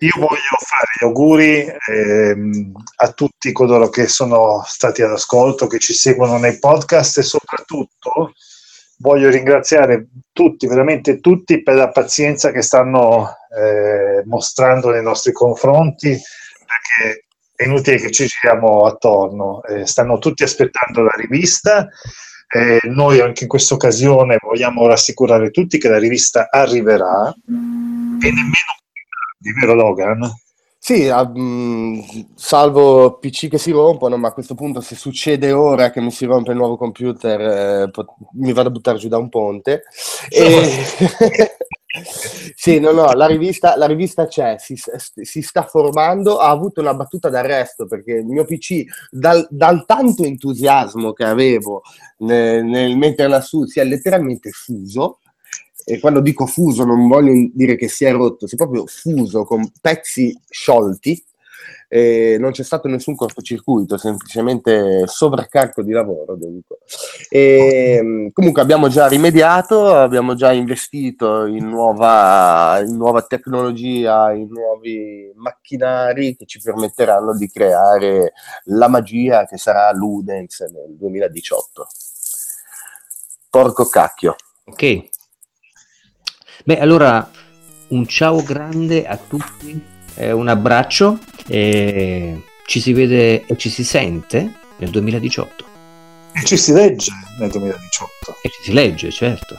Io 0.00 0.12
voglio 0.16 0.58
fare 0.66 0.86
gli 0.98 1.04
auguri 1.04 1.66
ehm, 1.88 2.72
a 2.96 3.12
tutti 3.12 3.52
coloro 3.52 3.88
che 3.88 4.08
sono 4.08 4.62
stati 4.66 5.02
all'ascolto, 5.02 5.66
che 5.66 5.78
ci 5.78 5.94
seguono 5.94 6.36
nei 6.38 6.58
podcast 6.58 7.18
e 7.18 7.22
soprattutto 7.22 8.32
voglio 8.98 9.30
ringraziare 9.30 10.08
tutti, 10.32 10.66
veramente 10.66 11.20
tutti, 11.20 11.62
per 11.62 11.76
la 11.76 11.90
pazienza 11.90 12.50
che 12.50 12.62
stanno 12.62 13.36
eh, 13.56 14.22
mostrando 14.24 14.90
nei 14.90 15.02
nostri 15.02 15.32
confronti, 15.32 16.08
perché 16.10 17.26
è 17.54 17.64
inutile 17.64 17.96
che 17.98 18.10
ci 18.10 18.26
giriamo 18.26 18.84
attorno, 18.84 19.62
eh, 19.64 19.86
stanno 19.86 20.18
tutti 20.18 20.42
aspettando 20.42 21.02
la 21.02 21.14
rivista. 21.16 21.88
Eh, 22.50 22.80
noi 22.84 23.20
anche 23.20 23.42
in 23.42 23.48
questa 23.48 23.74
occasione 23.74 24.38
vogliamo 24.40 24.86
rassicurare 24.86 25.50
tutti 25.50 25.78
che 25.78 25.88
la 25.88 25.98
rivista 25.98 26.48
arriverà 26.50 27.28
e 27.28 28.30
nemmeno 28.30 28.76
di 29.38 29.52
vero 29.52 29.74
Logan? 29.74 30.30
Sì, 30.80 31.08
um, 31.08 32.02
salvo 32.34 33.18
PC 33.18 33.48
che 33.48 33.58
si 33.58 33.72
rompono, 33.72 34.16
ma 34.16 34.28
a 34.28 34.32
questo 34.32 34.54
punto 34.54 34.80
se 34.80 34.94
succede 34.94 35.52
ora 35.52 35.90
che 35.90 36.00
mi 36.00 36.10
si 36.10 36.24
rompe 36.24 36.52
il 36.52 36.56
nuovo 36.56 36.76
computer 36.76 37.40
eh, 37.40 37.90
pot- 37.90 38.14
mi 38.34 38.52
vado 38.52 38.68
a 38.68 38.72
buttare 38.72 38.98
giù 38.98 39.08
da 39.08 39.18
un 39.18 39.28
ponte. 39.28 39.82
E... 40.28 40.84
sì, 42.54 42.78
no, 42.78 42.92
no, 42.92 43.12
la 43.12 43.26
rivista, 43.26 43.76
la 43.76 43.86
rivista 43.86 44.26
c'è, 44.26 44.56
si, 44.58 44.76
si, 44.76 45.42
sta 45.42 45.62
formando, 45.62 46.38
ha 46.38 46.50
avuto 46.50 46.80
una 46.80 46.94
battuta 46.94 47.28
d'arresto 47.28 47.86
perché 47.86 48.12
il 48.12 48.26
mio 48.26 48.44
PC, 48.44 48.84
dal, 49.10 49.46
dal 49.50 49.84
tanto 49.86 50.24
entusiasmo 50.24 51.12
che 51.12 51.24
avevo 51.24 51.82
nel, 52.18 52.64
nel 52.64 52.96
metterla 52.96 53.40
su, 53.40 53.64
si 53.64 53.80
è 53.80 53.84
letteralmente 53.84 54.50
fuso 54.50 55.20
e 55.90 55.98
quando 56.00 56.20
dico 56.20 56.44
fuso 56.44 56.84
non 56.84 57.08
voglio 57.08 57.50
dire 57.54 57.74
che 57.74 57.88
si 57.88 58.04
è 58.04 58.12
rotto, 58.12 58.46
si 58.46 58.54
è 58.54 58.58
proprio 58.58 58.84
fuso 58.86 59.44
con 59.44 59.70
pezzi 59.80 60.38
sciolti, 60.46 61.24
e 61.88 62.36
non 62.38 62.50
c'è 62.50 62.62
stato 62.62 62.86
nessun 62.88 63.16
cortocircuito, 63.16 63.96
semplicemente 63.96 65.06
sovraccarico 65.06 65.82
di 65.82 65.92
lavoro. 65.92 66.36
E, 67.30 67.98
mm, 68.02 68.28
comunque 68.34 68.60
abbiamo 68.60 68.88
già 68.88 69.08
rimediato, 69.08 69.94
abbiamo 69.94 70.34
già 70.34 70.52
investito 70.52 71.46
in 71.46 71.66
nuova, 71.66 72.82
in 72.86 72.94
nuova 72.94 73.22
tecnologia, 73.22 74.30
in 74.32 74.48
nuovi 74.50 75.32
macchinari 75.36 76.36
che 76.36 76.44
ci 76.44 76.60
permetteranno 76.60 77.34
di 77.34 77.48
creare 77.48 78.34
la 78.64 78.88
magia 78.88 79.46
che 79.46 79.56
sarà 79.56 79.90
Ludens 79.94 80.60
nel 80.70 80.94
2018. 80.98 81.86
Porco 83.48 83.88
cacchio. 83.88 84.36
Ok, 84.66 85.08
Beh, 86.64 86.78
allora 86.78 87.30
un 87.88 88.06
ciao 88.06 88.42
grande 88.42 89.06
a 89.06 89.16
tutti, 89.16 89.80
eh, 90.14 90.32
un 90.32 90.48
abbraccio 90.48 91.18
e 91.46 92.42
ci 92.66 92.80
si 92.80 92.92
vede 92.92 93.46
e 93.46 93.56
ci 93.56 93.70
si 93.70 93.84
sente 93.84 94.52
nel 94.78 94.90
2018. 94.90 95.64
E 96.32 96.44
ci 96.44 96.56
si 96.56 96.72
legge 96.72 97.12
nel 97.38 97.50
2018. 97.50 98.36
E 98.42 98.50
ci 98.50 98.62
si 98.62 98.72
legge, 98.72 99.10
certo. 99.10 99.56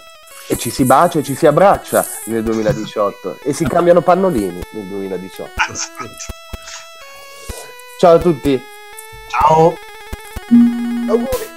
E 0.47 0.57
ci 0.57 0.69
si 0.69 0.83
bacia 0.83 1.19
e 1.19 1.23
ci 1.23 1.35
si 1.35 1.45
abbraccia 1.45 2.05
nel 2.25 2.43
2018. 2.43 3.39
e 3.43 3.53
si 3.53 3.65
cambiano 3.65 4.01
pannolini 4.01 4.61
nel 4.71 4.87
2018. 4.87 5.51
Ciao 7.99 8.15
a 8.15 8.19
tutti. 8.19 8.61
Ciao. 9.29 9.73
Auguri. 11.07 11.48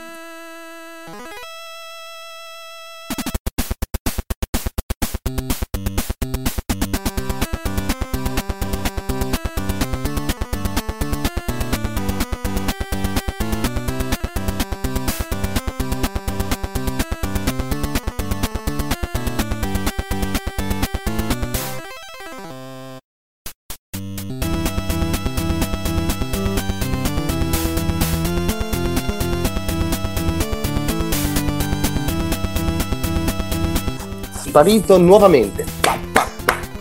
Sparito 34.63 34.97
nuovamente. 34.97 35.65
Pa, 35.81 35.99
pa, 36.13 36.29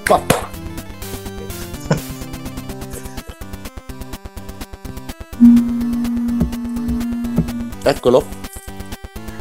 pa, 0.04 0.50
Eccolo. 7.84 8.24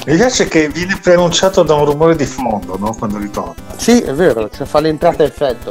Mi 0.07 0.16
piace 0.16 0.49
che 0.49 0.70
viene 0.70 0.99
preannunciato 0.99 1.62
da 1.62 1.74
un 1.74 1.84
rumore 1.84 2.16
di 2.16 2.24
fondo, 2.24 2.78
no? 2.78 2.95
Quando 2.95 3.18
ritorna. 3.18 3.76
Sì, 3.76 4.01
è 4.01 4.14
vero, 4.14 4.49
cioè 4.49 4.66
fa 4.66 4.80
l'entrata 4.80 5.22
effetto. 5.22 5.70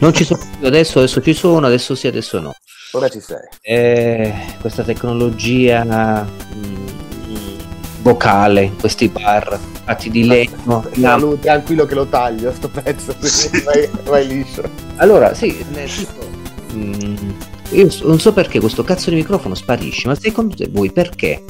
Non 0.00 0.12
ci 0.12 0.24
sono 0.24 0.40
più 0.58 0.66
adesso, 0.66 0.98
adesso 0.98 1.22
ci 1.22 1.32
sono, 1.32 1.66
adesso 1.66 1.94
sì, 1.94 2.06
adesso 2.06 2.38
no. 2.38 2.54
Ora 2.92 3.08
ci 3.08 3.20
sei. 3.20 3.48
Eh, 3.62 4.34
questa 4.60 4.82
tecnologia 4.82 5.82
mh, 5.82 6.28
mm, 6.54 7.58
vocale, 8.02 8.72
questi 8.78 9.08
bar 9.08 9.77
fatti 9.88 10.10
di 10.10 10.26
legno. 10.26 10.84
No, 10.94 11.38
tranquillo 11.38 11.86
che 11.86 11.94
lo 11.94 12.04
taglio 12.04 12.52
sto 12.52 12.68
pezzo, 12.68 13.14
sì. 13.24 13.48
vai, 13.64 13.88
vai, 14.04 14.26
liscio. 14.26 14.62
Allora, 14.96 15.32
sì, 15.32 15.56
tipo, 15.56 16.26
mm, 16.74 17.30
io 17.70 17.88
non 18.02 18.20
so 18.20 18.34
perché 18.34 18.60
questo 18.60 18.84
cazzo 18.84 19.08
di 19.08 19.16
microfono 19.16 19.54
sparisce, 19.54 20.06
ma 20.06 20.14
secondo 20.14 20.54
te 20.54 20.68
voi 20.70 20.92
perché? 20.92 21.42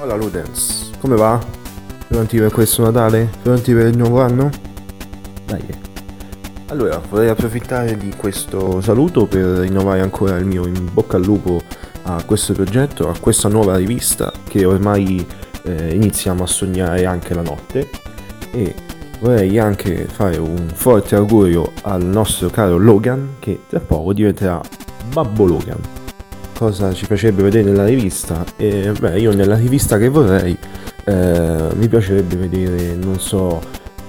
Hola 0.00 0.14
Ludens, 0.14 0.92
come 1.00 1.16
va? 1.16 1.38
Pronti 2.06 2.38
per 2.38 2.50
questo 2.50 2.82
Natale? 2.82 3.28
Pronti 3.42 3.74
per 3.74 3.88
il 3.88 3.96
nuovo 3.98 4.22
anno? 4.22 4.67
Allora, 6.70 7.00
vorrei 7.08 7.30
approfittare 7.30 7.96
di 7.96 8.12
questo 8.14 8.82
saluto 8.82 9.24
per 9.24 9.42
rinnovare 9.60 10.00
ancora 10.00 10.36
il 10.36 10.44
mio 10.44 10.66
in 10.66 10.90
bocca 10.92 11.16
al 11.16 11.24
lupo 11.24 11.62
a 12.02 12.22
questo 12.24 12.52
progetto, 12.52 13.08
a 13.08 13.16
questa 13.18 13.48
nuova 13.48 13.76
rivista 13.76 14.30
che 14.46 14.66
ormai 14.66 15.26
eh, 15.62 15.94
iniziamo 15.94 16.42
a 16.42 16.46
sognare 16.46 17.06
anche 17.06 17.32
la 17.32 17.40
notte 17.40 17.88
e 18.50 18.74
vorrei 19.20 19.58
anche 19.58 20.04
fare 20.04 20.36
un 20.36 20.68
forte 20.74 21.14
augurio 21.14 21.72
al 21.82 22.04
nostro 22.04 22.50
caro 22.50 22.76
Logan 22.76 23.36
che 23.38 23.60
tra 23.66 23.80
poco 23.80 24.12
diventerà 24.12 24.60
Babbo 25.10 25.46
Logan. 25.46 25.80
Cosa 26.54 26.92
ci 26.92 27.06
piacerebbe 27.06 27.44
vedere 27.44 27.64
nella 27.64 27.86
rivista? 27.86 28.44
E 28.56 28.92
beh, 28.92 29.18
io 29.18 29.34
nella 29.34 29.56
rivista 29.56 29.96
che 29.96 30.10
vorrei 30.10 30.56
eh, 31.04 31.68
mi 31.74 31.88
piacerebbe 31.88 32.36
vedere, 32.36 32.94
non 32.94 33.18
so, 33.18 33.62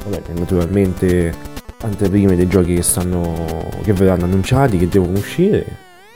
vabbè, 0.04 0.34
naturalmente 0.38 1.48
anteprime 1.90 2.36
dei 2.36 2.48
giochi 2.48 2.76
che 2.76 2.82
stanno 2.82 3.68
che 3.84 3.94
verranno 3.94 4.26
annunciati, 4.26 4.78
che 4.78 4.88
devono 4.88 5.18
uscire, 5.18 5.66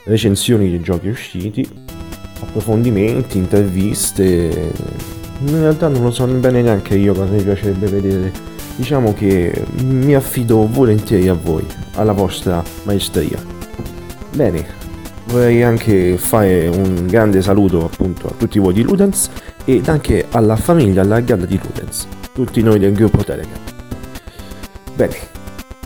recensioni 0.04 0.70
dei 0.70 0.80
giochi 0.80 1.08
usciti, 1.08 1.68
approfondimenti, 2.40 3.38
interviste. 3.38 4.72
In 5.40 5.60
realtà 5.60 5.88
non 5.88 6.02
lo 6.02 6.10
so 6.10 6.26
bene 6.26 6.62
neanche 6.62 6.96
io 6.96 7.12
cosa 7.12 7.32
mi 7.32 7.42
piacerebbe 7.42 7.86
vedere. 7.86 8.32
Diciamo 8.76 9.14
che 9.14 9.64
mi 9.84 10.14
affido 10.14 10.66
volentieri 10.66 11.28
a 11.28 11.34
voi, 11.34 11.64
alla 11.94 12.12
vostra 12.12 12.62
maestria. 12.84 13.38
Bene, 14.34 14.66
vorrei 15.26 15.62
anche 15.62 16.16
fare 16.16 16.66
un 16.66 17.06
grande 17.06 17.40
saluto 17.40 17.84
appunto 17.84 18.26
a 18.26 18.32
tutti 18.36 18.58
voi 18.58 18.72
di 18.72 18.82
Ludens 18.82 19.30
ed 19.64 19.88
anche 19.88 20.26
alla 20.30 20.56
famiglia 20.56 21.02
allargata 21.02 21.46
di 21.46 21.58
Ludens, 21.62 22.08
tutti 22.32 22.62
noi 22.62 22.78
del 22.80 22.92
gruppo 22.92 23.22
Telegram. 23.22 23.60
Bene, 24.96 25.33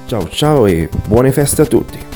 ciao 0.09 0.27
ciao 0.31 0.67
e 0.67 0.89
buone 1.07 1.31
feste 1.33 1.61
a 1.61 1.67
tutti! 1.67 2.08